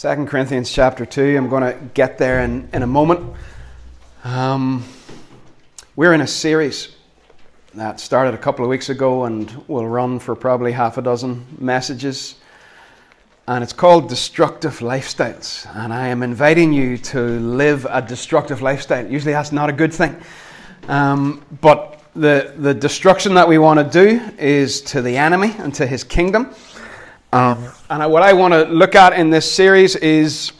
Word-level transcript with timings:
2 0.00 0.24
Corinthians 0.24 0.72
chapter 0.72 1.04
2. 1.04 1.36
I'm 1.36 1.50
going 1.50 1.62
to 1.62 1.78
get 1.92 2.16
there 2.16 2.40
in, 2.40 2.70
in 2.72 2.82
a 2.82 2.86
moment. 2.86 3.34
Um, 4.24 4.82
we're 5.94 6.14
in 6.14 6.22
a 6.22 6.26
series 6.26 6.96
that 7.74 8.00
started 8.00 8.32
a 8.32 8.38
couple 8.38 8.64
of 8.64 8.70
weeks 8.70 8.88
ago 8.88 9.24
and 9.24 9.50
will 9.68 9.86
run 9.86 10.18
for 10.18 10.34
probably 10.34 10.72
half 10.72 10.96
a 10.96 11.02
dozen 11.02 11.44
messages. 11.58 12.36
And 13.46 13.62
it's 13.62 13.74
called 13.74 14.08
Destructive 14.08 14.78
Lifestyles. 14.78 15.68
And 15.76 15.92
I 15.92 16.08
am 16.08 16.22
inviting 16.22 16.72
you 16.72 16.96
to 16.96 17.20
live 17.20 17.86
a 17.90 18.00
destructive 18.00 18.62
lifestyle. 18.62 19.06
Usually 19.06 19.34
that's 19.34 19.52
not 19.52 19.68
a 19.68 19.74
good 19.74 19.92
thing. 19.92 20.18
Um, 20.88 21.44
but 21.60 22.02
the, 22.16 22.54
the 22.56 22.72
destruction 22.72 23.34
that 23.34 23.46
we 23.46 23.58
want 23.58 23.78
to 23.78 23.84
do 23.84 24.18
is 24.38 24.80
to 24.80 25.02
the 25.02 25.18
enemy 25.18 25.54
and 25.58 25.74
to 25.74 25.86
his 25.86 26.04
kingdom. 26.04 26.54
Um, 27.32 27.68
and 27.88 28.10
what 28.10 28.24
I 28.24 28.32
want 28.32 28.54
to 28.54 28.64
look 28.64 28.96
at 28.96 29.12
in 29.12 29.30
this 29.30 29.50
series 29.50 29.94
is 29.94 30.50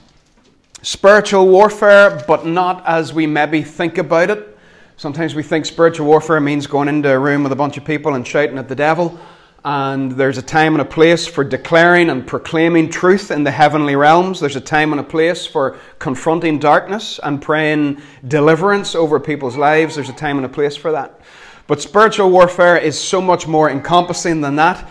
spiritual 0.83 1.49
warfare, 1.49 2.23
but 2.29 2.47
not 2.47 2.87
as 2.87 3.13
we 3.13 3.27
maybe 3.27 3.63
think 3.63 3.99
about 3.99 4.31
it. 4.31 4.57
Sometimes 4.97 5.35
we 5.35 5.43
think 5.43 5.67
spiritual 5.67 6.07
warfare 6.07 6.41
means 6.41 6.69
going 6.69 6.87
into 6.87 7.11
a 7.11 7.19
room 7.19 7.43
with 7.43 7.51
a 7.51 7.57
bunch 7.57 7.77
of 7.77 7.85
people 7.85 8.15
and 8.15 8.25
shouting 8.25 8.57
at 8.57 8.69
the 8.69 8.77
devil. 8.77 9.19
And 9.65 10.13
there's 10.13 10.39
a 10.39 10.43
time 10.43 10.75
and 10.75 10.81
a 10.81 10.85
place 10.85 11.27
for 11.27 11.43
declaring 11.43 12.09
and 12.09 12.25
proclaiming 12.25 12.89
truth 12.89 13.33
in 13.33 13.43
the 13.43 13.51
heavenly 13.51 13.97
realms. 13.97 14.39
There's 14.39 14.55
a 14.55 14.61
time 14.61 14.93
and 14.93 15.01
a 15.01 15.05
place 15.05 15.47
for 15.47 15.77
confronting 15.99 16.61
darkness 16.61 17.19
and 17.25 17.43
praying 17.43 18.01
deliverance 18.29 18.95
over 18.95 19.19
people's 19.19 19.57
lives. 19.57 19.97
There's 19.97 20.09
a 20.09 20.15
time 20.15 20.37
and 20.37 20.47
a 20.47 20.49
place 20.49 20.77
for 20.77 20.93
that. 20.93 21.21
But 21.67 21.83
spiritual 21.83 22.31
warfare 22.31 22.79
is 22.79 22.99
so 22.99 23.21
much 23.21 23.49
more 23.49 23.69
encompassing 23.69 24.41
than 24.41 24.55
that. 24.57 24.89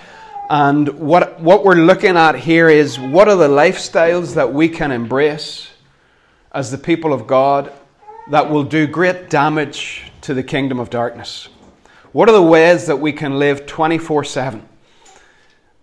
And 0.50 0.90
what, 1.00 1.40
what 1.40 1.64
we're 1.64 1.76
looking 1.76 2.18
at 2.18 2.34
here 2.34 2.70
is 2.70 3.00
what 3.00 3.28
are 3.30 3.36
the 3.36 3.48
lifestyles 3.48 4.34
that 4.34 4.52
we 4.52 4.68
can 4.68 4.92
embrace 4.92 5.70
as 6.52 6.72
the 6.72 6.78
people 6.80 7.14
of 7.14 7.28
God 7.28 7.72
that 8.32 8.50
will 8.50 8.64
do 8.64 8.88
great 8.88 9.30
damage 9.30 10.12
to 10.22 10.34
the 10.34 10.42
kingdom 10.42 10.80
of 10.80 10.90
darkness? 10.90 11.50
What 12.14 12.30
are 12.30 12.32
the 12.32 12.42
ways 12.42 12.88
that 12.88 12.96
we 12.96 13.14
can 13.14 13.38
live 13.38 13.68
24 13.68 14.24
7 14.24 14.68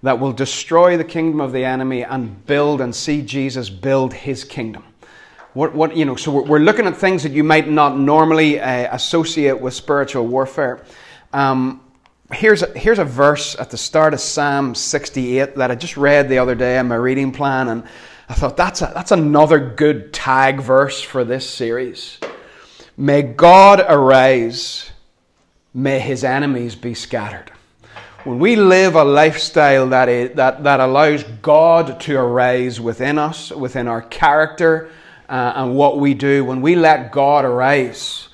that 0.03 0.19
will 0.19 0.33
destroy 0.33 0.97
the 0.97 1.05
kingdom 1.05 1.41
of 1.41 1.53
the 1.53 1.65
enemy 1.65 2.03
and 2.03 2.45
build 2.47 2.81
and 2.81 2.93
see 2.93 3.23
Jesus 3.23 3.71
build 3.71 4.13
his 4.13 4.43
kingdom? 4.43 4.83
What, 5.55 5.77
what, 5.77 5.97
you 5.97 6.05
know, 6.05 6.17
so 6.17 6.43
we're, 6.43 6.59
looking 6.59 6.87
at 6.87 6.97
things 6.97 7.23
that 7.23 7.33
you 7.33 7.45
might 7.45 7.69
not 7.69 7.97
normally 7.97 8.61
uh, 8.61 8.95
associate 8.95 9.61
with 9.61 9.75
spiritual 9.75 10.27
warfare. 10.27 10.85
Um, 11.33 11.81
here's 12.33 12.63
a, 12.63 12.79
here's 12.79 12.99
a 12.99 13.05
verse 13.05 13.57
at 13.59 13.71
the 13.71 13.77
start 13.77 14.15
of 14.15 14.21
Psalm 14.21 14.75
68 14.75 15.55
that 15.57 15.71
I 15.71 15.75
just 15.75 15.97
read 15.97 16.29
the 16.29 16.39
other 16.39 16.55
day 16.55 16.79
in 16.79 16.89
my 16.89 16.97
reading 16.97 17.33
plan, 17.33 17.69
and 17.69 17.85
I 18.29 18.35
thought 18.35 18.57
that's, 18.57 18.83
a, 18.83 18.91
that's 18.95 19.13
another 19.13 19.59
good 19.59 20.13
tag 20.13 20.61
verse 20.61 21.01
for 21.01 21.25
this 21.25 21.49
series. 21.49 22.19
May 22.97 23.23
God 23.23 23.85
arise, 23.87 24.91
may 25.73 26.01
his 26.01 26.25
enemies 26.25 26.75
be 26.75 26.95
scattered. 26.95 27.53
When 28.25 28.41
we 28.41 28.57
live 28.57 28.97
a 28.97 29.05
lifestyle 29.05 29.89
that, 29.91 30.09
is, 30.09 30.35
that, 30.35 30.65
that 30.65 30.81
allows 30.81 31.23
God 31.23 32.01
to 32.01 32.19
arise 32.19 32.81
within 32.81 33.19
us, 33.19 33.53
within 33.53 33.87
our 33.87 34.03
character, 34.03 34.91
uh, 35.29 35.53
and 35.55 35.77
what 35.77 35.99
we 35.99 36.15
do, 36.15 36.45
when 36.45 36.61
we 36.61 36.75
let 36.75 37.13
God 37.13 37.45
arise, 37.45 38.29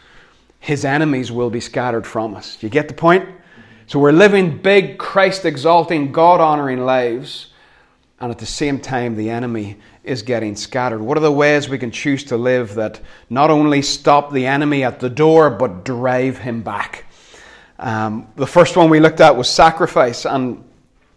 his 0.61 0.85
enemies 0.85 1.31
will 1.31 1.51
be 1.51 1.61
scattered 1.61 2.07
from 2.07 2.35
us. 2.35 2.57
You 2.63 2.71
get 2.71 2.89
the 2.89 2.95
point? 2.95 3.29
So 3.93 3.99
we're 3.99 4.13
living 4.13 4.57
big, 4.57 4.97
Christ 4.97 5.45
exalting, 5.45 6.13
God 6.13 6.41
honoring 6.41 6.87
lives, 6.87 7.49
and 8.21 8.31
at 8.31 8.39
the 8.39 8.47
same 8.47 8.81
time, 8.81 9.17
the 9.17 9.29
enemy 9.29 9.77
is 10.03 10.23
getting 10.23 10.57
scattered. 10.57 11.03
What 11.03 11.19
are 11.19 11.21
the 11.21 11.31
ways 11.31 11.69
we 11.69 11.77
can 11.77 11.91
choose 11.91 12.25
to 12.25 12.39
live 12.39 12.77
that 12.77 13.03
not 13.29 13.51
only 13.51 13.83
stop 13.83 14.33
the 14.33 14.47
enemy 14.47 14.83
at 14.83 14.99
the 14.99 15.11
door, 15.11 15.51
but 15.51 15.85
drive 15.85 16.39
him 16.39 16.63
back? 16.63 17.05
Um, 17.79 18.29
the 18.35 18.47
first 18.47 18.79
one 18.79 18.89
we 18.89 18.99
looked 18.99 19.21
at 19.21 19.37
was 19.37 19.51
sacrifice, 19.51 20.25
and 20.25 20.65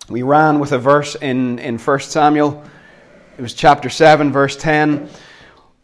we 0.09 0.23
ran 0.23 0.59
with 0.59 0.73
a 0.73 0.78
verse 0.78 1.16
in, 1.16 1.59
in 1.59 1.78
1 1.78 1.99
Samuel. 2.01 2.61
It 3.38 3.41
was 3.41 3.53
chapter 3.53 3.89
7, 3.89 4.33
verse 4.33 4.57
10. 4.57 5.07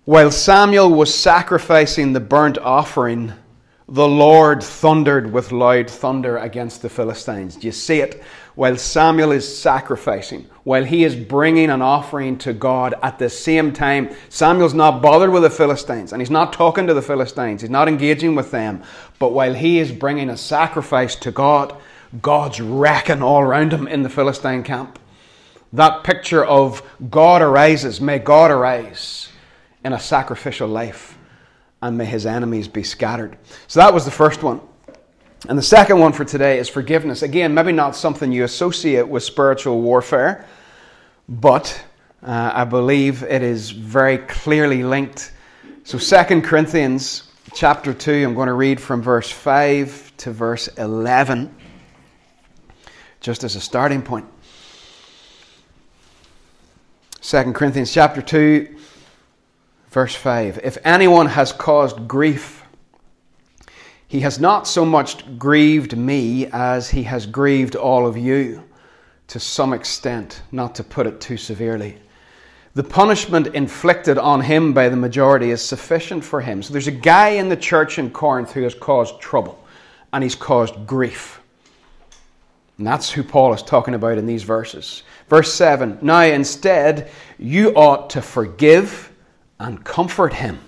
While 0.04 0.30
Samuel 0.30 0.90
was 0.90 1.16
sacrificing 1.16 2.12
the 2.12 2.20
burnt 2.20 2.58
offering, 2.58 3.32
the 3.92 4.08
Lord 4.08 4.64
thundered 4.64 5.34
with 5.34 5.52
loud 5.52 5.90
thunder 5.90 6.38
against 6.38 6.82
the 6.82 6.88
Philistines. 6.88 7.58
Do 7.58 7.68
you 7.68 7.74
see 7.74 8.00
it? 8.00 8.24
While 8.56 8.78
Samuel 8.78 9.34
is 9.34 9.58
sacrificing, 9.58 10.48
while 10.64 10.86
he 10.86 11.04
is 11.04 11.14
bringing 11.14 11.70
an 11.70 11.82
offering 11.82 12.38
to 12.38 12.54
God 12.54 12.94
at 13.04 13.20
the 13.20 13.30
same 13.30 13.74
time, 13.74 14.16
Samuel's 14.30 14.74
not 14.74 15.02
bothered 15.02 15.30
with 15.30 15.44
the 15.44 15.50
Philistines 15.50 16.14
and 16.14 16.22
he's 16.22 16.30
not 16.30 16.54
talking 16.54 16.88
to 16.88 16.94
the 16.94 17.02
Philistines, 17.02 17.64
he's 17.64 17.70
not 17.70 17.90
engaging 17.90 18.34
with 18.34 18.50
them. 18.52 18.82
But 19.20 19.34
while 19.34 19.54
he 19.54 19.80
is 19.80 19.92
bringing 19.92 20.30
a 20.30 20.38
sacrifice 20.38 21.18
to 21.18 21.32
God, 21.32 21.76
God's 22.22 22.62
wrecking 22.62 23.22
all 23.22 23.42
around 23.42 23.74
him 23.74 23.90
in 23.90 24.04
the 24.04 24.10
Philistine 24.10 24.64
camp. 24.64 25.00
That 25.74 26.06
picture 26.06 26.46
of 26.46 26.82
God 27.10 27.42
arises, 27.42 28.00
may 28.00 28.20
God 28.20 28.52
arise 28.52 29.28
in 29.84 29.92
a 29.92 30.00
sacrificial 30.00 30.70
life 30.70 31.18
and 31.82 31.98
may 31.98 32.06
his 32.06 32.26
enemies 32.26 32.68
be 32.68 32.84
scattered. 32.84 33.38
So 33.68 33.80
that 33.80 33.94
was 33.94 34.06
the 34.06 34.12
first 34.12 34.44
one. 34.44 34.62
And 35.50 35.58
the 35.58 35.64
second 35.64 36.00
one 36.00 36.14
for 36.14 36.24
today 36.24 36.60
is 36.60 36.70
forgiveness. 36.70 37.24
Again, 37.24 37.54
maybe 37.54 37.72
not 37.72 37.96
something 37.96 38.32
you 38.32 38.44
associate 38.44 39.08
with 39.08 39.24
spiritual 39.24 39.82
warfare, 39.82 40.46
but 41.28 41.84
uh, 42.22 42.52
I 42.54 42.64
believe 42.66 43.24
it 43.24 43.42
is 43.42 43.72
very 43.72 44.20
clearly 44.20 44.84
linked. 44.84 45.32
So 45.84 45.98
2 45.98 46.42
Corinthians 46.42 47.24
chapter 47.56 47.92
2, 47.92 48.24
I'm 48.24 48.36
going 48.36 48.48
to 48.48 48.54
read 48.54 48.80
from 48.80 49.02
verse 49.02 49.32
5 49.32 50.14
to 50.18 50.32
verse 50.32 50.68
11, 50.68 51.56
just 53.20 53.44
as 53.44 53.56
a 53.56 53.62
starting 53.62 54.04
point. 54.04 54.28
2 57.22 57.54
Corinthians 57.54 57.92
chapter 57.92 58.22
2, 58.22 58.78
Verse 59.92 60.16
5 60.16 60.62
If 60.64 60.78
anyone 60.84 61.28
has 61.28 61.52
caused 61.52 62.08
grief, 62.08 62.64
he 64.08 64.22
has 64.22 64.40
not 64.40 64.68
so 64.68 64.84
much 64.84 65.38
grieved 65.38 65.96
me 65.96 66.48
as 66.48 66.90
he 66.90 67.04
has 67.04 67.26
grieved 67.26 67.76
all 67.76 68.08
of 68.08 68.18
you 68.18 68.64
to 69.28 69.40
some 69.40 69.74
extent, 69.74 70.42
not 70.52 70.76
to 70.76 70.84
put 70.84 71.08
it 71.08 71.22
too 71.22 71.38
severely. 71.38 71.98
The 72.74 72.84
punishment 72.84 73.48
inflicted 73.48 74.18
on 74.18 74.42
him 74.42 74.74
by 74.74 74.88
the 74.88 74.96
majority 74.96 75.52
is 75.52 75.62
sufficient 75.62 76.24
for 76.24 76.40
him. 76.40 76.64
So 76.64 76.72
there's 76.72 76.88
a 76.88 76.92
guy 76.92 77.30
in 77.30 77.50
the 77.50 77.58
church 77.58 78.00
in 78.00 78.12
Corinth 78.12 78.52
who 78.52 78.64
has 78.64 78.74
caused 78.74 79.20
trouble 79.20 79.62
and 80.14 80.24
he's 80.24 80.36
caused 80.36 80.88
grief. 80.88 81.42
And 82.78 82.88
that's 82.88 83.12
who 83.12 83.24
Paul 83.24 83.54
is 83.54 83.62
talking 83.62 83.94
about 83.94 84.18
in 84.18 84.26
these 84.26 84.44
verses. 84.44 85.04
Verse 85.30 85.54
7 85.54 86.00
Now 86.02 86.22
instead, 86.22 87.12
you 87.38 87.74
ought 87.76 88.10
to 88.12 88.22
forgive 88.22 89.11
and 89.62 89.84
comfort 89.84 90.34
him 90.34 90.60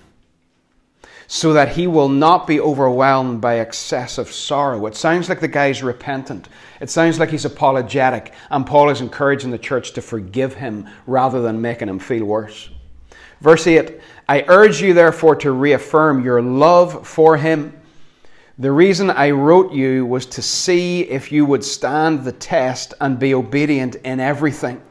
so 1.28 1.54
that 1.54 1.70
he 1.70 1.88
will 1.88 2.10
not 2.10 2.46
be 2.46 2.60
overwhelmed 2.60 3.42
by 3.42 3.56
excessive 3.56 4.32
sorrow. 4.32 4.86
It 4.86 4.96
sounds 4.96 5.30
like 5.30 5.40
the 5.40 5.48
guy's 5.48 5.82
repentant. 5.82 6.48
It 6.80 6.90
sounds 6.90 7.18
like 7.18 7.30
he's 7.32 7.46
apologetic, 7.46 8.34
and 8.52 8.68
Paul 8.68 8.90
is 8.90 9.02
encouraging 9.02 9.50
the 9.50 9.58
church 9.58 9.94
to 9.94 10.02
forgive 10.02 10.54
him 10.54 10.88
rather 11.08 11.42
than 11.42 11.62
making 11.62 11.90
him 11.90 12.00
feel 12.00 12.26
worse. 12.26 12.70
Verse 13.42 13.66
8 13.66 14.00
I 14.30 14.46
urge 14.48 14.82
you, 14.82 14.94
therefore, 14.94 15.36
to 15.38 15.52
reaffirm 15.52 16.24
your 16.24 16.42
love 16.42 17.08
for 17.08 17.36
him. 17.36 17.74
The 18.60 18.72
reason 18.72 19.10
I 19.10 19.32
wrote 19.32 19.74
you 19.74 20.06
was 20.06 20.28
to 20.28 20.42
see 20.42 21.02
if 21.02 21.32
you 21.32 21.46
would 21.46 21.64
stand 21.64 22.24
the 22.24 22.32
test 22.32 22.94
and 23.02 23.18
be 23.18 23.34
obedient 23.34 23.96
in 23.96 24.20
everything. 24.20 24.82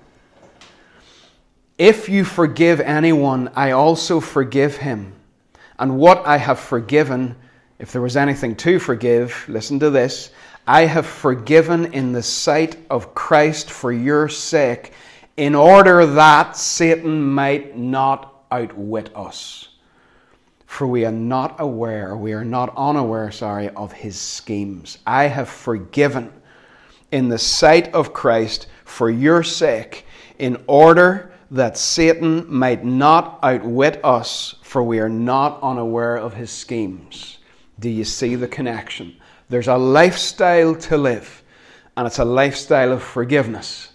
If 1.78 2.08
you 2.08 2.24
forgive 2.24 2.80
anyone, 2.80 3.50
I 3.54 3.70
also 3.70 4.20
forgive 4.20 4.76
him. 4.76 5.14
And 5.78 5.98
what 5.98 6.26
I 6.26 6.36
have 6.36 6.60
forgiven, 6.60 7.34
if 7.78 7.92
there 7.92 8.02
was 8.02 8.16
anything 8.16 8.54
to 8.56 8.78
forgive, 8.78 9.44
listen 9.48 9.80
to 9.80 9.90
this 9.90 10.30
I 10.66 10.82
have 10.82 11.06
forgiven 11.06 11.92
in 11.92 12.12
the 12.12 12.22
sight 12.22 12.76
of 12.88 13.14
Christ 13.14 13.70
for 13.70 13.90
your 13.90 14.28
sake, 14.28 14.92
in 15.36 15.54
order 15.54 16.06
that 16.06 16.56
Satan 16.56 17.20
might 17.20 17.76
not 17.76 18.44
outwit 18.50 19.10
us. 19.16 19.68
For 20.66 20.86
we 20.86 21.04
are 21.04 21.10
not 21.10 21.56
aware, 21.58 22.16
we 22.16 22.32
are 22.32 22.44
not 22.44 22.72
unaware, 22.76 23.30
sorry, 23.32 23.70
of 23.70 23.92
his 23.92 24.18
schemes. 24.20 24.98
I 25.06 25.24
have 25.24 25.48
forgiven 25.48 26.32
in 27.10 27.28
the 27.28 27.38
sight 27.38 27.92
of 27.92 28.12
Christ 28.12 28.68
for 28.84 29.10
your 29.10 29.42
sake, 29.42 30.06
in 30.38 30.62
order 30.66 31.31
that 31.52 31.76
Satan 31.76 32.46
might 32.52 32.82
not 32.82 33.38
outwit 33.42 34.00
us, 34.02 34.54
for 34.62 34.82
we 34.82 34.98
are 35.00 35.08
not 35.08 35.62
unaware 35.62 36.16
of 36.16 36.32
his 36.32 36.50
schemes. 36.50 37.38
Do 37.78 37.90
you 37.90 38.04
see 38.04 38.36
the 38.36 38.48
connection? 38.48 39.16
There's 39.50 39.68
a 39.68 39.76
lifestyle 39.76 40.74
to 40.74 40.96
live, 40.96 41.44
and 41.94 42.06
it's 42.06 42.18
a 42.18 42.24
lifestyle 42.24 42.90
of 42.90 43.02
forgiveness. 43.02 43.92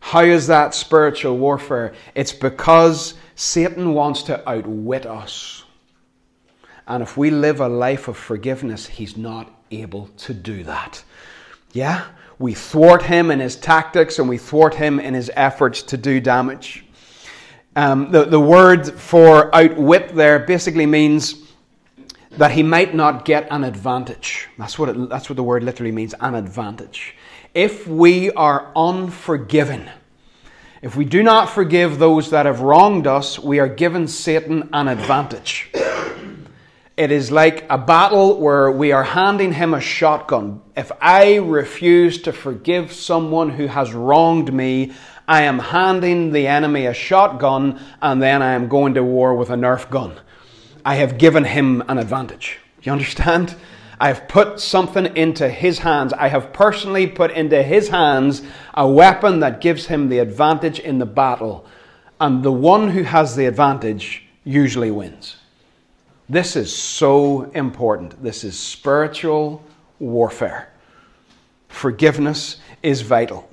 How 0.00 0.22
is 0.22 0.46
that 0.46 0.74
spiritual 0.74 1.36
warfare? 1.36 1.92
It's 2.14 2.32
because 2.32 3.14
Satan 3.34 3.92
wants 3.92 4.22
to 4.24 4.48
outwit 4.48 5.04
us. 5.04 5.64
And 6.86 7.02
if 7.02 7.18
we 7.18 7.28
live 7.30 7.60
a 7.60 7.68
life 7.68 8.08
of 8.08 8.16
forgiveness, 8.16 8.86
he's 8.86 9.14
not 9.14 9.52
able 9.70 10.08
to 10.18 10.32
do 10.32 10.64
that. 10.64 11.04
Yeah? 11.72 12.06
We 12.38 12.54
thwart 12.54 13.02
him 13.02 13.30
in 13.30 13.40
his 13.40 13.56
tactics 13.56 14.18
and 14.18 14.28
we 14.28 14.38
thwart 14.38 14.74
him 14.74 15.00
in 15.00 15.14
his 15.14 15.30
efforts 15.34 15.82
to 15.82 15.96
do 15.96 16.20
damage. 16.20 16.84
Um, 17.74 18.10
the, 18.10 18.24
the 18.24 18.40
word 18.40 18.88
for 18.98 19.54
outwit 19.54 20.14
there 20.14 20.38
basically 20.40 20.86
means 20.86 21.48
that 22.32 22.52
he 22.52 22.62
might 22.62 22.94
not 22.94 23.24
get 23.24 23.48
an 23.50 23.64
advantage. 23.64 24.48
That's 24.58 24.78
what, 24.78 24.88
it, 24.88 25.08
that's 25.08 25.28
what 25.28 25.36
the 25.36 25.42
word 25.42 25.64
literally 25.64 25.92
means 25.92 26.14
an 26.20 26.34
advantage. 26.34 27.16
If 27.54 27.86
we 27.86 28.30
are 28.32 28.72
unforgiven, 28.76 29.90
if 30.80 30.94
we 30.94 31.04
do 31.04 31.24
not 31.24 31.48
forgive 31.48 31.98
those 31.98 32.30
that 32.30 32.46
have 32.46 32.60
wronged 32.60 33.08
us, 33.08 33.38
we 33.38 33.58
are 33.58 33.68
given 33.68 34.06
Satan 34.06 34.68
an 34.72 34.86
advantage. 34.86 35.70
It 36.98 37.12
is 37.12 37.30
like 37.30 37.64
a 37.70 37.78
battle 37.78 38.40
where 38.40 38.72
we 38.72 38.90
are 38.90 39.04
handing 39.04 39.52
him 39.52 39.72
a 39.72 39.80
shotgun. 39.80 40.60
If 40.76 40.90
I 41.00 41.36
refuse 41.36 42.20
to 42.22 42.32
forgive 42.32 42.92
someone 42.92 43.50
who 43.50 43.68
has 43.68 43.94
wronged 43.94 44.52
me, 44.52 44.94
I 45.28 45.42
am 45.42 45.60
handing 45.60 46.32
the 46.32 46.48
enemy 46.48 46.86
a 46.86 46.92
shotgun 46.92 47.80
and 48.02 48.20
then 48.20 48.42
I 48.42 48.54
am 48.54 48.66
going 48.66 48.94
to 48.94 49.04
war 49.04 49.36
with 49.36 49.48
a 49.50 49.54
Nerf 49.54 49.88
gun. 49.88 50.18
I 50.84 50.96
have 50.96 51.18
given 51.18 51.44
him 51.44 51.84
an 51.86 51.98
advantage. 51.98 52.58
You 52.82 52.90
understand? 52.90 53.54
I 54.00 54.08
have 54.08 54.26
put 54.26 54.58
something 54.58 55.16
into 55.16 55.48
his 55.48 55.78
hands. 55.78 56.12
I 56.12 56.26
have 56.26 56.52
personally 56.52 57.06
put 57.06 57.30
into 57.30 57.62
his 57.62 57.90
hands 57.90 58.42
a 58.74 58.88
weapon 58.88 59.38
that 59.38 59.60
gives 59.60 59.86
him 59.86 60.08
the 60.08 60.18
advantage 60.18 60.80
in 60.80 60.98
the 60.98 61.06
battle. 61.06 61.64
And 62.18 62.42
the 62.42 62.50
one 62.50 62.90
who 62.90 63.04
has 63.04 63.36
the 63.36 63.46
advantage 63.46 64.24
usually 64.42 64.90
wins. 64.90 65.36
This 66.28 66.56
is 66.56 66.74
so 66.74 67.44
important. 67.52 68.22
This 68.22 68.44
is 68.44 68.58
spiritual 68.58 69.64
warfare. 69.98 70.70
Forgiveness 71.68 72.58
is 72.82 73.00
vital. 73.00 73.48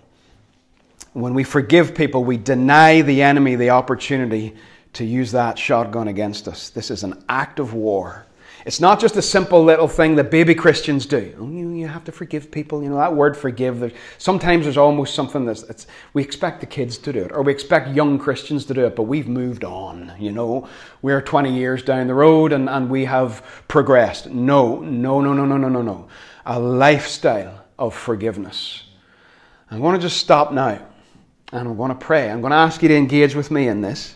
When 1.14 1.34
we 1.34 1.46
forgive 1.46 1.96
people, 1.96 2.26
we 2.26 2.36
deny 2.36 3.02
the 3.02 3.22
enemy 3.22 3.56
the 3.56 3.70
opportunity 3.70 4.56
to 4.94 5.06
use 5.06 5.32
that 5.32 5.58
shotgun 5.58 6.10
against 6.10 6.48
us. 6.50 6.70
This 6.70 6.92
is 6.92 7.04
an 7.04 7.24
act 7.30 7.60
of 7.60 7.74
war. 7.74 8.25
It's 8.66 8.80
not 8.80 9.00
just 9.00 9.16
a 9.16 9.22
simple 9.22 9.64
little 9.64 9.88
thing 9.88 10.16
that 10.16 10.32
baby 10.32 10.56
Christians 10.56 11.06
do. 11.06 11.36
You, 11.76 11.88
have 11.88 12.04
to 12.06 12.12
forgive 12.12 12.50
people. 12.50 12.82
You 12.82 12.90
know, 12.90 12.98
that 12.98 13.16
word 13.16 13.38
forgive, 13.38 13.96
sometimes 14.18 14.64
there's 14.64 14.76
almost 14.76 15.14
something 15.14 15.46
that's, 15.46 15.86
we 16.14 16.24
expect 16.24 16.62
the 16.62 16.66
kids 16.66 16.98
to 16.98 17.14
do 17.14 17.20
it, 17.20 17.32
or 17.32 17.44
we 17.44 17.52
expect 17.52 17.90
young 17.90 18.18
Christians 18.18 18.66
to 18.66 18.74
do 18.74 18.86
it, 18.88 18.96
but 18.96 19.04
we've 19.04 19.28
moved 19.28 19.64
on. 19.64 20.12
You 20.18 20.32
know, 20.32 20.68
we're 21.04 21.22
20 21.22 21.56
years 21.56 21.84
down 21.84 22.08
the 22.08 22.16
road 22.16 22.54
and, 22.54 22.68
and 22.68 22.90
we 22.90 23.06
have 23.06 23.64
progressed. 23.68 24.32
No, 24.32 24.80
no, 24.80 25.22
no, 25.22 25.34
no, 25.34 25.46
no, 25.46 25.58
no, 25.58 25.70
no, 25.70 25.84
no. 25.84 26.08
A 26.48 26.60
lifestyle 26.60 27.66
of 27.78 27.94
forgiveness. 27.94 28.84
I'm 29.70 29.80
going 29.80 29.96
to 29.96 30.02
just 30.02 30.18
stop 30.18 30.52
now 30.52 30.84
and 31.52 31.68
I'm 31.68 31.78
going 31.78 31.90
to 31.90 31.96
pray. 31.96 32.32
I'm 32.32 32.42
going 32.42 32.52
to 32.52 32.58
ask 32.58 32.82
you 32.82 32.90
to 32.90 32.96
engage 32.96 33.36
with 33.36 33.52
me 33.52 33.68
in 33.68 33.82
this. 33.82 34.16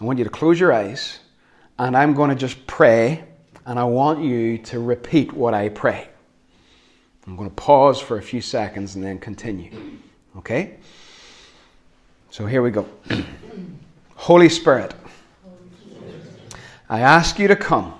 I 0.00 0.04
want 0.04 0.18
you 0.18 0.24
to 0.24 0.30
close 0.30 0.58
your 0.58 0.72
eyes 0.72 1.18
and 1.78 1.94
I'm 1.94 2.14
going 2.14 2.30
to 2.30 2.36
just 2.36 2.66
pray 2.66 3.24
and 3.66 3.78
I 3.78 3.84
want 3.84 4.22
you 4.22 4.58
to 4.58 4.80
repeat 4.80 5.32
what 5.32 5.54
I 5.54 5.68
pray. 5.68 6.08
I'm 7.26 7.36
going 7.36 7.48
to 7.48 7.54
pause 7.54 8.00
for 8.00 8.18
a 8.18 8.22
few 8.22 8.40
seconds 8.40 8.96
and 8.96 9.04
then 9.04 9.18
continue. 9.18 9.70
Okay? 10.36 10.76
So 12.30 12.46
here 12.46 12.62
we 12.62 12.70
go. 12.70 12.86
Holy 14.16 14.48
Spirit, 14.48 14.94
I 16.88 17.00
ask 17.00 17.38
you 17.38 17.48
to 17.48 17.56
come 17.56 17.94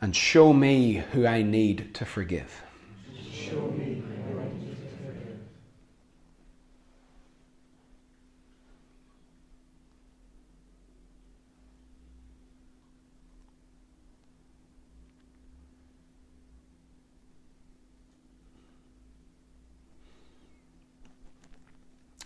and 0.00 0.14
show 0.14 0.52
me 0.52 1.02
who 1.12 1.26
I 1.26 1.42
need 1.42 1.94
to 1.94 2.04
forgive. 2.04 2.62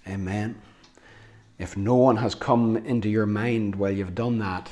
Amen. 0.07 0.61
If 1.59 1.77
no 1.77 1.95
one 1.95 2.17
has 2.17 2.35
come 2.35 2.77
into 2.79 3.09
your 3.09 3.27
mind 3.27 3.75
while 3.75 3.91
you've 3.91 4.15
done 4.15 4.39
that, 4.39 4.71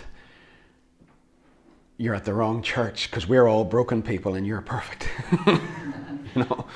you're 1.99 2.15
at 2.15 2.25
the 2.25 2.33
wrong 2.33 2.63
church 2.63 3.11
because 3.11 3.27
we're 3.27 3.47
all 3.47 3.65
broken 3.65 4.03
people 4.03 4.35
and 4.35 4.47
you're 4.47 4.61
perfect. 4.63 5.09
you 5.47 6.45
know, 6.45 6.67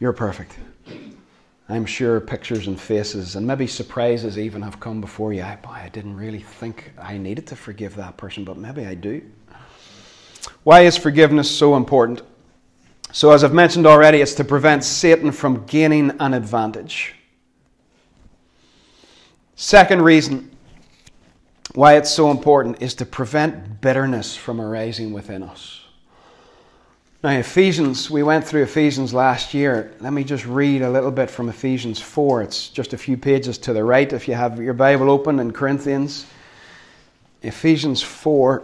you're 0.00 0.12
perfect. 0.12 0.58
I'm 1.70 1.86
sure 1.86 2.20
pictures 2.20 2.66
and 2.66 2.80
faces 2.80 3.36
and 3.36 3.46
maybe 3.46 3.66
surprises 3.66 4.38
even 4.38 4.62
have 4.62 4.80
come 4.80 5.00
before 5.00 5.32
you. 5.32 5.42
Boy, 5.62 5.70
I 5.70 5.88
didn't 5.90 6.16
really 6.16 6.40
think 6.40 6.92
I 6.98 7.18
needed 7.18 7.46
to 7.48 7.56
forgive 7.56 7.94
that 7.96 8.16
person, 8.16 8.44
but 8.44 8.56
maybe 8.56 8.86
I 8.86 8.94
do. 8.94 9.22
Why 10.64 10.80
is 10.80 10.96
forgiveness 10.96 11.50
so 11.50 11.76
important? 11.76 12.22
So, 13.12 13.30
as 13.32 13.42
I've 13.42 13.54
mentioned 13.54 13.86
already, 13.86 14.20
it's 14.20 14.34
to 14.34 14.44
prevent 14.44 14.84
Satan 14.84 15.32
from 15.32 15.64
gaining 15.66 16.10
an 16.20 16.34
advantage. 16.34 17.14
Second 19.60 20.02
reason 20.02 20.48
why 21.74 21.96
it's 21.96 22.10
so 22.12 22.30
important 22.30 22.80
is 22.80 22.94
to 22.94 23.04
prevent 23.04 23.80
bitterness 23.80 24.36
from 24.36 24.60
arising 24.60 25.12
within 25.12 25.42
us. 25.42 25.80
Now, 27.24 27.30
Ephesians, 27.30 28.08
we 28.08 28.22
went 28.22 28.46
through 28.46 28.62
Ephesians 28.62 29.12
last 29.12 29.54
year. 29.54 29.92
Let 29.98 30.12
me 30.12 30.22
just 30.22 30.46
read 30.46 30.82
a 30.82 30.88
little 30.88 31.10
bit 31.10 31.28
from 31.28 31.48
Ephesians 31.48 32.00
4. 32.00 32.42
It's 32.42 32.68
just 32.68 32.92
a 32.92 32.96
few 32.96 33.16
pages 33.16 33.58
to 33.58 33.72
the 33.72 33.82
right 33.82 34.12
if 34.12 34.28
you 34.28 34.34
have 34.34 34.60
your 34.60 34.74
Bible 34.74 35.10
open 35.10 35.40
in 35.40 35.52
Corinthians. 35.52 36.24
Ephesians 37.42 38.00
4, 38.00 38.62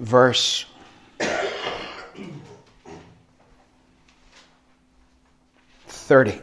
verse 0.00 0.66
30 5.88 6.42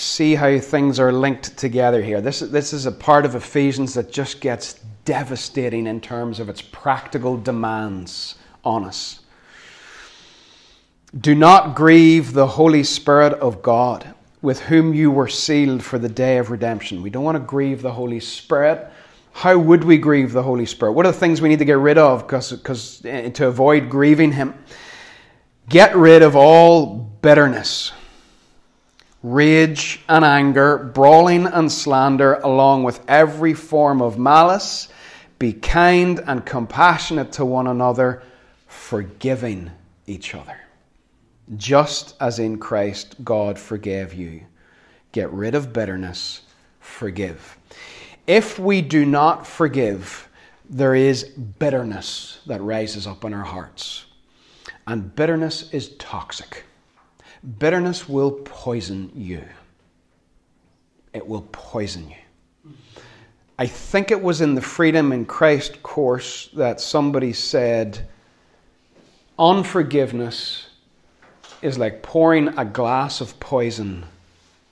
see 0.00 0.34
how 0.34 0.58
things 0.58 0.98
are 0.98 1.12
linked 1.12 1.56
together 1.56 2.02
here. 2.02 2.20
This, 2.20 2.40
this 2.40 2.72
is 2.72 2.86
a 2.86 2.92
part 2.92 3.24
of 3.24 3.34
Ephesians 3.34 3.94
that 3.94 4.10
just 4.10 4.40
gets 4.40 4.80
devastating 5.04 5.86
in 5.86 6.00
terms 6.00 6.40
of 6.40 6.48
its 6.48 6.62
practical 6.62 7.36
demands 7.36 8.36
on 8.64 8.84
us. 8.84 9.20
Do 11.18 11.34
not 11.34 11.74
grieve 11.74 12.32
the 12.32 12.46
Holy 12.46 12.84
Spirit 12.84 13.32
of 13.34 13.62
God, 13.62 14.14
with 14.42 14.60
whom 14.60 14.94
you 14.94 15.10
were 15.10 15.28
sealed 15.28 15.82
for 15.82 15.98
the 15.98 16.08
day 16.08 16.38
of 16.38 16.50
redemption. 16.50 17.02
We 17.02 17.10
don't 17.10 17.24
want 17.24 17.36
to 17.36 17.40
grieve 17.40 17.82
the 17.82 17.92
Holy 17.92 18.20
Spirit. 18.20 18.90
How 19.32 19.58
would 19.58 19.84
we 19.84 19.98
grieve 19.98 20.32
the 20.32 20.42
Holy 20.42 20.66
Spirit? 20.66 20.92
What 20.92 21.06
are 21.06 21.12
the 21.12 21.18
things 21.18 21.40
we 21.40 21.48
need 21.48 21.58
to 21.58 21.64
get 21.64 21.78
rid 21.78 21.98
of 21.98 22.26
because, 22.26 23.04
eh, 23.04 23.30
to 23.30 23.46
avoid 23.48 23.90
grieving 23.90 24.32
Him? 24.32 24.54
Get 25.68 25.94
rid 25.96 26.22
of 26.22 26.36
all 26.36 26.96
bitterness 27.22 27.92
rage 29.22 30.00
and 30.08 30.24
anger, 30.24 30.78
brawling 30.78 31.46
and 31.46 31.70
slander, 31.70 32.34
along 32.34 32.84
with 32.84 33.00
every 33.08 33.54
form 33.54 34.00
of 34.00 34.18
malice. 34.18 34.88
Be 35.38 35.52
kind 35.52 36.20
and 36.26 36.44
compassionate 36.44 37.32
to 37.32 37.44
one 37.44 37.66
another, 37.66 38.22
forgiving 38.66 39.70
each 40.06 40.34
other. 40.34 40.58
Just 41.56 42.14
as 42.20 42.38
in 42.38 42.58
Christ 42.58 43.16
God 43.24 43.58
forgave 43.58 44.14
you. 44.14 44.42
Get 45.12 45.30
rid 45.32 45.54
of 45.54 45.72
bitterness, 45.72 46.42
forgive. 46.78 47.56
If 48.26 48.58
we 48.58 48.80
do 48.80 49.04
not 49.04 49.46
forgive, 49.46 50.28
there 50.68 50.94
is 50.94 51.24
bitterness 51.24 52.40
that 52.46 52.60
rises 52.60 53.06
up 53.06 53.24
in 53.24 53.34
our 53.34 53.44
hearts. 53.44 54.04
And 54.86 55.14
bitterness 55.14 55.72
is 55.72 55.96
toxic. 55.96 56.64
Bitterness 57.58 58.08
will 58.08 58.32
poison 58.32 59.10
you. 59.14 59.42
It 61.12 61.26
will 61.26 61.48
poison 61.52 62.10
you. 62.10 62.74
I 63.58 63.66
think 63.66 64.10
it 64.10 64.22
was 64.22 64.40
in 64.40 64.54
the 64.54 64.62
Freedom 64.62 65.12
in 65.12 65.24
Christ 65.26 65.82
course 65.82 66.48
that 66.54 66.80
somebody 66.80 67.32
said, 67.32 68.08
Unforgiveness 69.38 70.66
is 71.62 71.78
like 71.78 72.02
pouring 72.02 72.48
a 72.58 72.64
glass 72.64 73.20
of 73.20 73.38
poison 73.40 74.04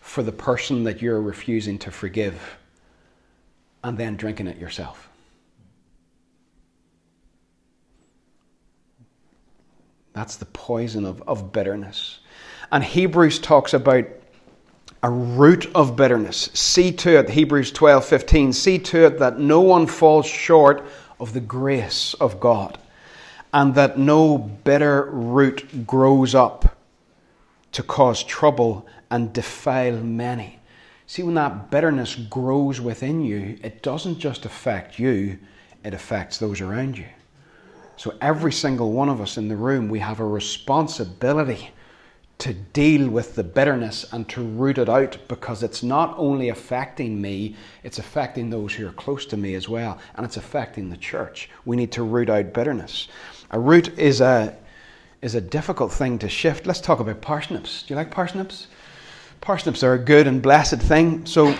for 0.01 0.23
the 0.23 0.33
person 0.33 0.85
that 0.85 1.03
you're 1.03 1.21
refusing 1.21 1.79
to 1.81 1.91
forgive 1.91 2.57
and 3.85 3.97
then 3.97 4.17
drinking 4.17 4.47
it 4.47 4.59
yourself. 4.59 5.09
That's 10.15 10.37
the 10.37 10.47
poison 10.47 11.05
of, 11.05 11.23
of 11.29 11.53
bitterness. 11.53 12.21
And 12.71 12.85
Hebrews 12.85 13.39
talks 13.39 13.73
about 13.73 14.05
a 15.03 15.11
root 15.11 15.71
of 15.75 15.97
bitterness. 15.97 16.51
See 16.55 16.93
to 16.93 17.19
it, 17.19 17.31
Hebrews 17.31 17.73
12 17.73 18.05
15, 18.05 18.53
see 18.53 18.79
to 18.81 19.07
it 19.07 19.19
that 19.19 19.39
no 19.39 19.61
one 19.61 19.87
falls 19.87 20.27
short 20.27 20.85
of 21.21 21.33
the 21.33 21.41
grace 21.41 22.15
of 22.15 22.41
God, 22.41 22.79
and 23.53 23.75
that 23.75 23.99
no 23.99 24.39
bitter 24.39 25.05
root 25.11 25.87
grows 25.87 26.35
up 26.35 26.77
to 27.73 27.83
cause 27.83 28.23
trouble 28.23 28.87
and 29.11 29.33
defile 29.33 29.97
many. 29.97 30.59
See, 31.07 31.23
when 31.23 31.35
that 31.37 31.71
bitterness 31.71 32.15
grows 32.15 32.81
within 32.81 33.25
you, 33.25 33.59
it 33.63 33.83
doesn't 33.83 34.19
just 34.19 34.45
affect 34.45 34.99
you, 34.99 35.39
it 35.85 35.95
affects 35.95 36.39
those 36.39 36.61
around 36.61 36.99
you. 36.99 37.07
So, 37.97 38.15
every 38.21 38.53
single 38.53 38.93
one 38.93 39.09
of 39.09 39.21
us 39.21 39.39
in 39.39 39.49
the 39.49 39.57
room, 39.57 39.89
we 39.89 40.01
have 40.01 40.21
a 40.21 40.25
responsibility 40.25 41.71
to 42.39 42.55
deal 42.55 43.09
with 43.09 43.35
the 43.35 43.43
bitterness 43.43 44.07
and 44.13 44.29
to 44.29 44.43
root 44.43 44.79
it 44.79 44.89
out 44.89 45.19
because 45.27 45.65
it's 45.65 45.83
not 45.83 46.15
only 46.17 46.51
affecting 46.51 47.21
me, 47.21 47.57
it's 47.83 47.99
affecting 47.99 48.49
those 48.49 48.73
who 48.73 48.87
are 48.87 48.93
close 48.93 49.27
to 49.27 49.37
me 49.37 49.55
as 49.55 49.69
well, 49.69 49.99
and 50.15 50.25
it's 50.25 50.37
affecting 50.37 50.89
the 50.89 50.97
church. 50.97 51.51
We 51.65 51.77
need 51.77 51.91
to 51.93 52.05
root 52.05 52.31
out 52.31 52.53
bitterness. 52.53 53.09
A 53.51 53.59
root 53.59 53.99
is 53.99 54.21
a, 54.21 54.57
is 55.21 55.35
a 55.35 55.41
difficult 55.41 55.93
thing 55.93 56.17
to 56.21 56.29
shift. 56.29 56.65
Let's 56.65 56.81
talk 56.81 57.01
about 57.01 57.21
parsnips. 57.21 57.83
Do 57.83 57.95
you 57.95 57.97
like 57.97 58.13
parsnips? 58.13 58.69
Parsnips 59.41 59.83
are 59.83 59.95
a 59.95 59.99
good 59.99 60.29
and 60.29 60.41
blessed 60.41 60.79
thing. 60.79 61.27
So 61.27 61.57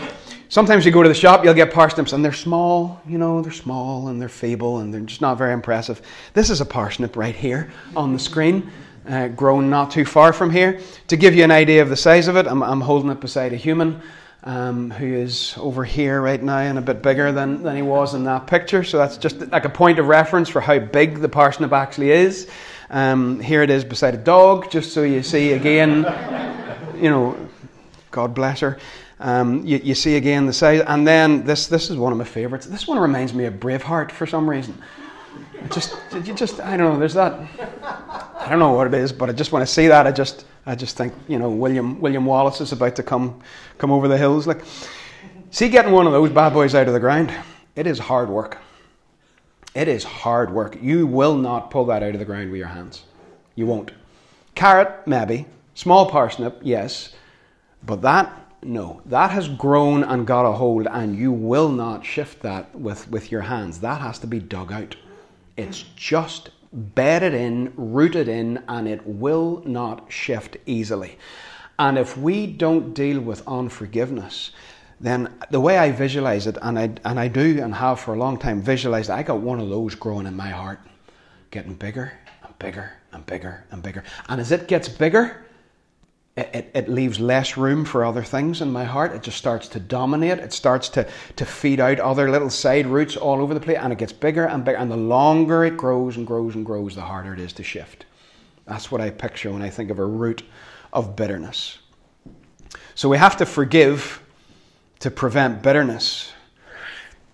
sometimes 0.49 0.87
you 0.87 0.93
go 0.93 1.03
to 1.03 1.09
the 1.09 1.15
shop, 1.15 1.45
you'll 1.45 1.55
get 1.55 1.73
parsnips, 1.73 2.13
and 2.13 2.25
they're 2.25 2.33
small, 2.33 3.01
you 3.05 3.19
know, 3.19 3.43
they're 3.43 3.51
small 3.51 4.09
and 4.09 4.23
they're 4.23 4.29
feeble 4.29 4.79
and 4.79 4.95
they're 4.95 5.01
just 5.01 5.21
not 5.21 5.39
very 5.39 5.53
impressive. 5.53 6.03
This 6.35 6.51
is 6.51 6.61
a 6.61 6.65
parsnip 6.65 7.17
right 7.17 7.35
here 7.35 7.73
on 7.97 8.13
the 8.13 8.19
screen 8.21 8.71
uh, 9.09 9.29
grown 9.29 9.71
not 9.71 9.91
too 9.91 10.05
far 10.05 10.33
from 10.33 10.51
here. 10.51 10.81
To 11.09 11.17
give 11.17 11.35
you 11.35 11.45
an 11.45 11.51
idea 11.51 11.83
of 11.83 11.89
the 11.89 11.97
size 11.97 12.29
of 12.29 12.37
it, 12.37 12.47
I'm, 12.47 12.63
I'm 12.63 12.81
holding 12.81 13.11
it 13.11 13.21
beside 13.21 13.53
a 13.53 13.57
human 13.57 14.01
um, 14.45 14.91
who 14.91 15.07
is 15.07 15.55
over 15.59 15.85
here 15.85 16.21
right 16.21 16.43
now 16.43 16.59
and 16.59 16.79
a 16.79 16.83
bit 16.83 17.03
bigger 17.03 17.33
than, 17.33 17.63
than 17.63 17.77
he 17.77 17.83
was 17.83 18.15
in 18.15 18.25
that 18.25 18.47
picture. 18.47 18.85
So 18.85 18.99
that's 18.99 19.17
just 19.17 19.41
like 19.49 19.65
a 19.65 19.71
point 19.71 19.99
of 19.99 20.07
reference 20.07 20.49
for 20.49 20.61
how 20.61 20.79
big 20.79 21.21
the 21.21 21.29
parsnip 21.29 21.73
actually 21.73 22.11
is. 22.11 22.49
Um, 22.91 23.41
here 23.41 23.63
it 23.63 23.71
is 23.71 23.85
beside 23.85 24.15
a 24.15 24.19
dog, 24.19 24.71
just 24.71 24.93
so 24.93 25.03
you 25.03 25.23
see 25.23 25.53
again, 25.53 26.05
you 26.97 27.11
know, 27.11 27.49
God 28.11 28.35
bless 28.35 28.61
her. 28.61 28.79
Um, 29.21 29.67
you, 29.67 29.79
you, 29.83 29.95
see 29.97 30.17
again 30.17 30.47
the 30.47 30.53
size, 30.53 30.81
and 30.87 31.07
then 31.07 31.45
this 31.45 31.67
this 31.67 31.91
is 31.91 31.97
one 31.97 32.13
of 32.13 32.19
my 32.19 32.25
favorites. 32.25 32.67
This 32.67 32.87
one 32.87 33.01
reminds 33.01 33.35
me 33.35 33.47
of 33.47 33.55
Braveheart 33.55 34.13
for 34.13 34.27
some 34.27 34.49
reason. 34.49 34.81
Just 35.71 35.97
you 36.25 36.35
just 36.35 36.61
I 36.61 36.77
don't 36.77 36.93
know. 36.93 36.99
There's 36.99 37.15
that 37.15 37.39
I 38.49 38.53
don't 38.53 38.61
know 38.61 38.73
what 38.73 38.87
it 38.87 38.95
is, 38.95 39.13
but 39.13 39.29
I 39.29 39.35
just 39.35 39.53
want 39.53 39.67
to 39.67 39.71
see 39.71 39.89
that. 39.89 40.07
I 40.07 40.11
just, 40.11 40.47
I 40.65 40.75
just 40.75 40.97
think, 40.97 41.13
you 41.29 41.39
know, 41.39 41.51
William 41.51 42.01
William 42.01 42.25
Wallace 42.25 42.63
is 42.63 42.73
about 42.73 42.97
to 42.97 43.03
come 43.03 43.43
come 43.77 43.91
over 43.91 44.09
the 44.09 44.17
hills. 44.17 44.47
Like, 44.47 44.63
see, 45.51 45.69
getting 45.69 45.93
one 45.93 46.07
of 46.07 46.15
those 46.15 46.31
bad 46.31 46.55
boys 46.55 46.75
out 46.75 46.87
of 46.87 46.95
the 46.95 47.01
ground, 47.01 47.31
it 47.77 47.87
is 47.87 47.99
hard 47.99 48.31
work. 48.31 48.57
It 49.75 49.87
is 49.87 50.03
hard 50.03 50.51
work. 50.51 50.79
You 50.81 51.07
will 51.07 51.37
not 51.37 51.71
pull 51.71 51.85
that 51.87 52.03
out 52.03 52.15
of 52.15 52.21
the 52.21 52.25
ground 52.25 52.51
with 52.51 52.59
your 52.59 52.69
hands. 52.69 53.03
You 53.55 53.67
won't. 53.67 53.91
Carrot, 54.55 55.07
maybe. 55.07 55.45
Small 55.75 56.09
parsnip, 56.09 56.59
yes. 56.63 57.13
But 57.85 58.01
that, 58.01 58.33
no. 58.63 59.03
That 59.05 59.31
has 59.31 59.47
grown 59.47 60.05
and 60.05 60.27
got 60.27 60.49
a 60.49 60.53
hold, 60.53 60.87
and 60.87 61.17
you 61.17 61.33
will 61.33 61.69
not 61.69 62.07
shift 62.07 62.41
that 62.43 62.75
with, 62.75 63.11
with 63.11 63.31
your 63.31 63.43
hands. 63.43 63.81
That 63.81 64.01
has 64.01 64.19
to 64.21 64.27
be 64.27 64.39
dug 64.41 64.73
out. 64.73 64.97
It's 65.59 65.83
just 65.97 66.51
bedded 66.73 67.35
in, 67.35 67.73
rooted 67.77 68.29
in, 68.29 68.63
and 68.69 68.87
it 68.87 69.05
will 69.05 69.61
not 69.67 70.11
shift 70.11 70.57
easily. 70.67 71.19
And 71.81 71.99
if 71.99 72.17
we 72.17 72.47
don't 72.47 72.95
deal 72.95 73.21
with 73.21 73.47
unforgiveness, 73.47 74.53
then 75.01 75.35
the 75.51 75.59
way 75.59 75.77
I 75.77 75.91
visualize 75.91 76.47
it, 76.47 76.57
and 76.63 76.79
I, 76.79 76.91
and 77.05 77.19
I 77.19 77.27
do 77.27 77.61
and 77.61 77.75
have 77.75 77.99
for 77.99 78.15
a 78.15 78.19
long 78.19 78.39
time 78.39 78.63
visualized, 78.63 79.11
I 79.11 79.25
got 79.25 79.41
one 79.41 79.59
of 79.59 79.69
those 79.69 79.97
growing 79.97 80.27
in 80.27 80.37
my 80.37 80.51
heart, 80.51 80.79
getting 81.51 81.75
bigger 81.75 82.13
and 82.45 82.57
bigger 82.61 82.93
and 83.13 83.27
bigger 83.27 83.65
and 83.73 83.83
bigger. 83.83 84.05
And 84.29 84.41
as 84.41 84.53
it 84.53 84.69
gets 84.69 84.89
bigger, 84.89 85.45
it, 86.39 86.71
it, 86.75 86.89
leaves 86.89 87.19
less 87.19 87.57
room 87.57 87.85
for 87.85 88.05
other 88.05 88.23
things 88.23 88.61
in 88.61 88.71
my 88.71 88.85
heart. 88.85 89.13
It 89.13 89.23
just 89.23 89.39
starts 89.39 89.69
to 89.69 89.81
dominate. 89.81 90.39
It 90.39 90.53
starts 90.53 90.89
to, 90.91 91.09
to 91.37 91.45
feed 91.45 91.81
out 91.81 92.01
other 92.01 92.31
little 92.31 92.51
side 92.51 92.87
roots 92.87 93.17
all 93.17 93.41
over 93.41 93.55
the 93.55 93.61
place, 93.61 93.79
and 93.79 93.93
it 93.93 93.99
gets 93.99 94.13
bigger 94.13 94.45
and 94.47 94.65
bigger. 94.65 94.79
And 94.79 94.91
the 94.91 94.97
longer 94.97 95.65
it 95.65 95.77
grows 95.77 96.17
and 96.17 96.27
grows 96.27 96.55
and 96.55 96.65
grows, 96.65 96.95
the 96.95 97.03
harder 97.03 97.33
it 97.35 97.41
is 97.41 97.53
to 97.55 97.63
shift. 97.63 98.07
That's 98.67 98.91
what 98.91 99.01
I 99.01 99.11
picture 99.11 99.53
when 99.53 99.63
I 99.63 99.71
think 99.71 99.91
of 99.91 99.99
a 99.99 100.05
root 100.05 100.43
of 100.93 101.17
bitterness. 101.17 101.79
So 102.95 103.09
we 103.09 103.17
have 103.19 103.37
to 103.39 103.47
forgive 103.47 104.21
to 105.01 105.11
prevent 105.11 105.63
bitterness. 105.63 106.33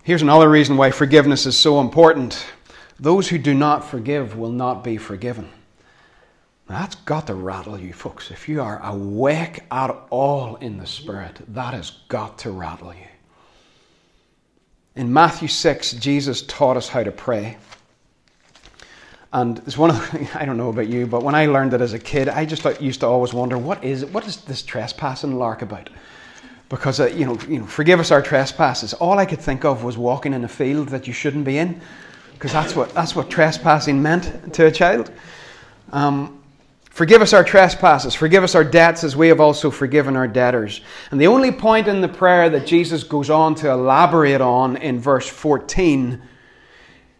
Here's 0.03 0.21
another 0.21 0.49
reason 0.49 0.77
why 0.77 0.91
forgiveness 0.91 1.45
is 1.45 1.57
so 1.57 1.81
important 1.81 2.45
those 2.99 3.27
who 3.27 3.37
do 3.37 3.53
not 3.53 3.83
forgive 3.83 4.37
will 4.37 4.51
not 4.51 4.83
be 4.83 4.95
forgiven. 4.97 5.49
That's 6.67 6.95
got 6.95 7.27
to 7.27 7.35
rattle 7.35 7.79
you, 7.79 7.93
folks. 7.93 8.31
If 8.31 8.49
you 8.49 8.61
are 8.61 8.83
awake 8.83 9.61
at 9.69 9.95
all 10.09 10.55
in 10.55 10.77
the 10.77 10.87
Spirit, 10.87 11.39
that 11.49 11.73
has 11.75 11.91
got 12.07 12.39
to 12.39 12.51
rattle 12.51 12.93
you. 12.93 13.07
In 14.95 15.13
Matthew 15.13 15.47
6, 15.47 15.93
Jesus 15.93 16.41
taught 16.41 16.77
us 16.77 16.87
how 16.87 17.03
to 17.03 17.11
pray. 17.11 17.57
And 19.31 19.59
it's 19.59 19.77
one 19.77 19.91
of 19.91 19.97
the, 20.11 20.29
I 20.41 20.45
don't 20.45 20.57
know 20.57 20.69
about 20.69 20.87
you, 20.87 21.05
but 21.05 21.21
when 21.21 21.35
I 21.35 21.45
learned 21.45 21.73
it 21.73 21.81
as 21.81 21.93
a 21.93 21.99
kid, 21.99 22.29
I 22.29 22.45
just 22.45 22.65
used 22.81 23.01
to 23.01 23.05
always 23.05 23.33
wonder, 23.33 23.57
what 23.57 23.83
is 23.83 24.05
what 24.05 24.25
is 24.25 24.37
this 24.37 24.63
trespassing 24.63 25.37
lark 25.37 25.61
about? 25.61 25.89
Because, 26.69 26.99
uh, 26.99 27.07
you, 27.07 27.25
know, 27.25 27.37
you 27.47 27.59
know, 27.59 27.65
forgive 27.67 27.99
us 27.99 28.09
our 28.09 28.23
trespasses. 28.23 28.93
All 28.95 29.19
I 29.19 29.25
could 29.25 29.39
think 29.39 29.65
of 29.65 29.83
was 29.83 29.99
walking 29.99 30.33
in 30.33 30.43
a 30.43 30.47
field 30.47 30.89
that 30.89 31.05
you 31.05 31.13
shouldn't 31.13 31.45
be 31.45 31.59
in, 31.59 31.79
because 32.33 32.51
that's 32.51 32.75
what, 32.75 32.91
that's 32.95 33.15
what 33.15 33.29
trespassing 33.29 34.01
meant 34.01 34.53
to 34.55 34.65
a 34.65 34.71
child. 34.71 35.11
Um, 35.91 36.41
Forgive 36.95 37.21
us 37.21 37.33
our 37.33 37.43
trespasses. 37.43 38.15
Forgive 38.15 38.45
us 38.45 38.55
our 38.55 38.63
debts 38.63 39.03
as 39.03 39.17
we 39.17 39.27
have 39.27 39.41
also 39.41 39.69
forgiven 39.69 40.15
our 40.15 40.29
debtors. 40.29 40.79
And 41.11 41.19
the 41.19 41.27
only 41.27 41.51
point 41.51 41.89
in 41.89 41.99
the 41.99 42.07
prayer 42.07 42.49
that 42.51 42.65
Jesus 42.65 43.03
goes 43.03 43.29
on 43.29 43.55
to 43.55 43.69
elaborate 43.69 44.39
on 44.39 44.77
in 44.77 45.01
verse 45.01 45.27
14 45.27 46.21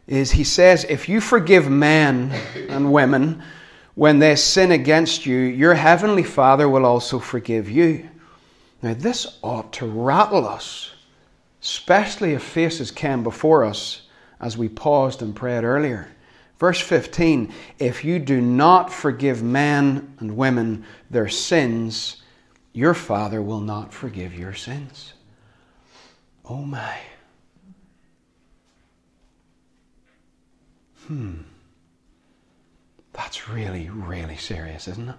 is 0.07 0.31
he 0.31 0.45
says, 0.45 0.85
If 0.85 1.09
you 1.09 1.19
forgive 1.19 1.69
men 1.69 2.31
and 2.69 2.93
women 2.93 3.43
when 3.95 4.19
they 4.19 4.37
sin 4.37 4.71
against 4.71 5.25
you, 5.25 5.35
your 5.35 5.73
heavenly 5.73 6.23
Father 6.23 6.69
will 6.69 6.85
also 6.85 7.19
forgive 7.19 7.69
you. 7.69 8.09
Now, 8.81 8.93
this 8.93 9.39
ought 9.41 9.73
to 9.73 9.85
rattle 9.85 10.47
us, 10.47 10.93
especially 11.61 12.31
if 12.31 12.43
faces 12.43 12.91
came 12.91 13.23
before 13.23 13.65
us 13.65 14.03
as 14.39 14.57
we 14.57 14.69
paused 14.69 15.21
and 15.21 15.35
prayed 15.35 15.65
earlier. 15.65 16.14
Verse 16.57 16.79
15 16.79 17.53
If 17.79 18.05
you 18.05 18.19
do 18.19 18.41
not 18.41 18.91
forgive 18.91 19.43
men 19.43 20.15
and 20.19 20.37
women 20.37 20.85
their 21.09 21.27
sins, 21.27 22.21
your 22.73 22.93
Father 22.93 23.41
will 23.41 23.61
not 23.61 23.93
forgive 23.93 24.33
your 24.33 24.53
sins. 24.53 25.13
Oh 26.45 26.63
my. 26.63 26.97
Hmm. 31.07 31.41
That's 33.13 33.47
really, 33.47 33.89
really 33.89 34.35
serious, 34.35 34.87
isn't 34.87 35.09
it? 35.09 35.15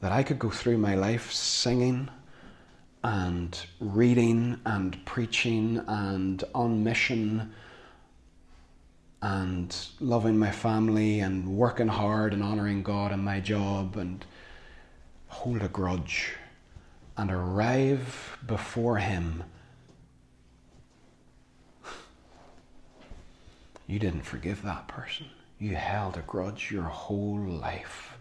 That 0.00 0.12
I 0.12 0.22
could 0.22 0.38
go 0.38 0.50
through 0.50 0.78
my 0.78 0.94
life 0.94 1.32
singing 1.32 2.10
and 3.02 3.58
reading 3.80 4.60
and 4.66 5.02
preaching 5.04 5.82
and 5.86 6.42
on 6.54 6.84
mission 6.84 7.52
and 9.24 9.74
loving 10.00 10.38
my 10.38 10.50
family 10.50 11.20
and 11.20 11.56
working 11.56 11.88
hard 11.88 12.34
and 12.34 12.42
honoring 12.42 12.82
God 12.82 13.10
in 13.10 13.20
my 13.24 13.40
job 13.40 13.96
and 13.96 14.22
hold 15.28 15.62
a 15.62 15.68
grudge 15.68 16.34
and 17.16 17.30
arrive 17.30 18.36
before 18.46 18.98
Him. 18.98 19.42
You 23.86 23.98
didn't 23.98 24.26
forgive 24.26 24.60
that 24.60 24.88
person. 24.88 25.24
You 25.58 25.74
held 25.74 26.18
a 26.18 26.22
grudge 26.26 26.70
your 26.70 26.82
whole 26.82 27.38
life. 27.38 28.18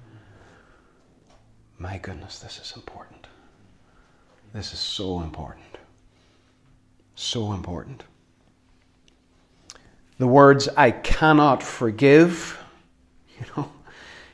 My 1.78 1.98
goodness, 1.98 2.40
this 2.40 2.60
is 2.60 2.78
important. 2.78 3.28
This 4.54 4.72
is 4.72 4.80
so 4.80 5.20
important. 5.20 5.66
So 7.16 7.52
important 7.52 8.06
the 10.18 10.28
words, 10.28 10.70
I 10.78 10.92
cannot 10.92 11.64
forgive, 11.64 12.60
you 13.40 13.46
know, 13.56 13.72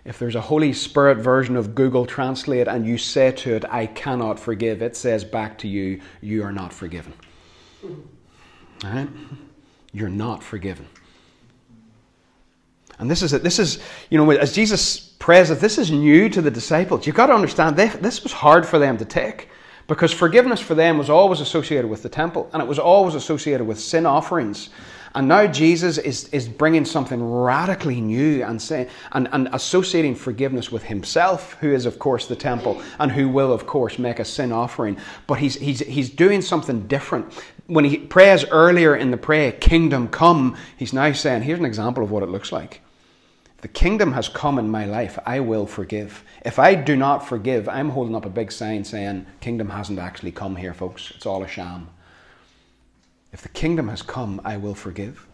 if 0.05 0.17
there's 0.17 0.35
a 0.35 0.41
Holy 0.41 0.73
Spirit 0.73 1.17
version 1.17 1.55
of 1.55 1.75
Google 1.75 2.05
Translate 2.05 2.67
and 2.67 2.85
you 2.85 2.97
say 2.97 3.31
to 3.31 3.55
it, 3.55 3.65
I 3.69 3.85
cannot 3.85 4.39
forgive, 4.39 4.81
it 4.81 4.95
says 4.95 5.23
back 5.23 5.57
to 5.59 5.67
you, 5.67 6.01
you 6.21 6.43
are 6.43 6.51
not 6.51 6.73
forgiven. 6.73 7.13
All 7.83 7.91
right? 8.83 9.09
You're 9.91 10.09
not 10.09 10.43
forgiven. 10.43 10.87
And 12.97 13.09
this 13.09 13.21
is 13.21 13.33
it. 13.33 13.43
This 13.43 13.59
is, 13.59 13.79
you 14.09 14.17
know, 14.17 14.29
as 14.31 14.53
Jesus 14.53 14.99
prays 15.19 15.49
this 15.59 15.77
is 15.77 15.91
new 15.91 16.29
to 16.29 16.41
the 16.41 16.51
disciples. 16.51 17.05
You've 17.05 17.15
got 17.15 17.27
to 17.27 17.33
understand, 17.33 17.75
they, 17.75 17.87
this 17.87 18.23
was 18.23 18.31
hard 18.31 18.65
for 18.65 18.79
them 18.79 18.97
to 18.97 19.05
take 19.05 19.49
because 19.89 20.13
forgiveness 20.13 20.61
for 20.61 20.75
them 20.75 20.99
was 20.99 21.09
always 21.09 21.41
associated 21.41 21.89
with 21.89 22.03
the 22.03 22.09
temple 22.09 22.47
and 22.53 22.61
it 22.61 22.67
was 22.69 22.79
always 22.79 23.15
associated 23.15 23.65
with 23.65 23.79
sin 23.79 24.05
offerings. 24.05 24.69
And 25.15 25.27
now 25.27 25.47
Jesus 25.47 25.97
is, 25.97 26.27
is 26.29 26.47
bringing 26.47 26.85
something 26.85 27.21
radically 27.23 27.99
new 27.99 28.43
and, 28.43 28.61
saying, 28.61 28.87
and, 29.11 29.27
and 29.31 29.49
associating 29.51 30.13
forgiveness 30.13 30.71
with 30.71 30.83
himself, 30.83 31.53
who 31.55 31.71
is, 31.73 31.87
of 31.87 31.97
course, 31.97 32.27
the 32.27 32.35
temple, 32.35 32.79
and 32.99 33.11
who 33.11 33.27
will, 33.27 33.51
of 33.51 33.65
course, 33.65 33.97
make 33.97 34.19
a 34.19 34.25
sin 34.25 34.51
offering. 34.51 34.97
But 35.25 35.39
he's, 35.39 35.55
he's, 35.55 35.79
he's 35.79 36.11
doing 36.11 36.43
something 36.43 36.87
different. 36.87 37.33
When 37.65 37.85
he 37.85 37.97
prays 37.97 38.45
earlier 38.45 38.95
in 38.95 39.09
the 39.09 39.17
prayer, 39.17 39.51
Kingdom 39.51 40.09
come, 40.09 40.55
he's 40.77 40.93
now 40.93 41.11
saying, 41.13 41.41
Here's 41.41 41.59
an 41.59 41.65
example 41.65 42.03
of 42.03 42.11
what 42.11 42.21
it 42.21 42.29
looks 42.29 42.51
like. 42.51 42.81
The 43.61 43.67
kingdom 43.67 44.13
has 44.13 44.29
come 44.29 44.57
in 44.57 44.69
my 44.69 44.85
life. 44.85 45.19
I 45.25 45.41
will 45.41 45.65
forgive. 45.65 46.23
If 46.45 46.59
I 46.59 46.75
do 46.75 46.95
not 46.95 47.27
forgive, 47.27 47.67
I'm 47.67 47.89
holding 47.89 48.15
up 48.15 48.25
a 48.25 48.29
big 48.29 48.51
sign 48.51 48.85
saying, 48.85 49.25
Kingdom 49.41 49.69
hasn't 49.69 49.99
actually 49.99 50.31
come 50.31 50.55
here, 50.55 50.73
folks. 50.73 51.11
It's 51.15 51.25
all 51.25 51.43
a 51.43 51.47
sham. 51.47 51.89
If 53.33 53.41
the 53.41 53.49
kingdom 53.49 53.89
has 53.89 54.01
come, 54.01 54.41
I 54.45 54.57
will 54.57 54.75
forgive. 54.75 55.27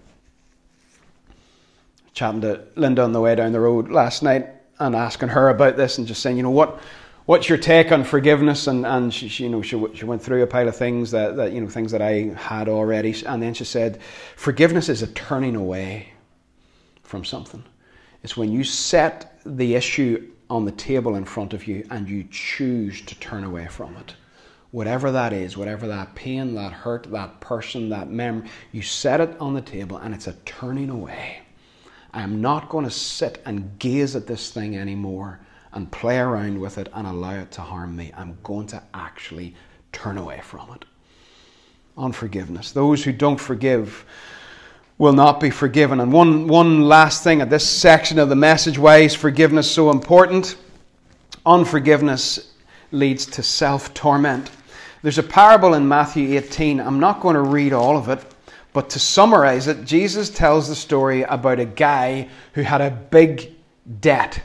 Chatting 2.14 2.42
to 2.42 2.64
Linda 2.76 3.04
on 3.04 3.12
the 3.12 3.22
way 3.22 3.36
down 3.36 3.52
the 3.52 3.60
road 3.60 3.90
last 3.90 4.24
night 4.24 4.48
and 4.80 4.96
asking 4.96 5.30
her 5.30 5.50
about 5.50 5.78
this 5.78 5.98
and 5.98 6.08
just 6.08 6.22
saying, 6.22 6.38
you 6.38 6.44
know, 6.44 6.50
what, 6.50 6.80
what's 7.26 7.48
your 7.48 7.58
take 7.58 7.92
on 7.92 8.04
forgiveness? 8.04 8.68
And, 8.68 8.86
and 8.86 9.14
she, 9.14 9.28
she 9.28 9.44
you 9.44 9.50
know, 9.50 9.62
she, 9.62 9.82
she 9.94 10.06
went 10.06 10.22
through 10.22 10.42
a 10.42 10.48
pile 10.48 10.68
of 10.68 10.76
things 10.76 11.12
that, 11.12 11.36
that, 11.38 11.54
you 11.54 11.62
know, 11.62 11.70
things 11.70 11.92
that 11.92 12.02
I 12.02 12.34
had 12.38 12.68
already. 12.68 13.16
And 13.26 13.42
then 13.42 13.54
she 13.54 13.66
said, 13.66 14.02
forgiveness 14.36 14.90
is 14.90 15.02
a 15.02 15.08
turning 15.08 15.56
away 15.56 16.10
from 17.04 17.24
something. 17.24 17.64
It's 18.26 18.36
when 18.36 18.52
you 18.52 18.64
set 18.64 19.40
the 19.46 19.76
issue 19.76 20.32
on 20.50 20.66
the 20.66 20.72
table 20.72 21.16
in 21.16 21.26
front 21.26 21.54
of 21.54 21.68
you 21.68 21.86
and 21.92 22.10
you 22.10 22.26
choose 22.32 23.02
to 23.02 23.14
turn 23.20 23.44
away 23.44 23.68
from 23.68 23.96
it 23.98 24.16
whatever 24.72 25.12
that 25.12 25.32
is, 25.32 25.56
whatever 25.56 25.88
that 25.88 26.16
pain, 26.16 26.56
that 26.56 26.72
hurt, 26.72 27.04
that 27.12 27.40
person, 27.40 27.88
that 27.90 28.10
memory, 28.10 28.50
you 28.72 28.82
set 28.82 29.22
it 29.22 29.40
on 29.40 29.54
the 29.54 29.62
table 29.62 29.98
and 29.98 30.12
it's 30.12 30.26
a 30.26 30.34
turning 30.44 30.90
away. 30.90 31.38
I 32.14 32.24
am 32.24 32.42
not 32.42 32.68
going 32.68 32.86
to 32.86 32.90
sit 32.90 33.44
and 33.46 33.78
gaze 33.78 34.16
at 34.16 34.26
this 34.26 34.50
thing 34.50 34.76
anymore 34.76 35.40
and 35.72 35.92
play 35.92 36.18
around 36.18 36.60
with 36.60 36.80
it 36.80 36.90
and 36.96 37.06
allow 37.06 37.36
it 37.36 37.52
to 37.52 37.62
harm 37.62 37.96
me. 37.96 38.12
I'm 38.18 38.40
going 38.42 38.66
to 38.70 38.82
actually 38.96 39.54
turn 39.92 40.18
away 40.18 40.42
from 40.42 40.72
it. 40.74 40.84
Unforgiveness. 41.96 42.72
Those 42.72 43.04
who 43.04 43.12
don't 43.12 43.40
forgive 43.40 44.04
will 44.98 45.14
not 45.14 45.40
be 45.40 45.50
forgiven. 45.50 46.00
And 46.00 46.12
one, 46.12 46.48
one 46.48 46.82
last 46.82 47.24
thing 47.24 47.42
at 47.42 47.50
this 47.50 47.68
section 47.68 48.18
of 48.20 48.30
the 48.30 48.36
message 48.36 48.78
why 48.78 48.98
is 49.00 49.14
forgiveness 49.14 49.70
so 49.70 49.92
important? 49.92 50.56
Unforgiveness 51.46 52.54
leads 52.92 53.26
to 53.26 53.44
self 53.44 53.94
torment. 53.94 54.52
There's 55.02 55.18
a 55.18 55.24
parable 55.24 55.76
in 55.76 55.88
Matthew 55.88 56.38
18. 56.38 56.80
I'm 56.80 57.00
not 57.00 57.22
going 57.22 57.36
to 57.36 57.42
read 57.42 57.74
all 57.74 57.98
of 57.98 58.10
it, 58.10 58.24
but 58.74 58.90
to 58.92 59.00
summarize 59.00 59.68
it, 59.68 59.86
Jesus 59.86 60.30
tells 60.30 60.68
the 60.68 60.76
story 60.76 61.22
about 61.24 61.60
a 61.60 61.66
guy 61.66 62.28
who 62.54 62.62
had 62.62 62.82
a 62.82 62.90
big 62.90 63.54
debt. 64.00 64.42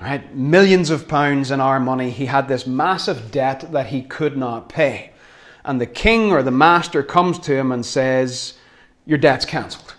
Right? 0.00 0.34
Millions 0.34 0.90
of 0.90 1.08
pounds 1.08 1.50
in 1.50 1.60
our 1.60 1.80
money. 1.80 2.10
He 2.10 2.26
had 2.26 2.48
this 2.48 2.66
massive 2.66 3.30
debt 3.30 3.72
that 3.72 3.86
he 3.86 4.02
could 4.02 4.36
not 4.36 4.68
pay. 4.68 5.12
And 5.64 5.80
the 5.80 5.86
king 5.86 6.32
or 6.32 6.42
the 6.42 6.50
master 6.50 7.02
comes 7.02 7.38
to 7.40 7.56
him 7.56 7.72
and 7.72 7.86
says, 7.86 8.55
Your 9.06 9.18
debt's 9.18 9.44
cancelled. 9.44 9.94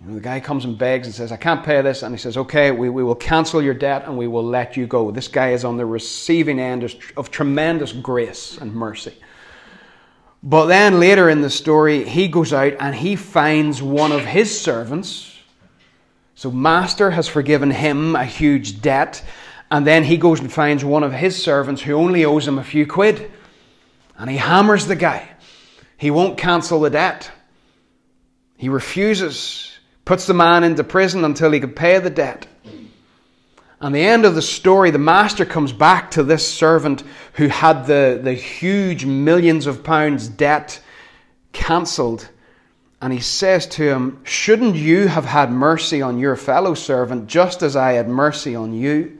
You 0.00 0.08
know, 0.08 0.14
the 0.14 0.20
guy 0.20 0.40
comes 0.40 0.64
and 0.64 0.76
begs 0.76 1.06
and 1.06 1.14
says, 1.14 1.32
I 1.32 1.36
can't 1.36 1.64
pay 1.64 1.80
this. 1.80 2.02
And 2.02 2.14
he 2.14 2.18
says, 2.18 2.36
Okay, 2.36 2.72
we, 2.72 2.90
we 2.90 3.02
will 3.02 3.14
cancel 3.14 3.62
your 3.62 3.74
debt 3.74 4.04
and 4.06 4.18
we 4.18 4.26
will 4.26 4.44
let 4.44 4.76
you 4.76 4.86
go. 4.86 5.10
This 5.10 5.28
guy 5.28 5.52
is 5.52 5.64
on 5.64 5.76
the 5.76 5.86
receiving 5.86 6.60
end 6.60 6.82
of, 6.82 6.94
of 7.16 7.30
tremendous 7.30 7.92
grace 7.92 8.58
and 8.58 8.74
mercy. 8.74 9.14
But 10.42 10.66
then 10.66 11.00
later 11.00 11.30
in 11.30 11.40
the 11.40 11.48
story, 11.48 12.04
he 12.04 12.28
goes 12.28 12.52
out 12.52 12.74
and 12.78 12.94
he 12.94 13.16
finds 13.16 13.80
one 13.80 14.12
of 14.12 14.26
his 14.26 14.60
servants. 14.60 15.30
So, 16.34 16.50
Master 16.50 17.12
has 17.12 17.28
forgiven 17.28 17.70
him 17.70 18.16
a 18.16 18.24
huge 18.26 18.82
debt. 18.82 19.24
And 19.70 19.86
then 19.86 20.04
he 20.04 20.18
goes 20.18 20.40
and 20.40 20.52
finds 20.52 20.84
one 20.84 21.02
of 21.02 21.12
his 21.12 21.42
servants 21.42 21.80
who 21.80 21.94
only 21.94 22.24
owes 22.24 22.46
him 22.46 22.58
a 22.58 22.64
few 22.64 22.86
quid. 22.86 23.30
And 24.18 24.28
he 24.28 24.36
hammers 24.36 24.86
the 24.86 24.96
guy. 24.96 25.30
He 25.96 26.10
won't 26.10 26.36
cancel 26.36 26.80
the 26.80 26.90
debt. 26.90 27.30
He 28.56 28.68
refuses 28.68 29.74
puts 30.04 30.26
the 30.26 30.34
man 30.34 30.64
into 30.64 30.84
prison 30.84 31.24
until 31.24 31.52
he 31.52 31.60
can 31.60 31.72
pay 31.72 31.98
the 31.98 32.10
debt. 32.10 32.46
And 33.80 33.94
the 33.94 34.04
end 34.04 34.24
of 34.24 34.34
the 34.34 34.42
story, 34.42 34.90
the 34.90 34.98
master 34.98 35.44
comes 35.44 35.72
back 35.72 36.10
to 36.12 36.22
this 36.22 36.46
servant 36.46 37.02
who 37.34 37.48
had 37.48 37.86
the, 37.86 38.20
the 38.22 38.32
huge 38.32 39.04
millions 39.04 39.66
of 39.66 39.84
pounds 39.84 40.28
debt 40.28 40.80
cancelled. 41.52 42.28
And 43.02 43.12
he 43.12 43.20
says 43.20 43.66
to 43.68 43.82
him, 43.82 44.20
Shouldn't 44.24 44.76
you 44.76 45.08
have 45.08 45.26
had 45.26 45.50
mercy 45.50 46.00
on 46.00 46.18
your 46.18 46.36
fellow 46.36 46.74
servant 46.74 47.26
just 47.26 47.62
as 47.62 47.76
I 47.76 47.92
had 47.92 48.08
mercy 48.08 48.54
on 48.54 48.72
you? 48.72 49.18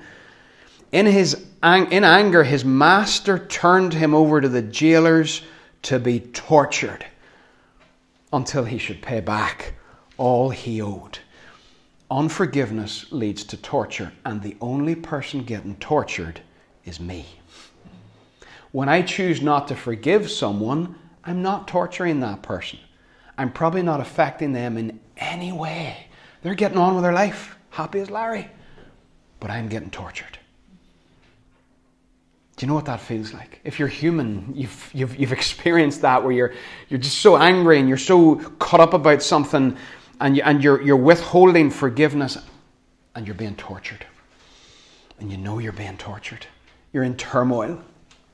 In, 0.93 1.07
his, 1.07 1.45
in 1.63 2.05
anger, 2.05 2.45
his 2.45 2.65
master 2.65 3.39
turned 3.39 3.93
him 3.93 4.15
over 4.15 4.41
to 4.41 4.49
the 4.49 4.63
jailers 4.63 5.43
to 5.83 5.99
be 5.99 6.21
tortured 6.21 7.05
until 8.35 8.65
he 8.65 8.79
should 8.79 9.01
pay 9.01 9.21
back 9.21 9.75
all 10.17 10.51
he 10.51 10.83
owed. 10.83 11.21
Unforgiveness 12.11 13.11
leads 13.13 13.45
to 13.45 13.57
torture, 13.57 14.13
and 14.25 14.43
the 14.43 14.57
only 14.61 14.95
person 14.95 15.45
getting 15.45 15.77
tortured 15.77 16.41
is 16.85 16.99
me. 16.99 17.27
When 18.73 18.89
I 18.89 19.03
choose 19.03 19.41
not 19.41 19.69
to 19.69 19.77
forgive 19.77 20.31
someone, 20.31 20.97
I'm 21.23 21.43
not 21.43 21.69
torturing 21.69 22.21
that 22.21 22.43
person. 22.43 22.81
I'm 23.39 23.53
probably 23.53 23.83
not 23.83 24.01
affecting 24.01 24.53
them 24.53 24.77
in 24.77 25.01
any 25.17 25.53
way. 25.53 26.09
They're 26.43 26.55
getting 26.55 26.79
on 26.79 26.95
with 26.95 27.05
their 27.05 27.13
life, 27.13 27.57
happy 27.71 28.01
as 28.01 28.11
Larry, 28.11 28.49
but 29.39 29.51
I'm 29.51 29.69
getting 29.69 29.91
tortured. 29.91 30.39
You 32.65 32.69
know 32.69 32.75
what 32.77 32.87
that 32.87 33.01
feels 33.01 33.35
like? 33.35 33.61
If 33.63 33.79
you're 33.79 33.89
human, 33.89 34.51
you've, 34.57 34.91
you've, 34.95 35.15
you've 35.17 35.33
experienced 35.33 36.01
that 36.01 36.23
where 36.23 36.33
you're, 36.33 36.55
you're 36.89 36.99
just 36.99 37.19
so 37.19 37.37
angry 37.37 37.79
and 37.79 37.87
you're 37.87 37.99
so 37.99 38.37
caught 38.59 38.81
up 38.81 38.95
about 38.95 39.23
something 39.23 39.77
and, 40.19 40.35
you, 40.35 40.43
and 40.47 40.65
you're, 40.65 40.81
you're 40.81 40.97
withholding 40.97 41.71
forgiveness 41.71 42.39
and 43.15 43.27
you're 43.27 43.35
being 43.35 43.55
tortured. 43.57 44.07
And 45.21 45.31
you 45.31 45.37
know 45.37 45.59
you're 45.59 45.75
being 45.75 45.99
tortured. 45.99 46.47
You're 46.95 47.03
in 47.03 47.19
turmoil 47.19 47.83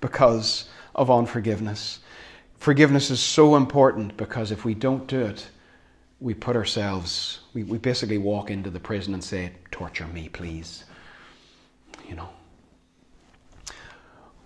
because 0.01 0.69
of 0.95 1.11
unforgiveness. 1.11 1.99
Forgiveness 2.59 3.11
is 3.11 3.19
so 3.19 3.57
important 3.57 4.17
because 4.17 4.53
if 4.53 4.65
we 4.65 4.75
don't 4.75 5.09
do 5.09 5.23
it, 5.23 5.49
we 6.21 6.35
put 6.35 6.55
ourselves, 6.55 7.41
we, 7.53 7.65
we 7.65 7.79
basically 7.79 8.19
walk 8.19 8.53
into 8.53 8.71
the 8.71 8.79
prison 8.79 9.13
and 9.13 9.25
say, 9.25 9.51
Torture 9.73 10.07
me, 10.07 10.29
please. 10.29 10.85
You 12.09 12.15
know. 12.15 12.29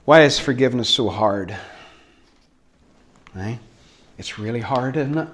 Why 0.05 0.23
is 0.23 0.39
forgiveness 0.39 0.89
so 0.89 1.09
hard? 1.09 1.57
Eh? 3.37 3.57
It's 4.19 4.39
really 4.39 4.61
hard, 4.61 4.97
isn't 4.97 5.19
it? 5.19 5.29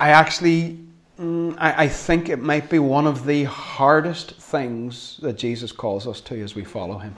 I 0.00 0.10
actually 0.10 0.78
Mm, 1.22 1.54
I, 1.58 1.84
I 1.84 1.88
think 1.88 2.28
it 2.28 2.40
might 2.40 2.68
be 2.68 2.80
one 2.80 3.06
of 3.06 3.26
the 3.26 3.44
hardest 3.44 4.32
things 4.32 5.18
that 5.22 5.38
Jesus 5.38 5.70
calls 5.70 6.06
us 6.06 6.20
to 6.22 6.42
as 6.42 6.54
we 6.54 6.64
follow 6.64 6.98
him. 6.98 7.14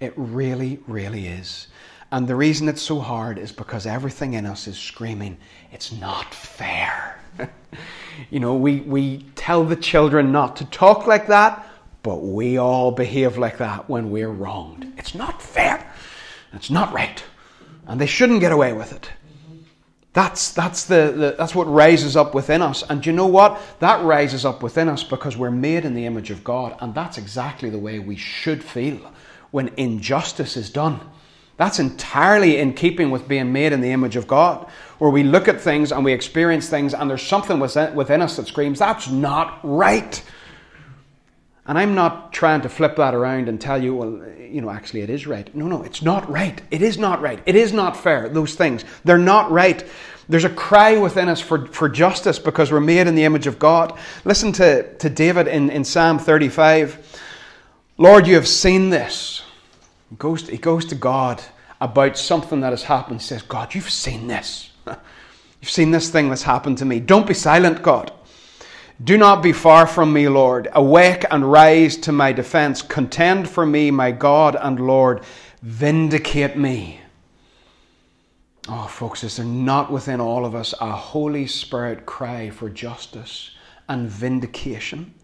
It 0.00 0.12
really, 0.16 0.80
really 0.88 1.26
is. 1.28 1.68
And 2.10 2.26
the 2.26 2.34
reason 2.34 2.68
it's 2.68 2.82
so 2.82 2.98
hard 2.98 3.38
is 3.38 3.52
because 3.52 3.86
everything 3.86 4.34
in 4.34 4.44
us 4.44 4.66
is 4.66 4.76
screaming, 4.76 5.36
it's 5.72 5.92
not 5.92 6.34
fair. 6.34 7.20
you 8.30 8.40
know, 8.40 8.56
we, 8.56 8.80
we 8.80 9.26
tell 9.36 9.62
the 9.62 9.76
children 9.76 10.32
not 10.32 10.56
to 10.56 10.64
talk 10.66 11.06
like 11.06 11.28
that, 11.28 11.67
but 12.02 12.16
we 12.16 12.58
all 12.58 12.92
behave 12.92 13.38
like 13.38 13.58
that 13.58 13.88
when 13.88 14.10
we're 14.10 14.30
wronged. 14.30 14.92
It's 14.96 15.14
not 15.14 15.42
fair. 15.42 15.92
It's 16.52 16.70
not 16.70 16.92
right. 16.92 17.22
And 17.86 18.00
they 18.00 18.06
shouldn't 18.06 18.40
get 18.40 18.52
away 18.52 18.72
with 18.72 18.92
it. 18.92 19.10
That's, 20.12 20.52
that's, 20.52 20.84
the, 20.84 21.12
the, 21.16 21.34
that's 21.38 21.54
what 21.54 21.66
rises 21.66 22.16
up 22.16 22.34
within 22.34 22.62
us. 22.62 22.82
And 22.88 23.04
you 23.04 23.12
know 23.12 23.26
what? 23.26 23.60
That 23.78 24.04
rises 24.04 24.44
up 24.44 24.62
within 24.62 24.88
us 24.88 25.04
because 25.04 25.36
we're 25.36 25.50
made 25.50 25.84
in 25.84 25.94
the 25.94 26.06
image 26.06 26.30
of 26.30 26.42
God. 26.42 26.76
And 26.80 26.94
that's 26.94 27.18
exactly 27.18 27.70
the 27.70 27.78
way 27.78 27.98
we 27.98 28.16
should 28.16 28.64
feel 28.64 29.12
when 29.50 29.68
injustice 29.76 30.56
is 30.56 30.70
done. 30.70 31.00
That's 31.56 31.78
entirely 31.78 32.58
in 32.58 32.72
keeping 32.72 33.10
with 33.10 33.28
being 33.28 33.52
made 33.52 33.72
in 33.72 33.80
the 33.80 33.90
image 33.90 34.16
of 34.16 34.28
God, 34.28 34.68
where 34.98 35.10
we 35.10 35.24
look 35.24 35.48
at 35.48 35.60
things 35.60 35.90
and 35.90 36.04
we 36.04 36.12
experience 36.12 36.68
things, 36.68 36.94
and 36.94 37.10
there's 37.10 37.22
something 37.22 37.58
within 37.58 38.22
us 38.22 38.36
that 38.36 38.46
screams, 38.46 38.78
That's 38.78 39.08
not 39.08 39.58
right. 39.62 40.22
And 41.68 41.78
I'm 41.78 41.94
not 41.94 42.32
trying 42.32 42.62
to 42.62 42.68
flip 42.70 42.96
that 42.96 43.14
around 43.14 43.48
and 43.48 43.60
tell 43.60 43.82
you, 43.82 43.94
well, 43.94 44.22
you 44.40 44.62
know, 44.62 44.70
actually 44.70 45.02
it 45.02 45.10
is 45.10 45.26
right. 45.26 45.54
No, 45.54 45.68
no, 45.68 45.82
it's 45.82 46.00
not 46.00 46.28
right. 46.28 46.60
It 46.70 46.80
is 46.80 46.96
not 46.96 47.20
right. 47.20 47.40
It 47.44 47.54
is 47.54 47.74
not 47.74 47.94
fair, 47.94 48.30
those 48.30 48.54
things. 48.54 48.86
They're 49.04 49.18
not 49.18 49.50
right. 49.50 49.86
There's 50.30 50.44
a 50.44 50.50
cry 50.50 50.96
within 50.96 51.28
us 51.28 51.42
for, 51.42 51.66
for 51.66 51.90
justice 51.90 52.38
because 52.38 52.72
we're 52.72 52.80
made 52.80 53.06
in 53.06 53.14
the 53.14 53.24
image 53.24 53.46
of 53.46 53.58
God. 53.58 53.98
Listen 54.24 54.50
to, 54.52 54.94
to 54.96 55.10
David 55.10 55.46
in, 55.46 55.68
in 55.68 55.84
Psalm 55.84 56.18
35. 56.18 57.22
Lord, 57.98 58.26
you 58.26 58.34
have 58.34 58.48
seen 58.48 58.88
this. 58.88 59.42
He 60.08 60.16
goes, 60.16 60.44
to, 60.44 60.52
he 60.52 60.58
goes 60.58 60.86
to 60.86 60.94
God 60.94 61.42
about 61.82 62.16
something 62.16 62.60
that 62.60 62.70
has 62.72 62.84
happened. 62.84 63.20
He 63.20 63.26
says, 63.26 63.42
God, 63.42 63.74
you've 63.74 63.90
seen 63.90 64.26
this. 64.26 64.70
You've 65.60 65.72
seen 65.72 65.90
this 65.90 66.08
thing 66.08 66.28
that's 66.28 66.44
happened 66.44 66.78
to 66.78 66.84
me. 66.84 67.00
Don't 67.00 67.26
be 67.26 67.34
silent, 67.34 67.82
God. 67.82 68.12
Do 69.02 69.16
not 69.16 69.44
be 69.44 69.52
far 69.52 69.86
from 69.86 70.12
me, 70.12 70.28
Lord. 70.28 70.68
Awake 70.72 71.24
and 71.30 71.50
rise 71.50 71.96
to 71.98 72.10
my 72.10 72.32
defense. 72.32 72.82
Contend 72.82 73.48
for 73.48 73.64
me, 73.64 73.92
my 73.92 74.10
God 74.10 74.56
and 74.60 74.80
Lord. 74.80 75.22
Vindicate 75.62 76.56
me. 76.56 77.00
Oh, 78.68 78.88
folks, 78.88 79.22
is 79.22 79.36
there 79.36 79.46
not 79.46 79.92
within 79.92 80.20
all 80.20 80.44
of 80.44 80.56
us 80.56 80.74
a 80.80 80.90
Holy 80.90 81.46
Spirit 81.46 82.06
cry 82.06 82.50
for 82.50 82.68
justice 82.68 83.52
and 83.88 84.08
vindication? 84.08 85.14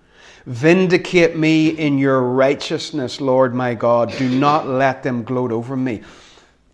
Vindicate 0.47 1.37
me 1.37 1.69
in 1.69 1.99
your 1.99 2.23
righteousness, 2.23 3.21
Lord 3.21 3.55
my 3.55 3.75
God. 3.75 4.15
Do 4.17 4.29
not 4.29 4.69
let 4.69 5.03
them 5.03 5.25
gloat 5.25 5.51
over 5.51 5.77
me. 5.77 6.03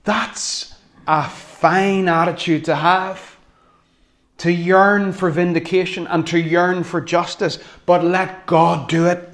That's 0.04 0.74
a 1.06 1.28
fine 1.28 2.08
attitude 2.08 2.66
to 2.66 2.76
have 2.76 3.36
to 4.40 4.50
yearn 4.50 5.12
for 5.12 5.28
vindication 5.28 6.06
and 6.06 6.26
to 6.26 6.38
yearn 6.38 6.82
for 6.82 6.98
justice, 6.98 7.58
but 7.84 8.02
let 8.02 8.46
God 8.46 8.88
do 8.88 9.04
it. 9.04 9.28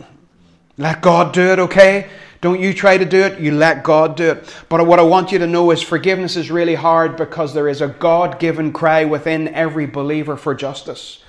Let 0.78 1.00
God 1.00 1.32
do 1.32 1.42
it, 1.52 1.60
okay? 1.60 2.08
Don't 2.40 2.60
you 2.60 2.74
try 2.74 2.98
to 2.98 3.04
do 3.04 3.22
it, 3.22 3.38
you 3.38 3.52
let 3.52 3.84
God 3.84 4.16
do 4.16 4.32
it. 4.32 4.64
But 4.68 4.84
what 4.84 4.98
I 4.98 5.02
want 5.02 5.30
you 5.30 5.38
to 5.38 5.46
know 5.46 5.70
is 5.70 5.80
forgiveness 5.80 6.34
is 6.34 6.50
really 6.50 6.74
hard 6.74 7.16
because 7.16 7.54
there 7.54 7.68
is 7.68 7.80
a 7.80 7.86
God 7.86 8.40
given 8.40 8.72
cry 8.72 9.04
within 9.04 9.46
every 9.54 9.86
believer 9.86 10.36
for 10.36 10.56
justice. 10.56 11.22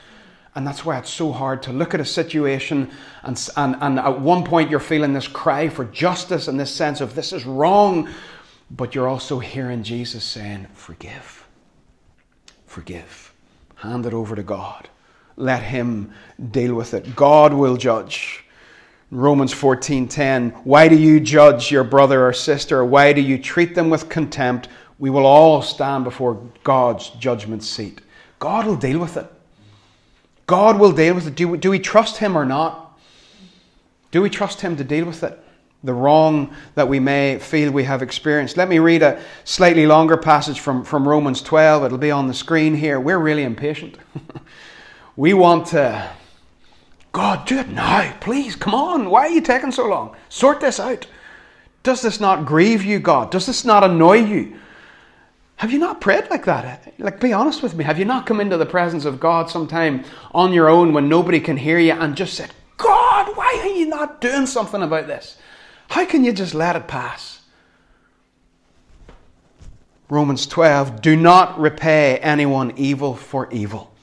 And 0.56 0.66
that's 0.66 0.84
why 0.84 0.98
it's 0.98 1.12
so 1.12 1.32
hard 1.32 1.62
to 1.64 1.72
look 1.72 1.94
at 1.94 2.00
a 2.00 2.06
situation 2.06 2.90
and, 3.22 3.50
and, 3.56 3.76
and 3.80 4.00
at 4.00 4.20
one 4.20 4.44
point 4.44 4.72
you're 4.72 4.80
feeling 4.80 5.14
this 5.14 5.28
cry 5.28 5.70
for 5.70 5.86
justice 5.86 6.48
and 6.48 6.60
this 6.60 6.74
sense 6.74 7.00
of 7.00 7.14
this 7.14 7.32
is 7.32 7.46
wrong, 7.46 8.10
but 8.72 8.96
you're 8.96 9.08
also 9.08 9.38
hearing 9.38 9.84
Jesus 9.84 10.24
saying, 10.24 10.66
Forgive. 10.74 11.46
Forgive. 12.66 13.27
Hand 13.78 14.06
it 14.06 14.14
over 14.14 14.36
to 14.36 14.44
God. 14.44 14.90
Let 15.36 15.62
Him 15.62 16.12
deal 16.52 16.76
with 16.76 16.94
it. 16.94 17.16
God 17.16 17.54
will 17.54 17.78
judge. 17.78 18.44
Romans 19.12 19.54
14:10 19.54 20.52
Why 20.64 20.88
do 20.88 20.96
you 20.96 21.20
judge 21.20 21.72
your 21.72 21.84
brother 21.84 22.28
or 22.28 22.34
sister? 22.34 22.84
Why 22.84 23.14
do 23.14 23.22
you 23.22 23.38
treat 23.38 23.76
them 23.76 23.90
with 23.90 24.10
contempt? 24.10 24.68
We 25.00 25.10
will 25.10 25.26
all 25.26 25.62
stand 25.62 26.04
before 26.04 26.42
God's 26.64 27.10
judgment 27.12 27.64
seat. 27.64 28.02
God 28.40 28.66
will 28.66 28.76
deal 28.76 29.00
with 29.00 29.16
it. 29.16 29.32
God 30.48 30.80
will 30.80 30.92
deal 30.92 31.14
with 31.14 31.28
it. 31.28 31.36
Do 31.36 31.50
we, 31.50 31.58
do 31.58 31.70
we 31.70 31.80
trust 31.80 32.18
Him 32.18 32.36
or 32.36 32.46
not? 32.46 32.98
Do 34.12 34.22
we 34.22 34.30
trust 34.30 34.62
Him 34.62 34.76
to 34.78 34.84
deal 34.84 35.06
with 35.06 35.24
it? 35.24 35.40
The 35.88 35.94
wrong 35.94 36.54
that 36.76 36.90
we 36.90 37.00
may 37.00 37.40
feel 37.40 37.72
we 37.72 37.86
have 37.86 38.02
experienced. 38.02 38.58
Let 38.58 38.68
me 38.68 38.78
read 38.78 39.02
a 39.02 39.24
slightly 39.46 39.86
longer 39.86 40.18
passage 40.18 40.60
from, 40.60 40.84
from 40.84 41.08
Romans 41.08 41.42
12. 41.42 41.86
It'll 41.86 41.98
be 41.98 42.12
on 42.12 42.28
the 42.28 42.34
screen 42.34 42.76
here. 42.76 43.00
We're 43.00 43.18
really 43.18 43.44
impatient. 43.44 43.98
we 45.16 45.34
want 45.34 45.68
to, 45.68 46.12
God, 47.14 47.48
do 47.48 47.60
it 47.60 47.70
now. 47.70 48.14
Please, 48.20 48.54
come 48.54 48.76
on. 48.76 49.10
Why 49.10 49.28
are 49.28 49.30
you 49.30 49.40
taking 49.40 49.72
so 49.72 49.88
long? 49.88 50.14
Sort 50.28 50.60
this 50.60 50.78
out. 50.78 51.08
Does 51.84 52.02
this 52.02 52.20
not 52.20 52.46
grieve 52.46 52.84
you, 52.84 53.00
God? 53.00 53.32
Does 53.32 53.46
this 53.46 53.64
not 53.64 53.86
annoy 53.86 54.18
you? 54.26 54.60
Have 55.56 55.72
you 55.72 55.80
not 55.80 56.02
prayed 56.02 56.30
like 56.30 56.44
that? 56.44 56.96
Like, 57.00 57.22
be 57.22 57.32
honest 57.32 57.64
with 57.64 57.76
me. 57.76 57.86
Have 57.86 57.98
you 57.98 58.04
not 58.04 58.26
come 58.26 58.42
into 58.42 58.58
the 58.58 58.66
presence 58.66 59.06
of 59.06 59.22
God 59.22 59.50
sometime 59.50 60.04
on 60.34 60.52
your 60.52 60.68
own 60.68 60.92
when 60.92 61.08
nobody 61.08 61.40
can 61.40 61.56
hear 61.56 61.80
you 61.80 61.94
and 61.94 62.14
just 62.14 62.34
said, 62.34 62.52
God, 62.76 63.38
why 63.38 63.58
are 63.62 63.70
you 63.70 63.86
not 63.88 64.20
doing 64.20 64.48
something 64.48 64.84
about 64.84 65.08
this? 65.08 65.38
How 65.90 66.06
can 66.06 66.24
you 66.24 66.34
just 66.34 66.54
let 66.54 66.76
it 66.76 66.88
pass? 66.88 67.42
Romans 70.10 70.48
12 70.48 71.02
Do 71.02 71.16
not 71.16 71.60
repay 71.60 72.18
anyone 72.20 72.74
evil 72.78 73.16
for 73.16 73.52
evil. 73.52 73.94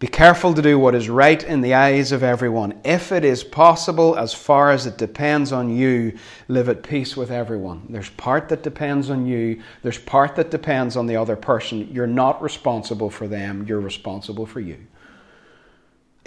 Be 0.00 0.06
careful 0.06 0.54
to 0.54 0.62
do 0.62 0.78
what 0.78 0.94
is 0.94 1.08
right 1.08 1.42
in 1.42 1.60
the 1.60 1.74
eyes 1.74 2.12
of 2.12 2.22
everyone. 2.22 2.80
If 2.84 3.10
it 3.10 3.24
is 3.24 3.42
possible, 3.42 4.16
as 4.16 4.32
far 4.32 4.70
as 4.70 4.86
it 4.86 4.96
depends 4.96 5.50
on 5.50 5.76
you, 5.76 6.16
live 6.46 6.68
at 6.68 6.84
peace 6.84 7.16
with 7.16 7.32
everyone. 7.32 7.84
There's 7.88 8.10
part 8.10 8.48
that 8.50 8.62
depends 8.62 9.10
on 9.10 9.26
you, 9.26 9.60
there's 9.82 9.98
part 9.98 10.36
that 10.36 10.52
depends 10.52 10.96
on 10.96 11.06
the 11.06 11.16
other 11.16 11.34
person. 11.34 11.88
You're 11.92 12.06
not 12.06 12.40
responsible 12.40 13.10
for 13.10 13.26
them, 13.26 13.66
you're 13.66 13.80
responsible 13.80 14.46
for 14.46 14.60
you 14.60 14.78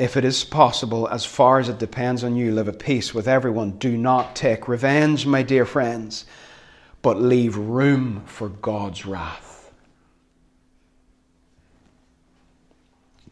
if 0.01 0.17
it 0.17 0.25
is 0.25 0.43
possible, 0.43 1.07
as 1.09 1.25
far 1.25 1.59
as 1.59 1.69
it 1.69 1.77
depends 1.77 2.23
on 2.23 2.35
you, 2.35 2.51
live 2.51 2.67
at 2.67 2.79
peace 2.79 3.13
with 3.13 3.27
everyone. 3.27 3.77
Do 3.77 3.95
not 3.95 4.35
take 4.35 4.67
revenge, 4.67 5.27
my 5.27 5.43
dear 5.43 5.63
friends, 5.63 6.25
but 7.03 7.21
leave 7.21 7.55
room 7.55 8.23
for 8.25 8.49
God's 8.49 9.05
wrath. 9.05 9.71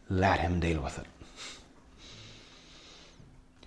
Let 0.08 0.38
Him 0.38 0.60
deal 0.60 0.80
with 0.80 0.96
it. 1.00 1.06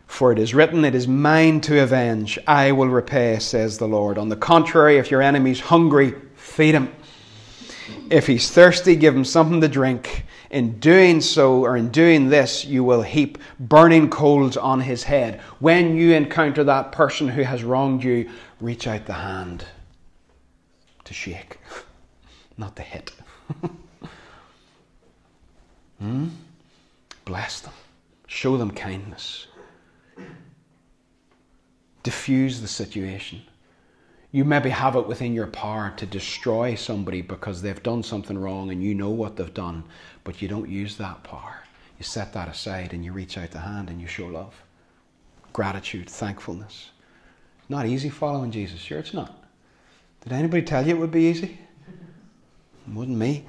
For 0.08 0.32
it 0.32 0.40
is 0.40 0.54
written, 0.54 0.86
It 0.86 0.96
is 0.96 1.06
mine 1.06 1.60
to 1.62 1.84
avenge, 1.84 2.40
I 2.48 2.72
will 2.72 2.88
repay, 2.88 3.38
says 3.40 3.80
the 3.80 3.88
Lord. 3.88 4.18
On 4.18 4.30
the 4.30 4.38
contrary, 4.38 4.98
if 4.98 5.12
your 5.12 5.22
enemy's 5.22 5.60
hungry, 5.60 6.14
feed 6.36 6.74
him. 6.74 6.90
If 8.10 8.28
he's 8.28 8.50
thirsty, 8.50 8.96
give 8.96 9.14
him 9.14 9.26
something 9.26 9.60
to 9.60 9.68
drink 9.68 10.24
in 10.54 10.80
doing 10.80 11.20
so, 11.20 11.66
or 11.66 11.76
in 11.76 11.90
doing 11.90 12.30
this, 12.30 12.64
you 12.64 12.84
will 12.84 13.02
heap 13.02 13.40
burning 13.60 14.08
coals 14.08 14.56
on 14.56 14.82
his 14.82 15.04
head. 15.04 15.42
When 15.60 15.98
you 15.98 16.14
encounter 16.14 16.64
that 16.64 16.92
person 16.92 17.28
who 17.28 17.42
has 17.42 17.64
wronged 17.64 18.04
you, 18.04 18.30
reach 18.62 18.86
out 18.86 19.08
the 19.08 19.14
hand 19.14 19.66
to 21.06 21.14
shake, 21.14 21.58
not 22.58 22.76
to 22.76 22.84
hit. 22.84 23.12
hmm? 26.00 26.28
Bless 27.26 27.62
them, 27.62 27.74
show 28.28 28.56
them 28.56 28.70
kindness, 28.70 29.48
diffuse 32.04 32.62
the 32.62 32.68
situation. 32.68 33.42
You 34.34 34.44
maybe 34.44 34.72
have 34.72 34.96
it 34.96 35.06
within 35.06 35.36
your 35.36 35.46
power 35.46 35.94
to 35.96 36.08
destroy 36.08 36.74
somebody 36.74 37.22
because 37.22 37.62
they've 37.62 37.84
done 37.84 38.02
something 38.02 38.36
wrong 38.36 38.72
and 38.72 38.84
you 38.84 38.96
know 38.96 39.12
what 39.12 39.36
they've 39.36 39.54
done, 39.54 39.84
but 40.24 40.42
you 40.42 40.48
don't 40.48 40.68
use 40.68 40.98
that 40.98 41.24
power. 41.24 41.60
You 42.00 42.04
set 42.04 42.34
that 42.34 42.50
aside 42.50 42.94
and 42.94 43.06
you 43.06 43.14
reach 43.14 43.38
out 43.38 43.52
the 43.52 43.60
hand 43.60 43.92
and 43.92 44.02
you 44.02 44.08
show 44.08 44.26
love, 44.26 44.56
gratitude, 45.54 46.10
thankfulness. 46.10 46.90
Not 47.70 47.86
easy 47.86 48.10
following 48.10 48.50
Jesus. 48.50 48.80
Sure, 48.80 48.98
it's 48.98 49.14
not. 49.14 49.38
Did 50.22 50.34
anybody 50.34 50.64
tell 50.64 50.84
you 50.88 50.96
it 50.96 51.00
would 51.00 51.12
be 51.12 51.30
easy? 51.30 51.60
It 52.88 52.94
wasn't 52.94 53.20
me. 53.20 53.46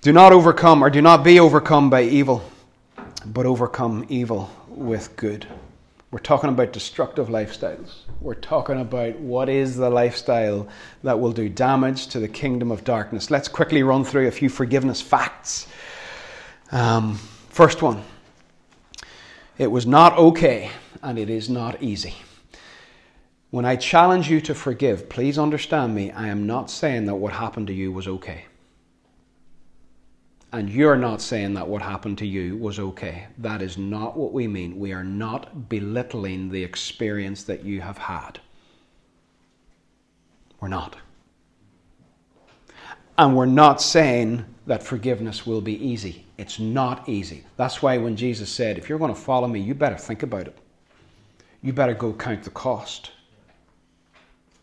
Do 0.00 0.12
not 0.12 0.32
overcome 0.32 0.84
or 0.84 0.90
do 0.90 1.02
not 1.02 1.24
be 1.24 1.40
overcome 1.40 1.90
by 1.90 2.04
evil, 2.04 2.48
but 3.26 3.46
overcome 3.46 4.06
evil 4.08 4.48
with 4.68 5.16
good. 5.16 5.48
We're 6.12 6.18
talking 6.18 6.50
about 6.50 6.74
destructive 6.74 7.28
lifestyles. 7.28 8.00
We're 8.20 8.34
talking 8.34 8.78
about 8.78 9.18
what 9.18 9.48
is 9.48 9.76
the 9.76 9.88
lifestyle 9.88 10.68
that 11.02 11.18
will 11.18 11.32
do 11.32 11.48
damage 11.48 12.08
to 12.08 12.20
the 12.20 12.28
kingdom 12.28 12.70
of 12.70 12.84
darkness. 12.84 13.30
Let's 13.30 13.48
quickly 13.48 13.82
run 13.82 14.04
through 14.04 14.28
a 14.28 14.30
few 14.30 14.50
forgiveness 14.50 15.00
facts. 15.00 15.68
Um, 16.70 17.14
first 17.48 17.80
one 17.80 18.04
it 19.56 19.70
was 19.70 19.86
not 19.86 20.18
okay, 20.18 20.70
and 21.02 21.18
it 21.18 21.30
is 21.30 21.48
not 21.48 21.82
easy. 21.82 22.16
When 23.50 23.64
I 23.64 23.76
challenge 23.76 24.30
you 24.30 24.42
to 24.42 24.54
forgive, 24.54 25.08
please 25.08 25.38
understand 25.38 25.94
me. 25.94 26.10
I 26.10 26.28
am 26.28 26.46
not 26.46 26.70
saying 26.70 27.06
that 27.06 27.14
what 27.14 27.32
happened 27.32 27.68
to 27.68 27.72
you 27.72 27.90
was 27.90 28.06
okay. 28.06 28.44
And 30.52 30.68
you're 30.68 30.96
not 30.96 31.22
saying 31.22 31.54
that 31.54 31.66
what 31.66 31.80
happened 31.80 32.18
to 32.18 32.26
you 32.26 32.58
was 32.58 32.78
okay. 32.78 33.26
That 33.38 33.62
is 33.62 33.78
not 33.78 34.18
what 34.18 34.34
we 34.34 34.46
mean. 34.46 34.78
We 34.78 34.92
are 34.92 35.04
not 35.04 35.70
belittling 35.70 36.50
the 36.50 36.62
experience 36.62 37.44
that 37.44 37.64
you 37.64 37.80
have 37.80 37.96
had. 37.96 38.38
We're 40.60 40.68
not. 40.68 40.96
And 43.16 43.34
we're 43.34 43.46
not 43.46 43.80
saying 43.80 44.44
that 44.66 44.82
forgiveness 44.82 45.46
will 45.46 45.62
be 45.62 45.84
easy. 45.84 46.26
It's 46.36 46.58
not 46.58 47.08
easy. 47.08 47.44
That's 47.56 47.82
why 47.82 47.96
when 47.96 48.14
Jesus 48.14 48.50
said, 48.50 48.76
If 48.76 48.88
you're 48.88 48.98
going 48.98 49.14
to 49.14 49.20
follow 49.20 49.48
me, 49.48 49.60
you 49.60 49.74
better 49.74 49.96
think 49.96 50.22
about 50.22 50.46
it. 50.48 50.58
You 51.62 51.72
better 51.72 51.94
go 51.94 52.12
count 52.12 52.42
the 52.42 52.50
cost. 52.50 53.10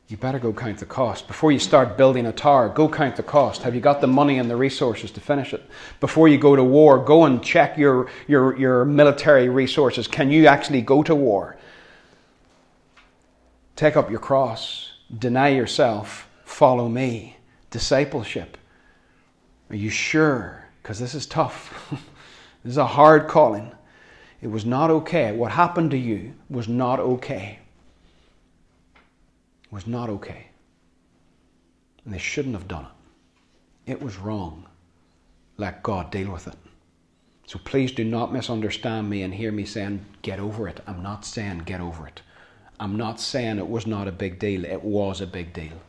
You 0.09 0.17
better 0.17 0.39
go 0.39 0.51
count 0.51 0.79
the 0.79 0.87
cost. 0.87 1.27
Before 1.27 1.51
you 1.51 1.59
start 1.59 1.95
building 1.95 2.25
a 2.25 2.31
tower, 2.31 2.67
go 2.67 2.89
count 2.89 3.15
the 3.15 3.21
cost. 3.21 3.61
Have 3.61 3.75
you 3.75 3.81
got 3.81 4.01
the 4.01 4.07
money 4.07 4.39
and 4.39 4.49
the 4.49 4.55
resources 4.55 5.11
to 5.11 5.21
finish 5.21 5.53
it? 5.53 5.63
Before 5.99 6.27
you 6.27 6.39
go 6.39 6.55
to 6.55 6.63
war, 6.63 6.97
go 6.97 7.25
and 7.25 7.43
check 7.43 7.77
your, 7.77 8.09
your, 8.27 8.57
your 8.57 8.85
military 8.85 9.49
resources. 9.49 10.07
Can 10.07 10.31
you 10.31 10.47
actually 10.47 10.81
go 10.81 11.03
to 11.03 11.13
war? 11.13 11.57
Take 13.75 13.95
up 13.95 14.09
your 14.09 14.19
cross, 14.19 14.93
deny 15.15 15.49
yourself, 15.49 16.27
follow 16.43 16.89
me. 16.89 17.37
Discipleship. 17.69 18.57
Are 19.69 19.75
you 19.75 19.91
sure? 19.91 20.65
Because 20.81 20.97
this 20.97 21.13
is 21.13 21.27
tough. 21.27 21.87
this 22.63 22.71
is 22.71 22.77
a 22.77 22.85
hard 22.87 23.27
calling. 23.27 23.71
It 24.41 24.47
was 24.47 24.65
not 24.65 24.89
okay. 24.89 25.33
What 25.33 25.51
happened 25.51 25.91
to 25.91 25.97
you 25.97 26.33
was 26.49 26.67
not 26.67 26.99
okay 26.99 27.58
was 29.71 29.87
not 29.87 30.09
okay. 30.09 30.47
And 32.03 32.13
they 32.13 32.19
shouldn't 32.19 32.55
have 32.55 32.67
done 32.67 32.85
it. 32.85 33.91
It 33.91 34.01
was 34.01 34.17
wrong. 34.17 34.65
Let 35.57 35.83
God 35.83 36.11
deal 36.11 36.31
with 36.31 36.47
it. 36.47 36.55
So 37.45 37.59
please 37.63 37.91
do 37.91 38.03
not 38.03 38.31
misunderstand 38.31 39.09
me 39.09 39.23
and 39.23 39.33
hear 39.33 39.51
me 39.51 39.65
saying, 39.65 40.05
get 40.21 40.39
over 40.39 40.67
it. 40.67 40.81
I'm 40.85 41.01
not 41.01 41.25
saying 41.25 41.59
get 41.59 41.81
over 41.81 42.07
it. 42.07 42.21
I'm 42.79 42.95
not 42.95 43.19
saying 43.19 43.57
it 43.57 43.67
was 43.67 43.87
not 43.87 44.07
a 44.07 44.11
big 44.11 44.39
deal. 44.39 44.63
It 44.63 44.83
was 44.83 45.19
a 45.19 45.27
big 45.27 45.51
deal. 45.51 45.81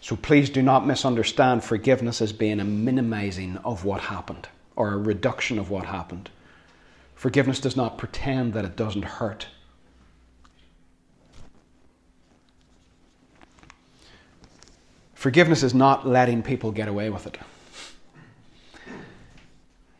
So 0.00 0.16
please 0.16 0.50
do 0.50 0.62
not 0.62 0.86
misunderstand 0.86 1.62
forgiveness 1.62 2.22
as 2.22 2.32
being 2.32 2.60
a 2.60 2.64
minimizing 2.64 3.56
of 3.58 3.84
what 3.84 4.02
happened 4.02 4.48
or 4.74 4.92
a 4.92 4.98
reduction 4.98 5.58
of 5.58 5.70
what 5.70 5.86
happened. 5.86 6.30
Forgiveness 7.14 7.60
does 7.60 7.76
not 7.76 7.98
pretend 7.98 8.52
that 8.54 8.64
it 8.64 8.74
doesn't 8.74 9.04
hurt. 9.04 9.48
Forgiveness 15.22 15.62
is 15.62 15.72
not 15.72 16.04
letting 16.04 16.42
people 16.42 16.72
get 16.72 16.88
away 16.88 17.08
with 17.08 17.28
it. 17.28 17.38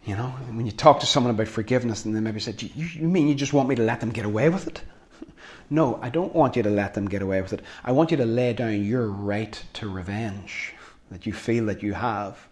You 0.04 0.16
know, 0.16 0.30
when 0.50 0.66
you 0.66 0.72
talk 0.72 0.98
to 0.98 1.06
someone 1.06 1.32
about 1.32 1.46
forgiveness 1.46 2.04
and 2.04 2.12
they 2.12 2.18
maybe 2.18 2.40
say, 2.40 2.56
you, 2.58 2.86
you 2.86 3.06
mean 3.06 3.28
you 3.28 3.36
just 3.36 3.52
want 3.52 3.68
me 3.68 3.76
to 3.76 3.84
let 3.84 4.00
them 4.00 4.10
get 4.10 4.24
away 4.24 4.48
with 4.48 4.66
it? 4.66 4.82
No, 5.70 6.00
I 6.02 6.08
don't 6.08 6.34
want 6.34 6.56
you 6.56 6.64
to 6.64 6.70
let 6.70 6.94
them 6.94 7.08
get 7.08 7.22
away 7.22 7.40
with 7.40 7.52
it. 7.52 7.62
I 7.84 7.92
want 7.92 8.10
you 8.10 8.16
to 8.16 8.24
lay 8.24 8.52
down 8.52 8.84
your 8.84 9.06
right 9.06 9.62
to 9.74 9.88
revenge 9.88 10.74
that 11.12 11.24
you 11.24 11.32
feel 11.32 11.66
that 11.66 11.84
you 11.84 11.92
have, 11.92 12.48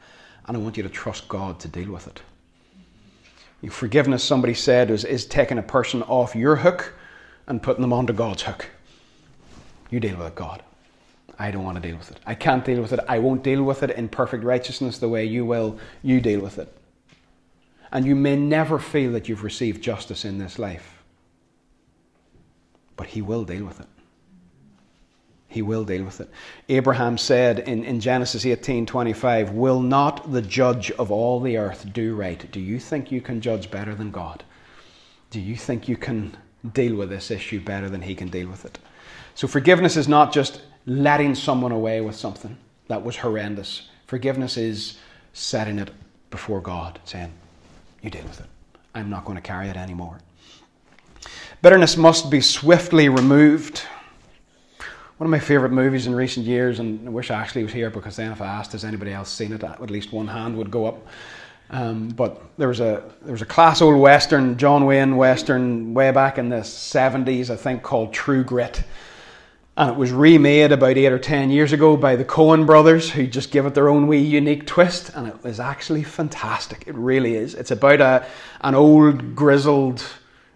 and 0.46 0.56
I 0.56 0.60
want 0.60 0.76
you 0.76 0.84
to 0.84 0.88
trust 0.88 1.26
God 1.26 1.58
to 1.60 1.68
deal 1.68 1.90
with 1.90 2.06
it. 2.06 2.22
Forgiveness, 3.68 4.22
somebody 4.22 4.54
said, 4.54 4.92
is, 4.92 5.04
is 5.04 5.26
taking 5.26 5.58
a 5.58 5.62
person 5.62 6.04
off 6.04 6.36
your 6.36 6.54
hook 6.54 6.94
and 7.48 7.60
putting 7.60 7.82
them 7.82 7.92
onto 7.92 8.12
God's 8.12 8.42
hook. 8.42 8.70
You 9.90 9.98
deal 9.98 10.16
with 10.16 10.28
it, 10.28 10.36
God. 10.36 10.62
I 11.40 11.50
don't 11.50 11.64
want 11.64 11.82
to 11.82 11.88
deal 11.88 11.96
with 11.96 12.10
it. 12.10 12.18
I 12.26 12.34
can't 12.34 12.66
deal 12.66 12.82
with 12.82 12.92
it. 12.92 13.00
I 13.08 13.18
won't 13.18 13.42
deal 13.42 13.62
with 13.62 13.82
it 13.82 13.92
in 13.92 14.10
perfect 14.10 14.44
righteousness 14.44 14.98
the 14.98 15.08
way 15.08 15.24
you 15.24 15.46
will. 15.46 15.78
You 16.02 16.20
deal 16.20 16.40
with 16.40 16.58
it. 16.58 16.70
And 17.90 18.04
you 18.04 18.14
may 18.14 18.36
never 18.36 18.78
feel 18.78 19.12
that 19.12 19.26
you've 19.26 19.42
received 19.42 19.82
justice 19.82 20.26
in 20.26 20.36
this 20.36 20.58
life. 20.58 21.02
But 22.94 23.06
He 23.06 23.22
will 23.22 23.44
deal 23.44 23.64
with 23.64 23.80
it. 23.80 23.86
He 25.48 25.62
will 25.62 25.82
deal 25.84 26.04
with 26.04 26.20
it. 26.20 26.28
Abraham 26.68 27.16
said 27.16 27.60
in, 27.60 27.84
in 27.84 28.00
Genesis 28.00 28.44
18 28.44 28.84
25, 28.84 29.52
Will 29.52 29.80
not 29.80 30.30
the 30.30 30.42
judge 30.42 30.90
of 30.92 31.10
all 31.10 31.40
the 31.40 31.56
earth 31.56 31.90
do 31.90 32.14
right? 32.14 32.52
Do 32.52 32.60
you 32.60 32.78
think 32.78 33.10
you 33.10 33.22
can 33.22 33.40
judge 33.40 33.70
better 33.70 33.94
than 33.94 34.10
God? 34.10 34.44
Do 35.30 35.40
you 35.40 35.56
think 35.56 35.88
you 35.88 35.96
can 35.96 36.36
deal 36.74 36.96
with 36.96 37.08
this 37.08 37.30
issue 37.30 37.62
better 37.62 37.88
than 37.88 38.02
He 38.02 38.14
can 38.14 38.28
deal 38.28 38.48
with 38.48 38.66
it? 38.66 38.78
So 39.34 39.48
forgiveness 39.48 39.96
is 39.96 40.06
not 40.06 40.34
just 40.34 40.60
letting 40.86 41.34
someone 41.34 41.72
away 41.72 42.00
with 42.00 42.16
something 42.16 42.56
that 42.88 43.04
was 43.04 43.16
horrendous. 43.16 43.88
Forgiveness 44.06 44.56
is 44.56 44.98
setting 45.32 45.78
it 45.78 45.90
before 46.30 46.60
God, 46.60 46.98
saying, 47.04 47.32
You 48.02 48.10
deal 48.10 48.24
with 48.24 48.40
it. 48.40 48.46
I'm 48.94 49.10
not 49.10 49.24
going 49.24 49.36
to 49.36 49.42
carry 49.42 49.68
it 49.68 49.76
anymore. 49.76 50.18
Bitterness 51.62 51.96
must 51.96 52.30
be 52.30 52.40
swiftly 52.40 53.08
removed. 53.08 53.82
One 55.18 55.26
of 55.26 55.30
my 55.30 55.38
favourite 55.38 55.72
movies 55.72 56.06
in 56.06 56.14
recent 56.14 56.46
years, 56.46 56.78
and 56.78 57.06
I 57.06 57.10
wish 57.10 57.30
Ashley 57.30 57.62
was 57.62 57.72
here 57.72 57.90
because 57.90 58.16
then 58.16 58.32
if 58.32 58.40
I 58.40 58.46
asked, 58.46 58.72
has 58.72 58.84
anybody 58.84 59.12
else 59.12 59.30
seen 59.30 59.52
it, 59.52 59.62
at 59.62 59.90
least 59.90 60.12
one 60.12 60.26
hand 60.26 60.56
would 60.56 60.70
go 60.70 60.86
up. 60.86 61.06
Um, 61.68 62.08
but 62.08 62.42
there 62.56 62.66
was 62.66 62.80
a 62.80 63.04
there 63.22 63.32
was 63.32 63.42
a 63.42 63.46
class 63.46 63.80
old 63.80 64.00
western, 64.00 64.56
John 64.56 64.86
Wayne 64.86 65.16
western, 65.16 65.94
way 65.94 66.10
back 66.10 66.38
in 66.38 66.48
the 66.48 66.64
seventies, 66.64 67.50
I 67.50 67.56
think, 67.56 67.82
called 67.82 68.12
True 68.12 68.42
Grit 68.42 68.82
and 69.80 69.88
it 69.88 69.96
was 69.96 70.12
remade 70.12 70.72
about 70.72 70.98
eight 70.98 71.10
or 71.10 71.18
ten 71.18 71.48
years 71.48 71.72
ago 71.72 71.96
by 71.96 72.14
the 72.14 72.24
Coen 72.24 72.66
brothers, 72.66 73.10
who 73.10 73.26
just 73.26 73.50
give 73.50 73.64
it 73.64 73.72
their 73.72 73.88
own 73.88 74.06
wee 74.06 74.18
unique 74.18 74.66
twist, 74.66 75.10
and 75.14 75.26
it 75.26 75.42
was 75.42 75.58
actually 75.58 76.02
fantastic. 76.02 76.84
It 76.86 76.94
really 76.94 77.34
is. 77.34 77.54
It's 77.54 77.70
about 77.70 78.02
a, 78.02 78.26
an 78.60 78.74
old, 78.74 79.34
grizzled 79.34 80.04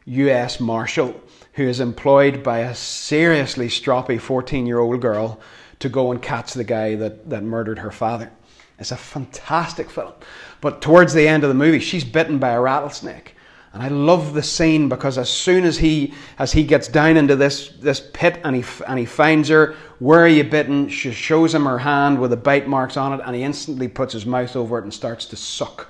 US 0.05 0.61
Marshal 0.61 1.19
who 1.55 1.63
is 1.63 1.81
employed 1.81 2.43
by 2.43 2.59
a 2.59 2.75
seriously 2.75 3.69
stroppy 3.69 4.21
14 4.21 4.67
year 4.67 4.79
old 4.79 5.01
girl 5.01 5.41
to 5.79 5.89
go 5.89 6.13
and 6.13 6.21
catch 6.21 6.53
the 6.53 6.63
guy 6.63 6.95
that, 6.97 7.31
that 7.31 7.43
murdered 7.43 7.79
her 7.79 7.91
father. 7.91 8.31
It's 8.79 8.93
a 8.93 8.97
fantastic 8.97 9.89
film. 9.89 10.13
But 10.61 10.83
towards 10.83 11.15
the 11.15 11.27
end 11.27 11.45
of 11.45 11.49
the 11.49 11.55
movie, 11.55 11.81
she's 11.81 12.05
bitten 12.05 12.39
by 12.39 12.51
a 12.51 12.61
rattlesnake. 12.61 13.34
And 13.75 13.83
I 13.83 13.89
love 13.89 14.35
the 14.35 14.43
scene 14.43 14.89
because 14.89 15.19
as 15.19 15.29
soon 15.29 15.65
as 15.65 15.77
he 15.79 16.15
as 16.39 16.53
he 16.53 16.63
gets 16.63 16.87
down 16.87 17.17
into 17.17 17.35
this 17.35 17.71
this 17.81 18.09
pit 18.13 18.41
and 18.45 18.55
he 18.55 18.65
and 18.87 19.01
he 19.01 19.05
finds 19.05 19.49
her, 19.49 19.75
where 19.99 20.21
are 20.21 20.29
you 20.29 20.45
bitten? 20.45 20.89
She 20.89 21.11
shows 21.11 21.53
him 21.53 21.65
her 21.65 21.79
hand 21.79 22.21
with 22.21 22.31
the 22.31 22.37
bite 22.37 22.69
marks 22.69 22.97
on 22.97 23.19
it, 23.19 23.21
and 23.27 23.35
he 23.35 23.43
instantly 23.43 23.89
puts 23.89 24.13
his 24.13 24.27
mouth 24.27 24.55
over 24.55 24.79
it 24.79 24.85
and 24.85 24.95
starts 24.95 25.27
to 25.27 25.37
suck 25.37 25.89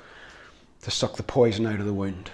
to 0.81 0.91
suck 0.91 1.17
the 1.17 1.23
poison 1.23 1.67
out 1.67 1.79
of 1.79 1.85
the 1.85 1.93
wound. 1.93 2.31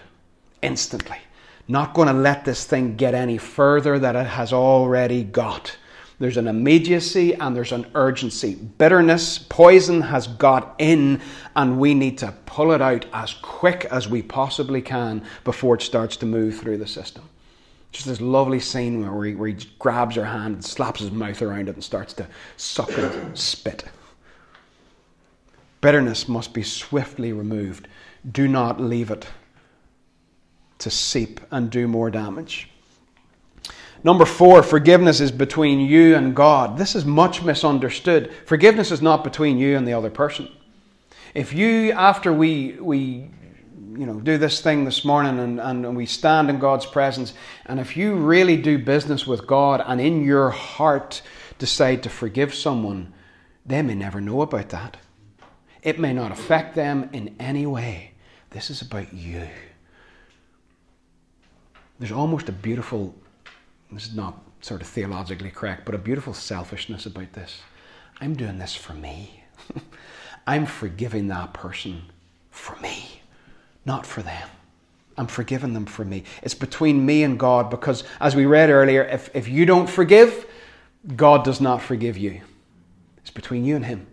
Instantly. 0.62 1.18
Not 1.66 1.94
going 1.94 2.08
to 2.08 2.14
let 2.14 2.44
this 2.44 2.64
thing 2.64 2.96
get 2.96 3.14
any 3.14 3.38
further 3.38 3.98
that 3.98 4.16
it 4.16 4.26
has 4.26 4.52
already 4.52 5.24
got. 5.24 5.76
There's 6.20 6.36
an 6.36 6.48
immediacy 6.48 7.32
and 7.32 7.56
there's 7.56 7.72
an 7.72 7.86
urgency. 7.94 8.54
Bitterness, 8.54 9.38
poison 9.38 10.02
has 10.02 10.26
got 10.26 10.74
in, 10.76 11.22
and 11.56 11.80
we 11.80 11.94
need 11.94 12.18
to 12.18 12.34
pull 12.44 12.72
it 12.72 12.82
out 12.82 13.06
as 13.14 13.32
quick 13.32 13.86
as 13.86 14.06
we 14.06 14.20
possibly 14.20 14.82
can 14.82 15.24
before 15.44 15.76
it 15.76 15.82
starts 15.82 16.18
to 16.18 16.26
move 16.26 16.58
through 16.58 16.76
the 16.76 16.86
system. 16.86 17.24
Just 17.90 18.06
this 18.06 18.20
lovely 18.20 18.60
scene 18.60 19.00
where 19.00 19.24
he, 19.24 19.34
where 19.34 19.48
he 19.48 19.66
grabs 19.78 20.14
her 20.16 20.26
hand 20.26 20.56
and 20.56 20.64
slaps 20.64 21.00
his 21.00 21.10
mouth 21.10 21.40
around 21.40 21.70
it 21.70 21.74
and 21.76 21.82
starts 21.82 22.12
to 22.14 22.26
suck 22.58 22.96
and 22.98 23.36
spit. 23.36 23.84
Bitterness 25.80 26.28
must 26.28 26.52
be 26.52 26.62
swiftly 26.62 27.32
removed. 27.32 27.88
Do 28.30 28.46
not 28.46 28.78
leave 28.78 29.10
it 29.10 29.26
to 30.80 30.90
seep 30.90 31.40
and 31.50 31.70
do 31.70 31.88
more 31.88 32.10
damage. 32.10 32.68
Number 34.02 34.24
four, 34.24 34.62
forgiveness 34.62 35.20
is 35.20 35.30
between 35.30 35.80
you 35.80 36.16
and 36.16 36.34
God. 36.34 36.78
This 36.78 36.94
is 36.94 37.04
much 37.04 37.42
misunderstood. 37.42 38.32
Forgiveness 38.46 38.90
is 38.90 39.02
not 39.02 39.24
between 39.24 39.58
you 39.58 39.76
and 39.76 39.86
the 39.86 39.92
other 39.92 40.10
person. 40.10 40.48
If 41.34 41.52
you, 41.52 41.92
after 41.92 42.32
we, 42.32 42.72
we 42.80 43.30
you 43.92 44.06
know, 44.06 44.18
do 44.20 44.38
this 44.38 44.62
thing 44.62 44.84
this 44.84 45.04
morning 45.04 45.38
and, 45.38 45.60
and 45.60 45.96
we 45.96 46.06
stand 46.06 46.48
in 46.48 46.58
God's 46.58 46.86
presence, 46.86 47.34
and 47.66 47.78
if 47.78 47.96
you 47.96 48.14
really 48.14 48.56
do 48.56 48.78
business 48.78 49.26
with 49.26 49.46
God 49.46 49.82
and 49.86 50.00
in 50.00 50.24
your 50.24 50.50
heart 50.50 51.20
decide 51.58 52.02
to 52.04 52.08
forgive 52.08 52.54
someone, 52.54 53.12
they 53.66 53.82
may 53.82 53.94
never 53.94 54.20
know 54.20 54.40
about 54.40 54.70
that. 54.70 54.96
It 55.82 55.98
may 55.98 56.14
not 56.14 56.32
affect 56.32 56.74
them 56.74 57.10
in 57.12 57.34
any 57.38 57.66
way. 57.66 58.12
This 58.50 58.70
is 58.70 58.80
about 58.80 59.12
you. 59.12 59.46
There's 61.98 62.12
almost 62.12 62.48
a 62.48 62.52
beautiful 62.52 63.14
this 63.92 64.06
is 64.06 64.14
not 64.14 64.40
sort 64.60 64.82
of 64.82 64.88
theologically 64.88 65.50
correct, 65.50 65.84
but 65.84 65.94
a 65.94 65.98
beautiful 65.98 66.34
selfishness 66.34 67.06
about 67.06 67.32
this. 67.32 67.60
I'm 68.20 68.34
doing 68.34 68.58
this 68.58 68.74
for 68.74 68.92
me. 68.92 69.44
I'm 70.46 70.66
forgiving 70.66 71.28
that 71.28 71.52
person 71.52 72.02
for 72.50 72.76
me, 72.76 73.22
not 73.84 74.06
for 74.06 74.22
them. 74.22 74.48
I'm 75.16 75.26
forgiving 75.26 75.74
them 75.74 75.86
for 75.86 76.04
me. 76.04 76.24
It's 76.42 76.54
between 76.54 77.04
me 77.04 77.22
and 77.24 77.38
God 77.38 77.70
because, 77.70 78.04
as 78.20 78.34
we 78.36 78.46
read 78.46 78.70
earlier, 78.70 79.02
if, 79.02 79.28
if 79.34 79.48
you 79.48 79.66
don't 79.66 79.88
forgive, 79.88 80.46
God 81.16 81.44
does 81.44 81.60
not 81.60 81.82
forgive 81.82 82.16
you. 82.16 82.40
It's 83.18 83.30
between 83.30 83.64
you 83.64 83.76
and 83.76 83.84
Him. 83.84 84.06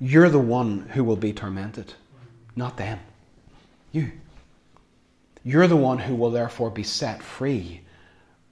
You're 0.00 0.28
the 0.28 0.38
one 0.38 0.88
who 0.92 1.04
will 1.04 1.16
be 1.16 1.32
tormented, 1.32 1.94
not 2.56 2.76
them. 2.76 3.00
You. 3.92 4.12
You're 5.42 5.66
the 5.66 5.76
one 5.76 5.98
who 5.98 6.14
will 6.14 6.30
therefore 6.30 6.70
be 6.70 6.82
set 6.82 7.22
free 7.22 7.80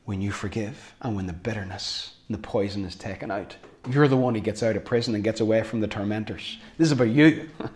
when 0.08 0.22
you 0.22 0.32
forgive 0.32 0.94
and 1.02 1.14
when 1.14 1.26
the 1.26 1.32
bitterness 1.34 2.14
and 2.28 2.34
the 2.34 2.40
poison 2.40 2.82
is 2.82 2.96
taken 2.96 3.30
out. 3.30 3.54
You're 3.90 4.08
the 4.08 4.16
one 4.16 4.34
who 4.34 4.40
gets 4.40 4.62
out 4.62 4.74
of 4.74 4.82
prison 4.86 5.14
and 5.14 5.22
gets 5.22 5.40
away 5.40 5.62
from 5.62 5.80
the 5.82 5.86
tormentors. 5.86 6.56
This 6.78 6.86
is 6.86 6.92
about 6.92 7.10
you. 7.10 7.50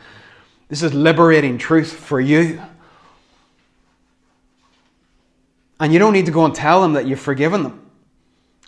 This 0.70 0.82
is 0.82 0.94
liberating 0.94 1.58
truth 1.58 1.92
for 1.92 2.18
you. 2.18 2.58
And 5.78 5.92
you 5.92 5.98
don't 5.98 6.14
need 6.14 6.24
to 6.24 6.32
go 6.32 6.46
and 6.46 6.54
tell 6.54 6.80
them 6.80 6.94
that 6.94 7.06
you've 7.06 7.20
forgiven 7.20 7.62
them. 7.64 7.90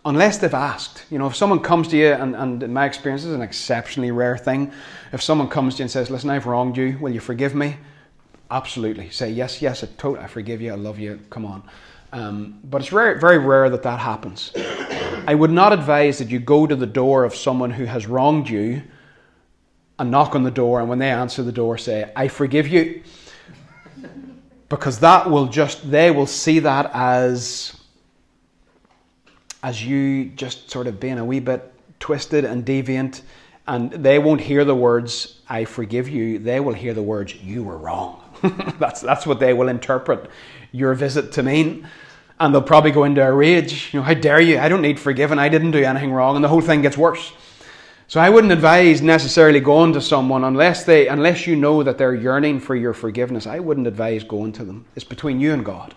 unless 0.05 0.37
they've 0.37 0.53
asked. 0.53 1.07
You 1.11 1.19
know, 1.19 1.27
if 1.27 1.35
someone 1.35 1.61
comes 1.61 1.89
to 1.89 1.97
you, 1.97 2.09
and, 2.13 2.37
and 2.37 2.63
in 2.63 2.75
my 2.75 2.85
experience, 2.85 3.23
this 3.23 3.31
is 3.31 3.35
an 3.35 3.41
exceptionally 3.41 4.11
rare 4.11 4.37
thing. 4.37 4.71
If 5.13 5.23
someone 5.23 5.49
comes 5.49 5.77
to 5.77 5.79
you 5.79 5.85
and 5.85 5.91
says, 5.91 6.11
Listen, 6.11 6.29
I've 6.29 6.45
wronged 6.45 6.77
you, 6.77 6.99
will 7.01 7.11
you 7.15 7.21
forgive 7.21 7.55
me? 7.55 7.79
Absolutely. 8.51 9.09
Say, 9.09 9.31
Yes, 9.31 9.63
yes, 9.63 9.83
I, 9.83 9.87
to- 10.03 10.19
I 10.19 10.27
forgive 10.27 10.61
you, 10.61 10.73
I 10.73 10.77
love 10.77 10.99
you, 10.99 11.21
come 11.31 11.47
on. 11.47 11.63
Um, 12.15 12.61
but 12.63 12.81
it's 12.81 12.91
very, 12.91 13.19
very 13.19 13.39
rare 13.39 13.69
that 13.69 13.83
that 13.83 13.99
happens. 13.99 14.53
I 15.27 15.35
would 15.35 15.51
not 15.51 15.73
advise 15.73 16.19
that 16.19 16.31
you 16.31 16.39
go 16.39 16.65
to 16.65 16.77
the 16.77 16.87
door 16.87 17.25
of 17.25 17.35
someone 17.35 17.73
who 17.73 17.87
has 17.87 18.07
wronged 18.07 18.49
you 18.49 18.83
and 19.99 20.13
knock 20.13 20.37
on 20.37 20.45
the 20.45 20.51
door, 20.53 20.79
and 20.79 20.89
when 20.89 21.01
they 21.01 21.11
answer 21.11 21.43
the 21.43 21.51
door, 21.51 21.77
say, 21.77 22.13
I 22.15 22.29
forgive 22.29 22.69
you. 22.69 23.03
Because 24.69 25.01
that 25.01 25.29
will 25.29 25.47
just, 25.47 25.91
they 25.91 26.13
will 26.13 26.29
see 26.29 26.61
that 26.61 26.89
as 26.95 27.81
as 29.65 29.85
you 29.85 30.27
just 30.27 30.71
sort 30.71 30.87
of 30.87 31.01
being 31.01 31.19
a 31.19 31.25
wee 31.25 31.41
bit 31.41 31.73
twisted 31.99 32.45
and 32.45 32.65
deviant, 32.65 33.23
and 33.67 33.91
they 33.91 34.21
won't 34.21 34.41
hear 34.41 34.65
the 34.65 34.75
words, 34.75 35.41
I 35.49 35.65
forgive 35.65 36.09
you. 36.09 36.39
They 36.39 36.61
will 36.61 36.75
hear 36.75 36.95
the 36.95 37.03
words, 37.03 37.35
You 37.35 37.65
were 37.65 37.79
wrong. 37.79 38.21
that's, 38.79 39.01
that's 39.01 39.27
what 39.27 39.41
they 39.41 39.53
will 39.53 39.69
interpret 39.69 40.31
your 40.71 40.95
visit 40.95 41.33
to 41.33 41.43
mean. 41.43 41.89
And 42.45 42.55
they'll 42.55 42.63
probably 42.63 42.91
go 42.91 43.05
into 43.05 43.25
a 43.25 43.33
rage. 43.33 43.93
You 43.93 44.01
know, 44.01 44.05
how 44.05 44.15
dare 44.15 44.41
you? 44.41 44.59
I 44.59 44.69
don't 44.69 44.83
need 44.83 45.01
forgiving. 45.01 45.39
I 45.39 45.49
didn't 45.49 45.71
do 45.73 45.83
anything 45.83 46.13
wrong. 46.13 46.37
And 46.37 46.45
the 46.45 46.49
whole 46.49 46.61
thing 46.61 46.83
gets 46.83 46.97
worse. 46.97 47.33
So 48.07 48.21
I 48.21 48.29
wouldn't 48.29 48.53
advise 48.53 49.01
necessarily 49.01 49.61
going 49.61 49.95
to 49.95 50.01
someone 50.01 50.45
unless 50.45 50.85
they 50.85 51.09
unless 51.09 51.47
you 51.47 51.57
know 51.57 51.83
that 51.83 51.97
they're 51.97 52.15
yearning 52.15 52.61
for 52.61 52.77
your 52.77 52.93
forgiveness. 52.93 53.47
I 53.47 53.61
wouldn't 53.61 53.87
advise 53.87 54.23
going 54.25 54.53
to 54.53 54.65
them. 54.65 54.85
It's 54.95 55.05
between 55.05 55.41
you 55.41 55.53
and 55.53 55.65
God. 55.65 55.95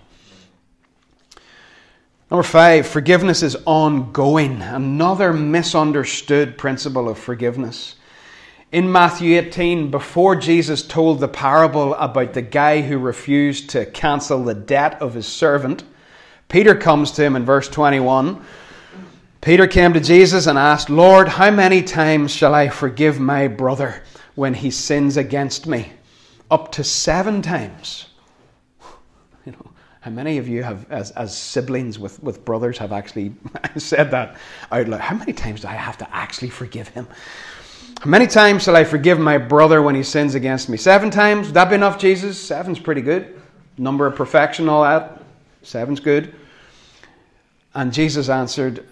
Number 2.31 2.43
five, 2.43 2.87
forgiveness 2.87 3.43
is 3.43 3.55
ongoing. 3.65 4.61
Another 4.61 5.31
misunderstood 5.31 6.57
principle 6.57 7.07
of 7.07 7.17
forgiveness. 7.17 7.95
In 8.69 8.91
Matthew 8.91 9.37
18, 9.37 9.91
before 9.91 10.35
Jesus 10.35 10.83
told 10.83 11.21
the 11.21 11.29
parable 11.29 11.93
about 11.93 12.33
the 12.33 12.41
guy 12.41 12.81
who 12.81 12.97
refused 12.97 13.69
to 13.69 13.85
cancel 13.85 14.43
the 14.43 14.53
debt 14.53 15.01
of 15.01 15.13
his 15.13 15.25
servant, 15.25 15.85
Peter 16.49 16.75
comes 16.75 17.11
to 17.11 17.23
him 17.23 17.35
in 17.35 17.45
verse 17.45 17.67
21. 17.67 18.41
Peter 19.41 19.67
came 19.67 19.93
to 19.93 19.99
Jesus 19.99 20.47
and 20.47 20.57
asked, 20.57 20.89
Lord, 20.89 21.27
how 21.27 21.51
many 21.51 21.81
times 21.83 22.31
shall 22.31 22.55
I 22.55 22.69
forgive 22.69 23.19
my 23.19 23.47
brother 23.47 24.03
when 24.35 24.53
he 24.53 24.71
sins 24.71 25.17
against 25.17 25.67
me? 25.67 25.91
Up 26.49 26.71
to 26.73 26.83
seven 26.83 27.41
times. 27.41 28.07
You 29.45 29.53
know, 29.53 29.71
how 30.01 30.11
many 30.11 30.39
of 30.39 30.49
you 30.49 30.61
have, 30.61 30.91
as, 30.91 31.11
as 31.11 31.37
siblings 31.37 31.97
with, 31.97 32.21
with 32.21 32.43
brothers, 32.43 32.77
have 32.79 32.91
actually 32.91 33.33
said 33.77 34.11
that 34.11 34.35
out 34.73 34.89
loud? 34.89 34.99
How 34.99 35.15
many 35.15 35.31
times 35.31 35.61
do 35.61 35.69
I 35.69 35.71
have 35.71 35.97
to 35.99 36.15
actually 36.15 36.49
forgive 36.49 36.89
him? 36.89 37.07
How 38.01 38.09
many 38.09 38.27
times 38.27 38.63
shall 38.63 38.75
I 38.75 38.83
forgive 38.83 39.19
my 39.19 39.37
brother 39.37 39.81
when 39.81 39.95
he 39.95 40.03
sins 40.03 40.35
against 40.35 40.67
me? 40.67 40.75
Seven 40.75 41.09
times? 41.09 41.47
Would 41.47 41.53
that 41.53 41.69
be 41.69 41.75
enough, 41.75 41.97
Jesus? 41.97 42.37
Seven's 42.37 42.77
pretty 42.77 43.01
good. 43.01 43.39
Number 43.77 44.05
of 44.05 44.15
perfection, 44.15 44.67
all 44.67 44.83
that. 44.83 45.23
Seven's 45.67 45.99
good. 45.99 46.33
And 47.73 47.91
Jesus 47.91 48.29
answered, 48.29 48.87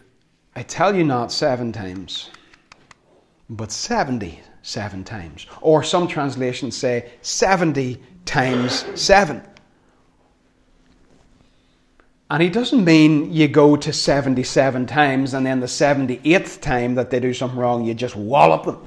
I 0.57 0.63
tell 0.63 0.93
you 0.93 1.05
not 1.05 1.31
seven 1.31 1.71
times, 1.71 2.29
but 3.49 3.71
seventy 3.71 4.41
seven 4.61 5.05
times. 5.05 5.47
Or 5.61 5.83
some 5.83 6.05
translations 6.05 6.75
say 6.75 7.13
seventy 7.21 8.01
times 8.25 8.85
seven. 8.99 9.41
And 12.29 12.43
he 12.43 12.49
doesn't 12.49 12.83
mean 12.83 13.31
you 13.31 13.47
go 13.47 13.75
to 13.77 13.93
77 13.93 14.87
times 14.87 15.35
and 15.35 15.45
then 15.45 15.59
the 15.59 15.67
78th 15.67 16.59
time 16.59 16.95
that 16.95 17.11
they 17.11 17.19
do 17.19 17.35
something 17.35 17.59
wrong, 17.59 17.85
you 17.85 17.93
just 17.93 18.15
wallop 18.15 18.65
them. 18.65 18.83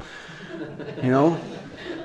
You 1.05 1.11
know? 1.13 1.41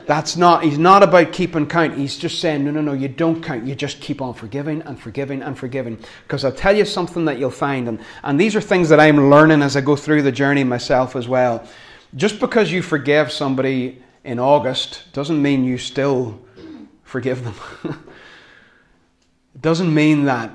That's 0.06 0.36
not, 0.36 0.64
he's 0.64 0.78
not 0.78 1.04
about 1.04 1.32
keeping 1.32 1.68
count. 1.68 1.98
He's 1.98 2.18
just 2.18 2.40
saying, 2.40 2.66
no, 2.66 2.72
no, 2.72 2.82
no, 2.82 2.94
you 2.94 3.08
don't 3.08 3.42
count. 3.42 3.66
You 3.66 3.76
just 3.76 4.02
keep 4.02 4.22
on 4.22 4.34
forgiving 4.34 4.82
and 4.82 5.00
forgiving 5.00 5.42
and 5.42 5.58
forgiving. 5.58 5.98
Because 6.24 6.44
I'll 6.44 6.52
tell 6.52 6.76
you 6.76 6.86
something 6.86 7.26
that 7.26 7.40
you'll 7.40 7.52
find, 7.52 7.88
and, 7.88 8.00
and 8.24 8.40
these 8.40 8.56
are 8.56 8.62
things 8.62 8.90
that 8.90 9.00
I'm 9.00 9.30
learning 9.30 9.62
as 9.62 9.78
I 9.78 9.82
go 9.82 9.96
through 9.96 10.24
the 10.24 10.32
journey 10.32 10.64
myself 10.64 11.16
as 11.16 11.28
well. 11.28 11.68
Just 12.16 12.40
because 12.40 12.72
you 12.72 12.82
forgive 12.82 13.32
somebody 13.32 14.04
in 14.24 14.40
August 14.40 15.12
doesn't 15.14 15.42
mean 15.42 15.64
you 15.64 15.78
still 15.78 16.40
forgive 17.04 17.44
them. 17.44 17.56
it 19.56 19.62
doesn't 19.62 19.94
mean 19.94 20.26
that 20.26 20.52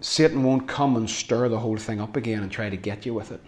Satan 0.00 0.42
won't 0.42 0.68
come 0.68 0.96
and 0.96 1.08
stir 1.08 1.48
the 1.48 1.58
whole 1.58 1.78
thing 1.78 2.00
up 2.00 2.16
again 2.16 2.42
and 2.42 2.52
try 2.52 2.68
to 2.68 2.76
get 2.76 3.06
you 3.06 3.14
with 3.14 3.32
it. 3.32 3.40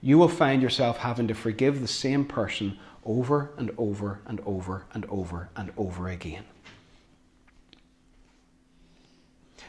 You 0.00 0.18
will 0.18 0.28
find 0.28 0.62
yourself 0.62 0.98
having 0.98 1.28
to 1.28 1.34
forgive 1.34 1.80
the 1.80 1.88
same 1.88 2.24
person 2.24 2.78
over 3.04 3.52
and 3.56 3.70
over 3.76 4.20
and 4.26 4.40
over 4.46 4.86
and 4.92 5.04
over 5.06 5.48
and 5.56 5.72
over 5.76 6.08
again. 6.08 6.44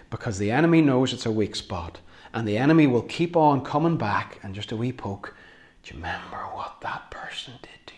Because 0.10 0.38
the 0.38 0.52
enemy 0.52 0.82
knows 0.82 1.14
it's 1.14 1.26
a 1.26 1.32
weak 1.32 1.56
spot, 1.56 2.00
and 2.34 2.48
the 2.48 2.58
enemy 2.58 2.88
will 2.88 3.02
keep 3.02 3.36
on 3.36 3.64
coming 3.64 3.98
back 3.98 4.40
and 4.44 4.54
just 4.54 4.72
a 4.72 4.78
wee 4.78 4.92
poke. 4.92 5.34
Do 5.82 5.94
you 5.94 6.00
remember 6.00 6.38
what 6.54 6.82
that 6.82 7.10
person 7.10 7.54
did 7.62 7.88
to 7.88 7.94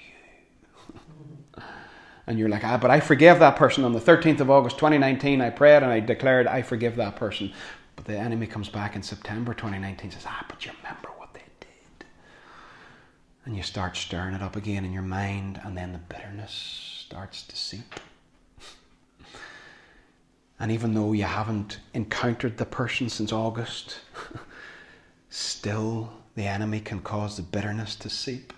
you? 1.57 1.63
and 2.27 2.39
you're 2.39 2.49
like, 2.49 2.63
ah, 2.63 2.77
but 2.77 2.89
I 2.89 2.99
forgive 2.99 3.39
that 3.39 3.57
person 3.57 3.83
on 3.83 3.93
the 3.93 3.99
13th 3.99 4.39
of 4.39 4.49
August 4.49 4.77
2019. 4.77 5.41
I 5.41 5.49
prayed 5.49 5.83
and 5.83 5.91
I 5.91 5.99
declared 5.99 6.47
I 6.47 6.61
forgive 6.61 6.95
that 6.95 7.15
person. 7.15 7.51
But 7.95 8.05
the 8.05 8.17
enemy 8.17 8.47
comes 8.47 8.69
back 8.69 8.95
in 8.95 9.03
September 9.03 9.53
2019 9.53 10.11
says, 10.11 10.23
ah, 10.25 10.45
but 10.49 10.65
you 10.65 10.71
remember. 10.81 11.14
And 13.45 13.55
you 13.55 13.63
start 13.63 13.95
stirring 13.95 14.33
it 14.33 14.41
up 14.41 14.55
again 14.55 14.83
in 14.85 14.91
your 14.91 15.03
mind, 15.03 15.61
and 15.63 15.77
then 15.77 15.93
the 15.93 15.99
bitterness 15.99 16.51
starts 17.05 17.43
to 17.43 17.55
seep. 17.55 17.93
and 20.59 20.71
even 20.71 20.93
though 20.93 21.13
you 21.13 21.23
haven't 21.23 21.79
encountered 21.93 22.57
the 22.57 22.65
person 22.65 23.07
since 23.07 23.31
August, 23.31 23.99
still 25.29 26.11
the 26.35 26.45
enemy 26.47 26.79
can 26.79 26.99
cause 26.99 27.37
the 27.37 27.43
bitterness 27.43 27.95
to 27.97 28.09
seep. 28.09 28.51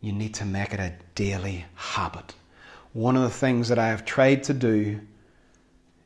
You 0.00 0.12
need 0.12 0.34
to 0.34 0.44
make 0.44 0.74
it 0.74 0.80
a 0.80 0.94
daily 1.14 1.64
habit. 1.74 2.34
One 2.92 3.16
of 3.16 3.22
the 3.22 3.30
things 3.30 3.68
that 3.68 3.78
I 3.78 3.88
have 3.88 4.04
tried 4.04 4.44
to 4.44 4.54
do 4.54 5.00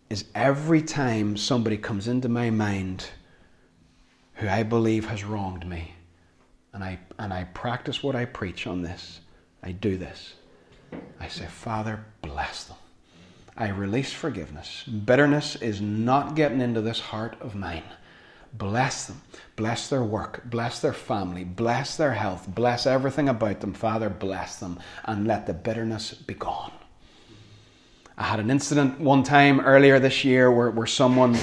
is 0.09 0.25
every 0.35 0.83
time 0.83 1.37
somebody 1.37 1.77
comes 1.77 2.09
into 2.09 2.29
my 2.29 2.51
mind 2.51 3.09
who 4.35 4.49
I 4.49 4.63
believe 4.63 5.07
has 5.09 5.25
wronged 5.25 5.67
me, 5.67 5.95
and 6.79 6.85
I, 6.85 6.99
and 7.19 7.33
I 7.33 7.43
practice 7.43 8.05
what 8.05 8.15
I 8.15 8.25
preach 8.25 8.69
on 8.69 8.83
this, 8.83 9.19
I 9.65 9.73
do 9.73 9.97
this. 9.97 10.35
I 11.19 11.27
say, 11.27 11.47
Father, 11.47 12.05
bless 12.23 12.65
them. 12.65 12.77
I 13.57 13.71
release 13.71 14.13
forgiveness. 14.13 14.85
Bitterness 14.85 15.57
is 15.57 15.81
not 15.81 16.37
getting 16.37 16.61
into 16.61 16.81
this 16.81 17.01
heart 17.01 17.37
of 17.41 17.57
mine. 17.57 17.83
Bless 18.53 19.07
them. 19.07 19.21
Bless 19.57 19.89
their 19.89 20.05
work. 20.05 20.45
Bless 20.45 20.79
their 20.79 20.93
family. 20.93 21.43
Bless 21.43 21.97
their 21.97 22.13
health. 22.13 22.47
Bless 22.47 22.87
everything 22.87 23.29
about 23.29 23.59
them. 23.59 23.75
Father, 23.75 24.09
bless 24.09 24.61
them. 24.61 24.79
And 25.05 25.27
let 25.27 25.49
the 25.49 25.55
bitterness 25.55 26.15
be 26.15 26.35
gone. 26.35 26.71
I 28.17 28.23
had 28.23 28.39
an 28.39 28.53
incident 28.53 29.01
one 29.01 29.25
time 29.25 29.59
earlier 29.59 29.99
this 29.99 30.25
year 30.25 30.49
where, 30.53 30.71
where 30.71 30.87
someone 30.87 31.37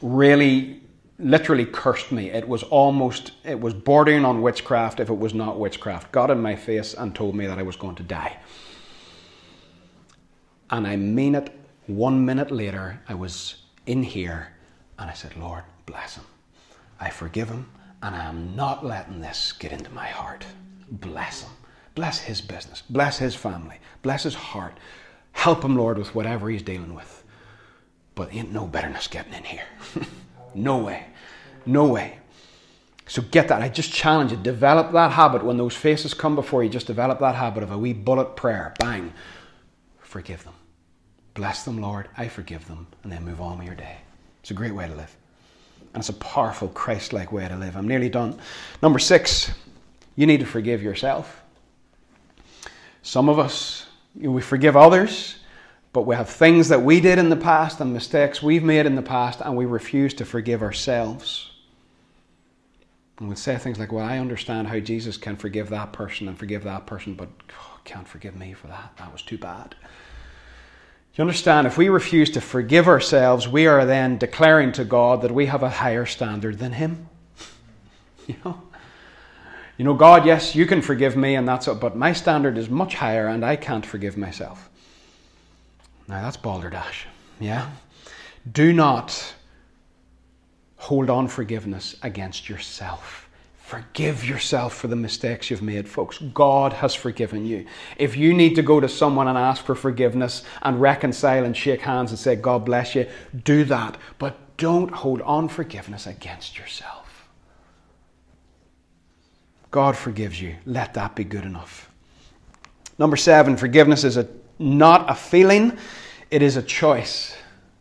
really 0.00 0.80
literally 1.18 1.66
cursed 1.66 2.12
me. 2.12 2.30
It 2.30 2.46
was 2.46 2.62
almost, 2.62 3.32
it 3.44 3.60
was 3.60 3.74
bordering 3.74 4.24
on 4.24 4.40
witchcraft 4.42 5.00
if 5.00 5.08
it 5.08 5.18
was 5.18 5.34
not 5.34 5.58
witchcraft. 5.58 6.12
Got 6.12 6.30
in 6.30 6.40
my 6.40 6.54
face 6.56 6.94
and 6.94 7.14
told 7.14 7.34
me 7.34 7.46
that 7.46 7.58
I 7.58 7.62
was 7.62 7.76
going 7.76 7.96
to 7.96 8.02
die. 8.02 8.38
And 10.70 10.86
I 10.86 10.96
mean 10.96 11.34
it. 11.34 11.54
One 11.86 12.24
minute 12.24 12.50
later, 12.50 13.00
I 13.08 13.14
was 13.14 13.62
in 13.86 14.02
here 14.02 14.48
and 14.98 15.10
I 15.10 15.14
said, 15.14 15.36
Lord, 15.36 15.64
bless 15.86 16.16
him. 16.16 16.24
I 17.00 17.10
forgive 17.10 17.48
him 17.48 17.70
and 18.02 18.14
I 18.14 18.26
am 18.26 18.54
not 18.54 18.84
letting 18.84 19.20
this 19.20 19.52
get 19.52 19.72
into 19.72 19.90
my 19.90 20.06
heart. 20.06 20.44
Bless 20.90 21.42
him. 21.42 21.50
Bless 21.94 22.20
his 22.20 22.40
business. 22.40 22.82
Bless 22.88 23.18
his 23.18 23.34
family. 23.34 23.78
Bless 24.02 24.22
his 24.22 24.34
heart. 24.34 24.78
Help 25.32 25.64
him, 25.64 25.76
Lord, 25.76 25.98
with 25.98 26.14
whatever 26.14 26.48
he's 26.48 26.62
dealing 26.62 26.94
with. 26.94 27.24
But 28.14 28.32
ain't 28.32 28.52
no 28.52 28.66
bitterness 28.66 29.08
getting 29.08 29.32
in 29.34 29.44
here. 29.44 29.66
no 30.62 30.78
way. 30.78 31.06
No 31.66 31.86
way. 31.86 32.18
So 33.06 33.22
get 33.22 33.48
that. 33.48 33.62
I 33.62 33.68
just 33.68 33.92
challenge 33.92 34.32
you. 34.32 34.36
Develop 34.36 34.92
that 34.92 35.12
habit. 35.12 35.44
When 35.44 35.56
those 35.56 35.74
faces 35.74 36.12
come 36.14 36.34
before 36.34 36.62
you, 36.62 36.68
just 36.68 36.86
develop 36.86 37.20
that 37.20 37.34
habit 37.34 37.62
of 37.62 37.70
a 37.70 37.78
wee 37.78 37.92
bullet 37.94 38.36
prayer. 38.36 38.74
Bang. 38.78 39.12
Forgive 40.00 40.44
them. 40.44 40.54
Bless 41.34 41.64
them, 41.64 41.80
Lord. 41.80 42.08
I 42.16 42.28
forgive 42.28 42.66
them. 42.68 42.86
And 43.02 43.12
then 43.12 43.24
move 43.24 43.40
on 43.40 43.58
with 43.58 43.66
your 43.66 43.76
day. 43.76 43.98
It's 44.40 44.50
a 44.50 44.54
great 44.54 44.74
way 44.74 44.86
to 44.86 44.94
live. 44.94 45.16
And 45.94 46.00
it's 46.00 46.10
a 46.10 46.14
powerful, 46.14 46.68
Christ 46.68 47.12
like 47.12 47.32
way 47.32 47.48
to 47.48 47.56
live. 47.56 47.76
I'm 47.76 47.88
nearly 47.88 48.08
done. 48.08 48.38
Number 48.82 48.98
six, 48.98 49.50
you 50.16 50.26
need 50.26 50.40
to 50.40 50.46
forgive 50.46 50.82
yourself. 50.82 51.42
Some 53.02 53.28
of 53.28 53.38
us 53.38 53.86
we 54.14 54.42
forgive 54.42 54.76
others, 54.76 55.36
but 55.98 56.06
we 56.06 56.14
have 56.14 56.30
things 56.30 56.68
that 56.68 56.82
we 56.82 57.00
did 57.00 57.18
in 57.18 57.28
the 57.28 57.34
past 57.34 57.80
and 57.80 57.92
mistakes 57.92 58.40
we've 58.40 58.62
made 58.62 58.86
in 58.86 58.94
the 58.94 59.02
past, 59.02 59.40
and 59.40 59.56
we 59.56 59.64
refuse 59.64 60.14
to 60.14 60.24
forgive 60.24 60.62
ourselves. 60.62 61.50
And 63.18 63.26
we'll 63.26 63.36
say 63.36 63.56
things 63.56 63.80
like, 63.80 63.90
Well, 63.90 64.04
I 64.04 64.18
understand 64.18 64.68
how 64.68 64.78
Jesus 64.78 65.16
can 65.16 65.34
forgive 65.34 65.70
that 65.70 65.92
person 65.92 66.28
and 66.28 66.38
forgive 66.38 66.62
that 66.62 66.86
person, 66.86 67.14
but 67.14 67.28
oh, 67.50 67.80
can't 67.82 68.06
forgive 68.06 68.36
me 68.36 68.52
for 68.52 68.68
that. 68.68 68.92
That 68.98 69.12
was 69.12 69.22
too 69.22 69.38
bad. 69.38 69.74
You 71.16 71.22
understand, 71.22 71.66
if 71.66 71.76
we 71.76 71.88
refuse 71.88 72.30
to 72.30 72.40
forgive 72.40 72.86
ourselves, 72.86 73.48
we 73.48 73.66
are 73.66 73.84
then 73.84 74.18
declaring 74.18 74.70
to 74.74 74.84
God 74.84 75.22
that 75.22 75.32
we 75.32 75.46
have 75.46 75.64
a 75.64 75.68
higher 75.68 76.06
standard 76.06 76.60
than 76.60 76.74
Him. 76.74 77.08
you 78.28 78.36
know? 78.44 78.62
You 79.76 79.84
know, 79.84 79.94
God, 79.94 80.24
yes, 80.24 80.54
you 80.54 80.64
can 80.64 80.80
forgive 80.80 81.16
me, 81.16 81.34
and 81.34 81.48
that's 81.48 81.66
it, 81.66 81.80
but 81.80 81.96
my 81.96 82.12
standard 82.12 82.56
is 82.56 82.70
much 82.70 82.94
higher, 82.94 83.26
and 83.26 83.44
I 83.44 83.56
can't 83.56 83.84
forgive 83.84 84.16
myself. 84.16 84.70
Now, 86.08 86.22
that's 86.22 86.36
balderdash. 86.36 87.06
Yeah? 87.38 87.70
Do 88.50 88.72
not 88.72 89.34
hold 90.76 91.10
on 91.10 91.28
forgiveness 91.28 91.96
against 92.02 92.48
yourself. 92.48 93.28
Forgive 93.58 94.26
yourself 94.26 94.74
for 94.74 94.88
the 94.88 94.96
mistakes 94.96 95.50
you've 95.50 95.60
made, 95.60 95.86
folks. 95.86 96.16
God 96.32 96.72
has 96.72 96.94
forgiven 96.94 97.44
you. 97.44 97.66
If 97.98 98.16
you 98.16 98.32
need 98.32 98.54
to 98.54 98.62
go 98.62 98.80
to 98.80 98.88
someone 98.88 99.28
and 99.28 99.36
ask 99.36 99.62
for 99.62 99.74
forgiveness 99.74 100.42
and 100.62 100.80
reconcile 100.80 101.44
and 101.44 101.54
shake 101.54 101.82
hands 101.82 102.10
and 102.10 102.18
say, 102.18 102.34
God 102.34 102.64
bless 102.64 102.94
you, 102.94 103.06
do 103.44 103.64
that. 103.64 103.98
But 104.18 104.38
don't 104.56 104.90
hold 104.90 105.20
on 105.20 105.48
forgiveness 105.48 106.06
against 106.06 106.58
yourself. 106.58 107.28
God 109.70 109.98
forgives 109.98 110.40
you. 110.40 110.56
Let 110.64 110.94
that 110.94 111.14
be 111.14 111.24
good 111.24 111.44
enough. 111.44 111.90
Number 112.98 113.16
seven, 113.16 113.58
forgiveness 113.58 114.02
is 114.02 114.16
a, 114.16 114.26
not 114.58 115.10
a 115.10 115.14
feeling, 115.14 115.78
it 116.30 116.42
is 116.42 116.56
a 116.56 116.62
choice. 116.62 117.36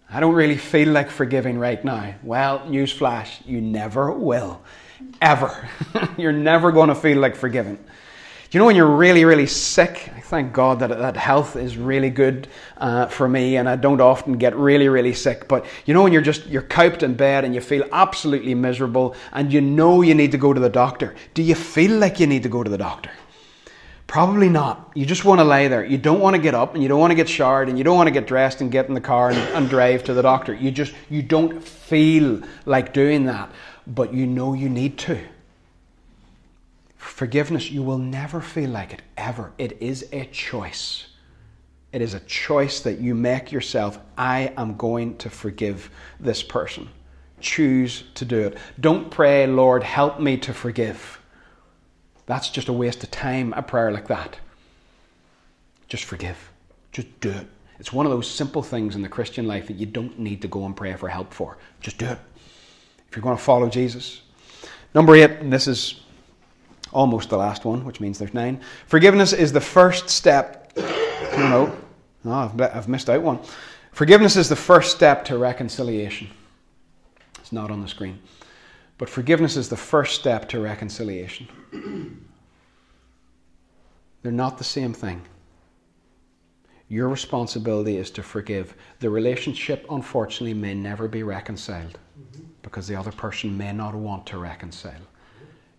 I 0.10 0.20
don't 0.20 0.36
really 0.36 0.58
feel 0.58 0.90
like 0.90 1.10
forgiving 1.10 1.60
right 1.60 1.84
now. 1.84 2.16
Well, 2.24 2.60
newsflash, 2.60 3.46
you 3.46 3.60
never 3.60 4.12
will. 4.12 4.62
Ever. 5.22 5.70
You're 6.18 6.32
never 6.32 6.72
going 6.72 6.90
to 6.90 6.96
feel 6.96 7.20
like 7.20 7.36
forgiving. 7.36 7.78
You 8.52 8.60
know, 8.60 8.66
when 8.66 8.78
you're 8.78 8.88
really, 8.88 9.26
really 9.26 9.46
sick, 9.46 10.10
I 10.16 10.22
thank 10.22 10.54
God 10.54 10.80
that, 10.80 10.88
that 10.88 11.18
health 11.18 11.58
is 11.58 11.76
really 11.76 12.10
good 12.10 12.48
uh, 12.78 13.08
for 13.08 13.28
me 13.28 13.58
and 13.58 13.68
I 13.68 13.76
don't 13.76 14.00
often 14.00 14.38
get 14.38 14.56
really, 14.56 14.88
really 14.88 15.14
sick. 15.14 15.50
But 15.50 15.66
you 15.86 15.94
know, 15.94 16.02
when 16.04 16.14
you're 16.14 16.22
just, 16.22 16.46
you're 16.48 16.62
coped 16.62 17.04
in 17.04 17.16
bed 17.16 17.44
and 17.44 17.54
you 17.54 17.60
feel 17.60 17.84
absolutely 17.92 18.56
miserable 18.56 19.18
and 19.34 19.52
you 19.52 19.60
know 19.60 20.02
you 20.02 20.16
need 20.16 20.32
to 20.32 20.38
go 20.38 20.54
to 20.54 20.62
the 20.62 20.70
doctor, 20.70 21.14
do 21.34 21.44
you 21.44 21.56
feel 21.56 21.98
like 22.00 22.22
you 22.22 22.28
need 22.28 22.44
to 22.44 22.50
go 22.50 22.64
to 22.64 22.70
the 22.70 22.78
doctor? 22.78 23.12
Probably 24.08 24.48
not. 24.48 24.92
You 24.96 25.06
just 25.06 25.26
want 25.26 25.40
to 25.42 25.44
lay 25.44 25.68
there. 25.68 25.84
You 25.84 25.98
don't 25.98 26.22
want 26.22 26.36
to 26.36 26.42
get 26.42 26.56
up 26.56 26.74
and 26.74 26.82
you 26.82 26.88
don't 26.88 27.00
want 27.00 27.12
to 27.12 27.16
get 27.16 27.28
showered 27.28 27.68
and 27.68 27.78
you 27.78 27.84
don't 27.84 27.98
want 27.98 28.08
to 28.08 28.14
get 28.14 28.26
dressed 28.26 28.62
and 28.62 28.72
get 28.72 28.88
in 28.88 28.94
the 28.94 29.02
car 29.02 29.30
and, 29.30 29.38
and 29.38 29.70
drive 29.70 30.06
to 30.06 30.14
the 30.14 30.22
doctor. 30.22 30.54
You 30.54 30.72
just, 30.72 30.94
you 31.10 31.22
don't 31.22 31.62
feel 31.62 32.42
like 32.66 32.94
doing 32.94 33.26
that, 33.26 33.52
but 33.86 34.14
you 34.14 34.26
know 34.26 34.54
you 34.54 34.70
need 34.70 34.98
to. 35.00 35.20
Forgiveness, 36.96 37.70
you 37.70 37.84
will 37.84 37.98
never 37.98 38.40
feel 38.40 38.70
like 38.70 38.94
it, 38.94 39.02
ever. 39.18 39.52
It 39.58 39.82
is 39.82 40.08
a 40.14 40.26
choice. 40.26 41.08
It 41.92 42.02
is 42.02 42.14
a 42.14 42.20
choice 42.22 42.80
that 42.82 43.00
you 43.00 43.14
make 43.14 43.52
yourself. 43.52 44.00
I 44.18 44.54
am 44.56 44.78
going 44.78 45.18
to 45.18 45.30
forgive 45.30 45.90
this 46.20 46.44
person. 46.44 46.88
Choose 47.42 48.04
to 48.16 48.24
do 48.24 48.40
it. 48.40 48.58
Don't 48.80 49.12
pray, 49.12 49.48
Lord, 49.48 49.84
help 49.84 50.20
me 50.20 50.38
to 50.38 50.54
forgive. 50.54 51.17
That's 52.28 52.50
just 52.50 52.68
a 52.68 52.74
waste 52.74 53.04
of 53.04 53.10
time, 53.10 53.54
a 53.54 53.64
prayer 53.64 53.92
like 53.92 54.08
that. 54.10 54.38
Just 55.88 56.04
forgive. 56.04 56.52
Just 56.92 57.08
do 57.20 57.32
it. 57.32 57.48
It's 57.80 57.94
one 57.94 58.06
of 58.06 58.12
those 58.12 58.30
simple 58.30 58.62
things 58.62 58.96
in 58.96 59.02
the 59.02 59.10
Christian 59.10 59.48
life 59.48 59.68
that 59.68 59.78
you 59.78 59.86
don't 59.86 60.20
need 60.20 60.42
to 60.42 60.48
go 60.48 60.66
and 60.66 60.76
pray 60.76 60.94
for 60.96 61.08
help 61.08 61.34
for. 61.34 61.58
Just 61.80 61.98
do 61.98 62.06
it. 62.06 62.20
If 63.10 63.16
you're 63.16 63.24
going 63.24 63.38
to 63.38 63.42
follow 63.44 63.70
Jesus. 63.70 64.22
Number 64.94 65.16
eight, 65.16 65.32
and 65.32 65.52
this 65.52 65.68
is 65.68 66.02
almost 66.92 67.30
the 67.30 67.38
last 67.38 67.66
one, 67.66 67.86
which 67.86 68.00
means 68.00 68.20
there's 68.20 68.34
nine. 68.34 68.60
Forgiveness 68.88 69.32
is 69.32 69.54
the 69.54 69.62
first 69.62 70.10
step. 70.10 70.74
no, 70.78 71.38
no, 71.38 71.78
no 72.24 72.32
I've, 72.34 72.62
I've 72.62 72.88
missed 72.88 73.10
out 73.10 73.22
one. 73.22 73.40
Forgiveness 73.92 74.36
is 74.36 74.50
the 74.50 74.56
first 74.56 74.96
step 74.96 75.24
to 75.26 75.38
reconciliation. 75.38 76.28
It's 77.40 77.54
not 77.54 77.72
on 77.72 77.82
the 77.82 77.88
screen. 77.88 78.20
But 78.98 79.10
forgiveness 79.10 79.58
is 79.58 79.70
the 79.70 79.78
first 79.78 80.20
step 80.20 80.50
to 80.50 80.60
reconciliation. 80.60 81.48
They're 84.22 84.32
not 84.32 84.58
the 84.58 84.64
same 84.64 84.94
thing. 84.94 85.22
Your 86.90 87.10
responsibility 87.10 87.98
is 87.98 88.10
to 88.12 88.24
forgive. 88.24 88.74
The 89.00 89.10
relationship, 89.10 89.86
unfortunately, 89.90 90.54
may 90.54 90.74
never 90.74 91.08
be 91.08 91.22
reconciled 91.22 92.00
mm-hmm. 92.20 92.46
because 92.62 92.88
the 92.88 92.96
other 92.96 93.12
person 93.12 93.58
may 93.58 93.74
not 93.74 93.94
want 93.94 94.26
to 94.28 94.38
reconcile. 94.38 95.02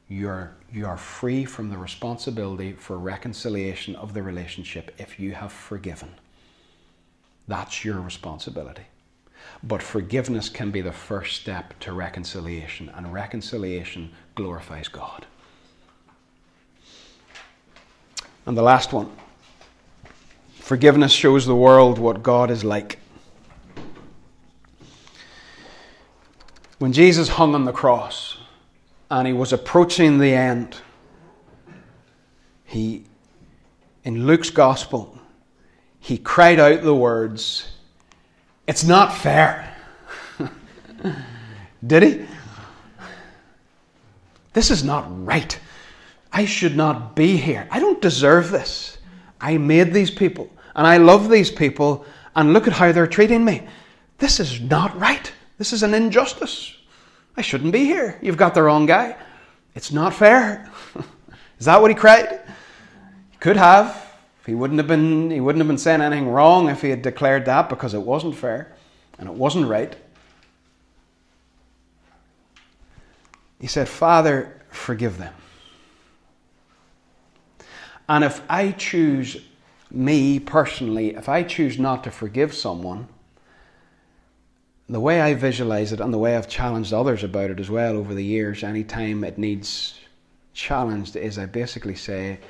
You're, 0.09 0.53
you 0.73 0.87
are 0.87 0.97
free 0.97 1.45
from 1.45 1.71
the 1.71 1.79
responsibility 1.79 2.73
for 2.73 2.99
reconciliation 2.99 3.97
of 3.97 4.15
the 4.15 4.23
relationship 4.23 4.95
if 4.99 5.19
you 5.19 5.33
have 5.33 5.53
forgiven. 5.53 6.11
That's 7.47 7.85
your 7.85 8.01
responsibility. 8.01 8.85
But 9.63 9.83
forgiveness 9.83 10.49
can 10.49 10.71
be 10.71 10.81
the 10.81 10.93
first 10.93 11.41
step 11.41 11.79
to 11.81 11.93
reconciliation, 11.93 12.91
and 12.95 13.13
reconciliation 13.13 14.13
glorifies 14.35 14.89
God. 14.89 15.27
And 18.47 18.57
the 18.57 18.63
last 18.63 18.93
one 18.93 19.11
forgiveness 20.55 21.13
shows 21.13 21.47
the 21.47 21.57
world 21.57 21.99
what 21.99 22.23
God 22.23 22.51
is 22.51 22.63
like. 22.63 22.99
When 26.79 26.93
Jesus 26.93 27.29
hung 27.29 27.55
on 27.55 27.65
the 27.65 27.73
cross 27.73 28.37
and 29.11 29.27
he 29.27 29.33
was 29.33 29.53
approaching 29.53 30.19
the 30.19 30.35
end, 30.35 30.77
he, 32.65 33.05
in 34.05 34.27
Luke's 34.27 34.51
gospel, 34.51 35.19
he 35.99 36.19
cried 36.19 36.61
out 36.61 36.83
the 36.83 36.95
words, 36.95 37.73
It's 38.69 38.85
not 38.85 39.15
fair. 39.15 39.75
Did 41.87 42.03
he? 42.03 42.27
This 44.53 44.71
is 44.71 44.85
not 44.85 45.07
right. 45.27 45.59
I 46.31 46.45
should 46.45 46.77
not 46.77 47.17
be 47.17 47.39
here. 47.39 47.67
I 47.71 47.81
don't 47.81 48.03
deserve 48.03 48.51
this. 48.51 48.99
I 49.41 49.57
made 49.57 49.95
these 49.95 50.11
people 50.11 50.51
and 50.77 50.87
I 50.87 50.99
love 50.99 51.31
these 51.31 51.51
people 51.51 52.05
and 52.37 52.53
look 52.53 52.67
at 52.69 52.75
how 52.75 52.93
they're 52.93 53.07
treating 53.07 53.43
me. 53.43 53.67
This 54.19 54.39
is 54.39 54.61
not 54.61 54.99
right. 55.01 55.33
This 55.57 55.73
is 55.73 55.83
an 55.83 55.95
injustice. 55.95 56.77
I 57.39 57.43
shouldn't 57.43 57.73
be 57.73 57.85
here. 57.85 58.19
You've 58.21 58.37
got 58.37 58.53
the 58.53 58.63
wrong 58.63 58.85
guy. 58.85 59.17
It's 59.75 59.93
not 59.93 60.13
fair. 60.13 60.71
is 61.59 61.65
that 61.65 61.81
what 61.81 61.91
he 61.91 61.95
cried? 61.95 62.41
He 63.31 63.39
could 63.39 63.57
have. 63.57 64.08
He 64.49 64.55
wouldn't 64.55 64.79
have 64.79 64.87
been 64.87 65.31
he 65.31 65.43
wouldn't 65.43 65.61
have 65.61 65.69
been 65.69 65.77
saying 65.77 66.01
anything 66.01 66.31
wrong 66.31 66.71
if 66.71 66.81
he 66.81 66.89
had 66.89 67.03
declared 67.03 67.45
that 67.45 67.69
because 67.69 67.93
it 67.93 68.01
wasn't 68.01 68.35
fair 68.35 68.75
and 69.19 69.29
it 69.29 69.35
wasn't 69.35 69.69
right. 69.69 69.95
He 73.61 73.67
said, 73.67 73.91
Father, 73.91 74.59
forgive 74.71 75.19
them. 75.19 75.35
And 78.09 78.25
if 78.25 78.41
I 78.49 78.71
choose, 78.71 79.37
me 79.91 80.41
personally, 80.41 81.15
if 81.15 81.29
I 81.29 81.43
choose 81.43 81.79
not 81.79 82.03
to 82.05 82.11
forgive 82.11 82.55
someone, 82.55 83.09
the 84.89 85.01
way 85.01 85.21
I 85.21 85.35
visualize 85.35 85.93
it 85.93 86.01
and 86.01 86.11
the 86.11 86.17
way 86.17 86.35
I've 86.35 86.49
challenged 86.49 86.95
others 86.95 87.23
about 87.23 87.51
it 87.51 87.61
as 87.61 87.69
well 87.69 87.99
over 87.99 88.15
the 88.15 88.25
years, 88.25 88.65
anytime 88.65 89.25
it 89.25 89.37
needs 89.37 90.01
challenged, 90.55 91.17
is 91.17 91.37
I 91.37 91.45
basically 91.45 91.97
say, 91.97 92.41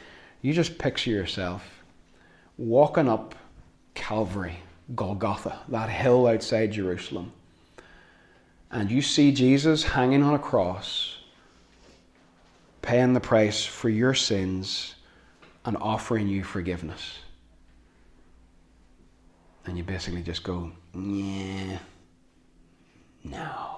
you 0.42 0.53
just 0.53 0.78
picture 0.78 1.11
yourself 1.11 1.78
walking 2.59 3.09
up 3.09 3.37
Calvary, 3.95 4.59
Golgotha, 4.95 5.61
that 5.69 5.89
hill 5.89 6.27
outside 6.27 6.73
Jerusalem, 6.73 7.33
and 8.71 8.91
you 8.91 9.01
see 9.01 9.33
Jesus 9.33 9.83
hanging 9.83 10.23
on 10.23 10.35
a 10.35 10.39
cross, 10.39 11.17
paying 12.83 13.15
the 13.15 13.21
price 13.21 13.65
for 13.65 13.89
your 13.89 14.13
sins 14.13 14.95
and 15.65 15.77
offering 15.81 16.29
you 16.29 16.45
forgiveness. 16.45 17.19
And 19.65 19.77
you 19.77 19.85
basically 19.85 20.23
just 20.23 20.43
go, 20.43 20.73
yeah, 20.95 21.79
no. 23.25 23.75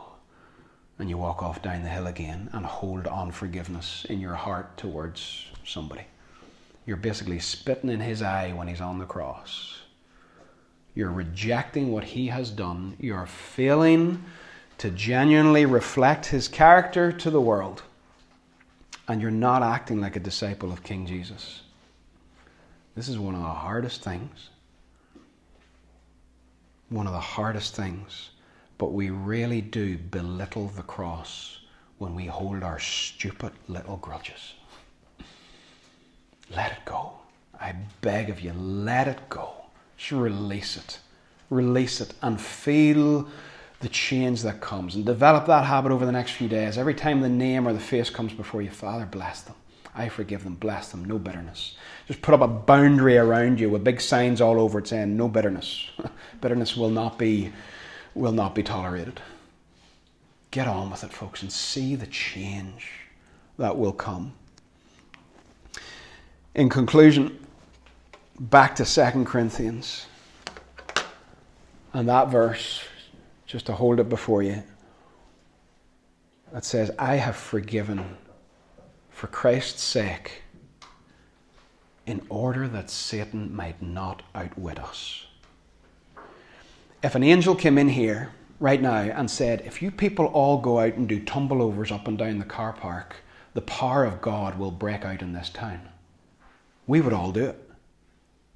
And 0.98 1.08
you 1.08 1.18
walk 1.18 1.42
off 1.42 1.62
down 1.62 1.82
the 1.82 1.88
hill 1.88 2.06
again 2.06 2.48
and 2.52 2.64
hold 2.64 3.06
on 3.06 3.32
forgiveness 3.32 4.06
in 4.08 4.20
your 4.20 4.34
heart 4.34 4.76
towards 4.76 5.46
somebody. 5.64 6.04
You're 6.90 6.96
basically 6.96 7.38
spitting 7.38 7.88
in 7.88 8.00
his 8.00 8.20
eye 8.20 8.50
when 8.50 8.66
he's 8.66 8.80
on 8.80 8.98
the 8.98 9.06
cross. 9.06 9.78
You're 10.92 11.12
rejecting 11.12 11.92
what 11.92 12.02
he 12.02 12.26
has 12.26 12.50
done. 12.50 12.96
You're 12.98 13.26
failing 13.26 14.24
to 14.78 14.90
genuinely 14.90 15.66
reflect 15.66 16.26
his 16.26 16.48
character 16.48 17.12
to 17.12 17.30
the 17.30 17.40
world. 17.40 17.84
And 19.06 19.22
you're 19.22 19.30
not 19.30 19.62
acting 19.62 20.00
like 20.00 20.16
a 20.16 20.18
disciple 20.18 20.72
of 20.72 20.82
King 20.82 21.06
Jesus. 21.06 21.60
This 22.96 23.08
is 23.08 23.20
one 23.20 23.36
of 23.36 23.42
the 23.42 23.46
hardest 23.46 24.02
things. 24.02 24.48
One 26.88 27.06
of 27.06 27.12
the 27.12 27.20
hardest 27.20 27.76
things. 27.76 28.30
But 28.78 28.92
we 28.92 29.10
really 29.10 29.60
do 29.60 29.96
belittle 29.96 30.66
the 30.66 30.82
cross 30.82 31.60
when 31.98 32.16
we 32.16 32.26
hold 32.26 32.64
our 32.64 32.80
stupid 32.80 33.52
little 33.68 33.98
grudges. 33.98 34.54
Let 36.50 36.72
it 36.72 36.84
go. 36.84 37.12
I 37.60 37.74
beg 38.00 38.30
of 38.30 38.40
you, 38.40 38.52
let 38.52 39.06
it 39.08 39.28
go. 39.28 39.52
Just 39.96 40.12
release 40.12 40.76
it. 40.76 40.98
Release 41.50 42.00
it 42.00 42.14
and 42.22 42.40
feel 42.40 43.28
the 43.80 43.88
change 43.88 44.42
that 44.42 44.60
comes. 44.60 44.94
And 44.94 45.04
develop 45.04 45.46
that 45.46 45.64
habit 45.64 45.92
over 45.92 46.06
the 46.06 46.12
next 46.12 46.32
few 46.32 46.48
days. 46.48 46.78
Every 46.78 46.94
time 46.94 47.20
the 47.20 47.28
name 47.28 47.66
or 47.66 47.72
the 47.72 47.80
face 47.80 48.10
comes 48.10 48.32
before 48.32 48.62
you, 48.62 48.70
Father, 48.70 49.06
bless 49.06 49.42
them. 49.42 49.56
I 49.94 50.08
forgive 50.08 50.44
them, 50.44 50.54
bless 50.54 50.90
them, 50.90 51.04
no 51.04 51.18
bitterness. 51.18 51.74
Just 52.06 52.22
put 52.22 52.34
up 52.34 52.40
a 52.40 52.48
boundary 52.48 53.18
around 53.18 53.58
you 53.58 53.68
with 53.70 53.82
big 53.82 54.00
signs 54.00 54.40
all 54.40 54.60
over 54.60 54.78
it 54.78 54.86
saying 54.86 55.16
no 55.16 55.28
bitterness. 55.28 55.88
bitterness 56.40 56.76
will 56.76 56.90
not 56.90 57.18
be 57.18 57.52
will 58.14 58.32
not 58.32 58.54
be 58.54 58.62
tolerated. 58.62 59.20
Get 60.50 60.66
on 60.66 60.90
with 60.90 61.04
it, 61.04 61.12
folks, 61.12 61.42
and 61.42 61.52
see 61.52 61.94
the 61.94 62.06
change 62.06 62.90
that 63.58 63.76
will 63.78 63.92
come. 63.92 64.34
In 66.54 66.68
conclusion, 66.68 67.46
back 68.38 68.74
to 68.76 68.84
2 68.84 69.24
Corinthians 69.24 70.06
and 71.92 72.08
that 72.08 72.28
verse, 72.28 72.82
just 73.46 73.66
to 73.66 73.72
hold 73.72 74.00
it 74.00 74.08
before 74.08 74.42
you, 74.42 74.62
that 76.52 76.64
says, 76.64 76.90
I 76.98 77.16
have 77.16 77.36
forgiven 77.36 78.16
for 79.10 79.28
Christ's 79.28 79.82
sake 79.82 80.42
in 82.06 82.22
order 82.28 82.66
that 82.66 82.90
Satan 82.90 83.54
might 83.54 83.80
not 83.80 84.22
outwit 84.34 84.80
us. 84.80 85.26
If 87.02 87.14
an 87.14 87.22
angel 87.22 87.54
came 87.54 87.78
in 87.78 87.88
here 87.88 88.32
right 88.58 88.82
now 88.82 89.02
and 89.02 89.30
said, 89.30 89.62
If 89.64 89.80
you 89.80 89.92
people 89.92 90.26
all 90.26 90.58
go 90.58 90.80
out 90.80 90.94
and 90.94 91.08
do 91.08 91.20
tumbleovers 91.20 91.92
up 91.92 92.08
and 92.08 92.18
down 92.18 92.38
the 92.38 92.44
car 92.44 92.72
park, 92.72 93.16
the 93.54 93.60
power 93.62 94.04
of 94.04 94.20
God 94.20 94.58
will 94.58 94.72
break 94.72 95.04
out 95.04 95.22
in 95.22 95.32
this 95.32 95.50
town, 95.50 95.89
we 96.90 97.00
would 97.00 97.12
all 97.12 97.30
do 97.30 97.44
it. 97.44 97.70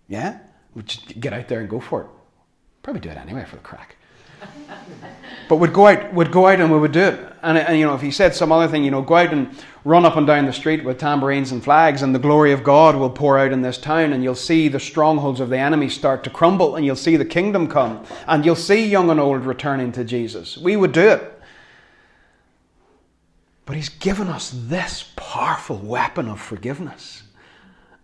Yeah? 0.09 0.41
We'd 0.75 0.87
just 0.87 1.21
get 1.21 1.33
out 1.33 1.47
there 1.47 1.61
and 1.61 1.69
go 1.69 1.79
for 1.79 2.03
it. 2.03 2.09
Probably 2.83 3.01
do 3.01 3.09
it 3.09 3.17
anyway 3.17 3.45
for 3.45 3.55
the 3.55 3.63
crack. 3.63 3.95
but 5.49 5.57
we'd 5.57 5.73
go 5.73 5.87
out, 5.87 6.13
we'd 6.13 6.33
go 6.33 6.49
out 6.49 6.61
and 6.61 6.73
we 6.73 6.81
would 6.81 6.91
do 6.91 7.01
it. 7.01 7.33
And, 7.45 7.57
and, 7.57 7.79
you 7.79 7.87
know, 7.87 7.95
if 7.95 8.01
he 8.01 8.11
said 8.11 8.35
some 8.35 8.51
other 8.51 8.67
thing, 8.67 8.83
you 8.83 8.91
know, 8.91 9.03
go 9.03 9.15
out 9.15 9.33
and 9.33 9.57
run 9.85 10.05
up 10.05 10.17
and 10.17 10.27
down 10.27 10.47
the 10.47 10.53
street 10.53 10.83
with 10.83 10.99
tambourines 10.99 11.53
and 11.53 11.63
flags, 11.63 12.03
and 12.03 12.13
the 12.13 12.19
glory 12.19 12.51
of 12.51 12.65
God 12.65 12.97
will 12.97 13.09
pour 13.09 13.39
out 13.39 13.53
in 13.53 13.63
this 13.63 13.79
town, 13.79 14.13
and 14.13 14.25
you'll 14.25 14.35
see 14.35 14.67
the 14.67 14.81
strongholds 14.81 15.39
of 15.39 15.49
the 15.49 15.59
enemy 15.59 15.89
start 15.89 16.25
to 16.25 16.31
crumble, 16.31 16.75
and 16.75 16.85
you'll 16.85 16.97
see 16.97 17.17
the 17.17 17.25
kingdom 17.25 17.69
come, 17.69 18.05
and 18.27 18.45
you'll 18.45 18.57
see 18.57 18.85
young 18.85 19.11
and 19.11 19.21
old 19.21 19.47
returning 19.47 19.93
to 19.93 20.03
Jesus. 20.03 20.59
We 20.59 20.75
would 20.75 20.93
do 20.93 21.09
it. 21.09 21.41
But 23.65 23.77
he's 23.77 23.91
given 23.91 24.27
us 24.27 24.51
this 24.53 25.13
powerful 25.15 25.77
weapon 25.77 26.29
of 26.29 26.41
forgiveness. 26.41 27.24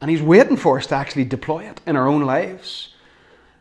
And 0.01 0.11
he's 0.11 0.23
waiting 0.23 0.57
for 0.57 0.79
us 0.79 0.87
to 0.87 0.95
actually 0.95 1.25
deploy 1.25 1.65
it 1.65 1.81
in 1.87 1.97
our 1.97 2.09
own 2.09 2.23
lives. 2.23 2.95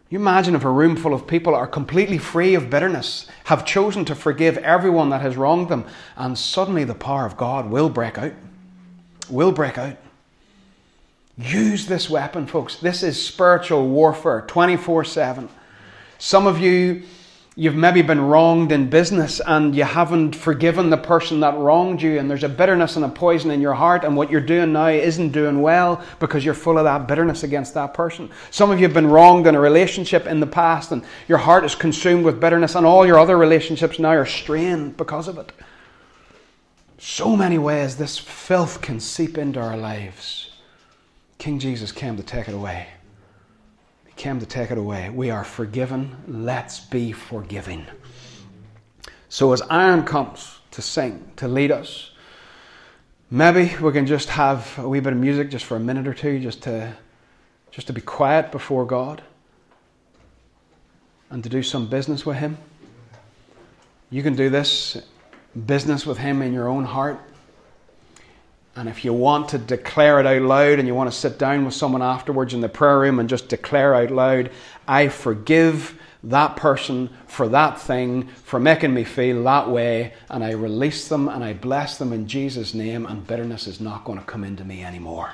You 0.10 0.18
imagine 0.18 0.56
if 0.56 0.64
a 0.64 0.72
room 0.72 0.96
full 0.96 1.14
of 1.14 1.28
people 1.28 1.54
are 1.54 1.68
completely 1.68 2.18
free 2.18 2.56
of 2.56 2.70
bitterness, 2.70 3.28
have 3.46 3.66
chosen 3.66 4.06
to 4.06 4.16
forgive 4.16 4.58
everyone 4.58 5.10
that 5.10 5.22
has 5.22 5.38
wronged 5.38 5.70
them, 5.70 5.86
and 6.16 6.38
suddenly 6.38 6.84
the 6.84 6.96
power 6.96 7.26
of 7.26 7.38
God 7.38 7.70
will 7.70 7.90
break 7.90 8.18
out. 8.18 8.34
Will 9.30 9.52
break 9.52 9.78
out. 9.78 9.98
Use 11.38 11.86
this 11.86 12.10
weapon, 12.10 12.48
folks. 12.48 12.78
This 12.78 13.04
is 13.04 13.24
spiritual 13.24 13.88
warfare 13.88 14.42
24 14.48 15.06
7. 15.06 15.48
Some 16.18 16.48
of 16.48 16.60
you 16.60 17.04
you've 17.60 17.76
maybe 17.76 18.02
been 18.02 18.22
wronged 18.22 18.72
in 18.72 18.90
business 18.90 19.42
and 19.46 19.76
you 19.76 19.84
haven't 19.84 20.34
forgiven 20.34 20.90
the 20.90 20.98
person 20.98 21.42
that 21.42 21.58
wronged 21.58 22.02
you, 22.02 22.18
and 22.18 22.32
there's 22.32 22.46
a 22.46 22.50
bitterness 22.50 22.96
and 22.96 23.04
a 23.04 23.10
poison 23.10 23.52
in 23.52 23.60
your 23.60 23.74
heart, 23.74 24.06
and 24.06 24.16
what 24.16 24.32
you're 24.32 24.40
doing 24.40 24.72
now 24.72 24.88
isn't 24.88 25.32
doing 25.32 25.62
well 25.62 26.02
because 26.22 26.46
you're 26.46 26.54
full 26.54 26.78
of 26.78 26.86
that 26.86 27.06
bitterness 27.06 27.44
against 27.44 27.74
that 27.74 27.94
person. 27.94 28.30
Some 28.50 28.72
of 28.72 28.80
you 28.80 28.86
have 28.86 28.94
been 28.94 29.08
wronged 29.08 29.46
in 29.46 29.56
a 29.56 29.60
relationship 29.60 30.26
in 30.26 30.40
the 30.40 30.48
past, 30.48 30.94
and 30.94 31.04
your 31.28 31.38
heart 31.38 31.66
is 31.66 31.76
consumed 31.76 32.24
with 32.24 32.40
bitterness, 32.40 32.76
and 32.76 32.86
all 32.86 33.06
your 33.06 33.20
other 33.20 33.38
relationships 33.38 34.00
now 34.00 34.12
are 34.12 34.26
strained 34.26 34.96
because 34.96 35.28
of 35.28 35.38
it. 35.38 35.52
So 36.98 37.36
many 37.36 37.58
ways 37.58 37.98
this 37.98 38.18
filth 38.18 38.82
can 38.82 39.02
seep 39.02 39.38
into 39.38 39.60
our 39.60 39.76
lives. 39.76 40.52
King 41.40 41.60
Jesus 41.60 41.92
came 41.92 42.16
to 42.16 42.24
take 42.24 42.48
it 42.48 42.54
away 42.54 42.88
came 44.20 44.38
to 44.38 44.46
take 44.46 44.70
it 44.70 44.78
away. 44.78 45.10
We 45.10 45.32
are 45.32 45.46
forgiven. 45.46 46.18
Let's 46.28 46.82
be 46.82 47.14
forgiving. 47.14 47.86
So, 49.30 49.54
as 49.54 49.62
Aaron 49.72 50.04
comes 50.04 50.60
to 50.72 50.82
sing, 50.82 51.32
to 51.38 51.48
lead 51.48 51.72
us, 51.72 52.12
maybe 53.32 53.74
we 53.82 53.94
can 53.94 54.06
just 54.06 54.28
have 54.30 54.78
a 54.78 54.90
wee 54.90 55.00
bit 55.00 55.14
of 55.14 55.20
music 55.20 55.50
just 55.50 55.64
for 55.64 55.78
a 55.78 55.80
minute 55.80 56.06
or 56.06 56.14
two, 56.14 56.38
just 56.40 56.62
to, 56.64 56.98
just 57.72 57.88
to 57.88 57.94
be 57.94 58.02
quiet 58.02 58.52
before 58.52 58.86
God 58.86 59.24
and 61.30 61.42
to 61.42 61.50
do 61.50 61.64
some 61.64 61.88
business 61.88 62.26
with 62.26 62.38
Him. 62.38 62.58
You 64.10 64.22
can 64.22 64.36
do 64.36 64.50
this 64.50 65.02
business 65.66 66.06
with 66.06 66.18
Him 66.18 66.42
in 66.42 66.52
your 66.52 66.68
own 66.68 66.84
heart. 66.84 67.22
And 68.80 68.88
if 68.88 69.04
you 69.04 69.12
want 69.12 69.50
to 69.50 69.58
declare 69.58 70.22
it 70.22 70.26
out 70.26 70.42
loud 70.42 70.80
and 70.80 70.88
you 70.88 70.96
want 70.96 71.12
to 71.12 71.18
sit 71.18 71.38
down 71.38 71.66
with 71.66 71.74
someone 71.74 72.02
afterwards 72.02 72.54
in 72.54 72.62
the 72.62 72.70
prayer 72.70 72.98
room 72.98 73.20
and 73.20 73.28
just 73.28 73.50
declare 73.50 73.94
out 73.94 74.10
loud, 74.10 74.52
I 74.88 75.10
forgive 75.10 76.00
that 76.24 76.56
person 76.56 77.10
for 77.28 77.50
that 77.50 77.78
thing, 77.78 78.30
for 78.46 78.58
making 78.58 78.94
me 78.94 79.04
feel 79.04 79.44
that 79.44 79.70
way, 79.70 80.14
and 80.30 80.46
I 80.46 80.52
release 80.52 81.10
them 81.10 81.28
and 81.28 81.44
I 81.44 81.52
bless 81.52 81.98
them 81.98 82.14
in 82.14 82.26
Jesus' 82.26 82.74
name, 82.74 83.06
and 83.06 83.28
bitterness 83.28 83.68
is 83.68 83.82
not 83.82 84.06
going 84.06 84.18
to 84.18 84.24
come 84.24 84.46
into 84.46 84.64
me 84.64 84.82
anymore. 84.82 85.32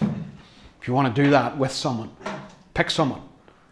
If 0.00 0.86
you 0.86 0.94
want 0.94 1.12
to 1.12 1.22
do 1.24 1.30
that 1.30 1.58
with 1.58 1.72
someone, 1.72 2.10
pick 2.74 2.90
someone. 2.90 3.22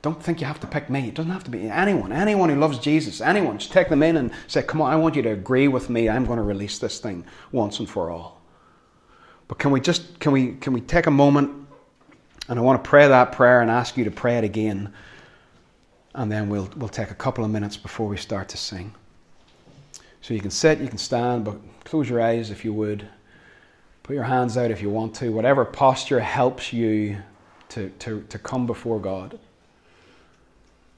Don't 0.03 0.21
think 0.21 0.41
you 0.41 0.49
have 0.49 0.61
to 0.61 0.67
pick 0.67 0.91
me. 0.91 1.07
It 1.07 1.15
doesn't 1.15 1.31
have 1.31 1.45
to 1.45 1.51
be 1.53 1.71
anyone. 1.71 2.11
Anyone 2.11 2.49
who 2.49 2.57
loves 2.57 2.81
Jesus, 2.81 3.21
anyone. 3.21 3.59
Just 3.59 3.71
take 3.71 3.89
them 3.89 4.03
in 4.03 4.17
and 4.17 4.33
say, 4.49 4.65
Come 4.65 4.81
on, 4.81 4.93
I 4.93 4.97
want 4.97 5.15
you 5.15 5.23
to 5.23 5.31
agree 5.31 5.69
with 5.69 5.91
me. 5.91 6.09
I'm 6.09 6.27
going 6.27 6.39
to 6.39 6.43
release 6.43 6.81
this 6.81 6.99
thing 6.99 7.25
once 7.53 7.79
and 7.79 7.89
for 7.89 8.11
all. 8.11 8.41
But 9.49 9.59
can 9.59 9.71
we 9.71 9.81
just 9.81 10.19
can 10.21 10.33
we 10.33 10.55
can 10.55 10.73
we 10.73 10.81
take 10.81 11.07
a 11.07 11.11
moment 11.11 11.51
and 12.49 12.59
I 12.59 12.63
want 12.63 12.83
to 12.83 12.89
pray 12.89 13.09
that 13.09 13.33
prayer 13.33 13.61
and 13.61 13.71
ask 13.71 13.97
you 13.97 14.05
to 14.05 14.11
pray 14.11 14.39
it 14.39 14.45
again. 14.45 14.93
And 16.15 16.31
then 16.31 16.49
we'll 16.49 16.69
we'll 16.77 16.89
take 16.89 17.11
a 17.11 17.15
couple 17.15 17.45
of 17.45 17.51
minutes 17.51 17.77
before 17.77 18.09
we 18.09 18.17
start 18.17 18.49
to 18.51 18.57
sing. 18.57 18.95
So 20.21 20.35
you 20.35 20.41
can 20.41 20.51
sit, 20.51 20.81
you 20.81 20.89
can 20.89 20.99
stand, 20.99 21.45
but 21.45 21.57
close 21.85 22.09
your 22.09 22.21
eyes 22.21 22.51
if 22.51 22.65
you 22.65 22.73
would. 22.73 23.09
Put 24.03 24.15
your 24.15 24.25
hands 24.25 24.57
out 24.57 24.71
if 24.71 24.83
you 24.83 24.91
want 24.91 25.15
to. 25.17 25.31
Whatever 25.31 25.65
posture 25.65 26.21
helps 26.21 26.73
you 26.73 27.19
to, 27.71 27.91
to, 27.99 28.25
to 28.29 28.39
come 28.39 28.67
before 28.67 29.01
God. 29.01 29.39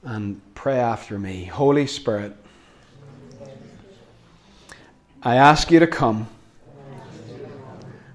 And 0.03 0.41
pray 0.55 0.77
after 0.77 1.19
me. 1.19 1.45
Holy 1.45 1.87
Spirit, 1.87 2.35
I 5.21 5.35
ask 5.35 5.69
you 5.69 5.79
to 5.79 5.87
come 5.87 6.27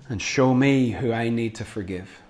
and 0.09 0.20
show 0.20 0.55
me 0.55 0.90
who 0.90 1.12
I 1.12 1.30
need 1.30 1.57
to 1.57 1.64
forgive. 1.64 2.24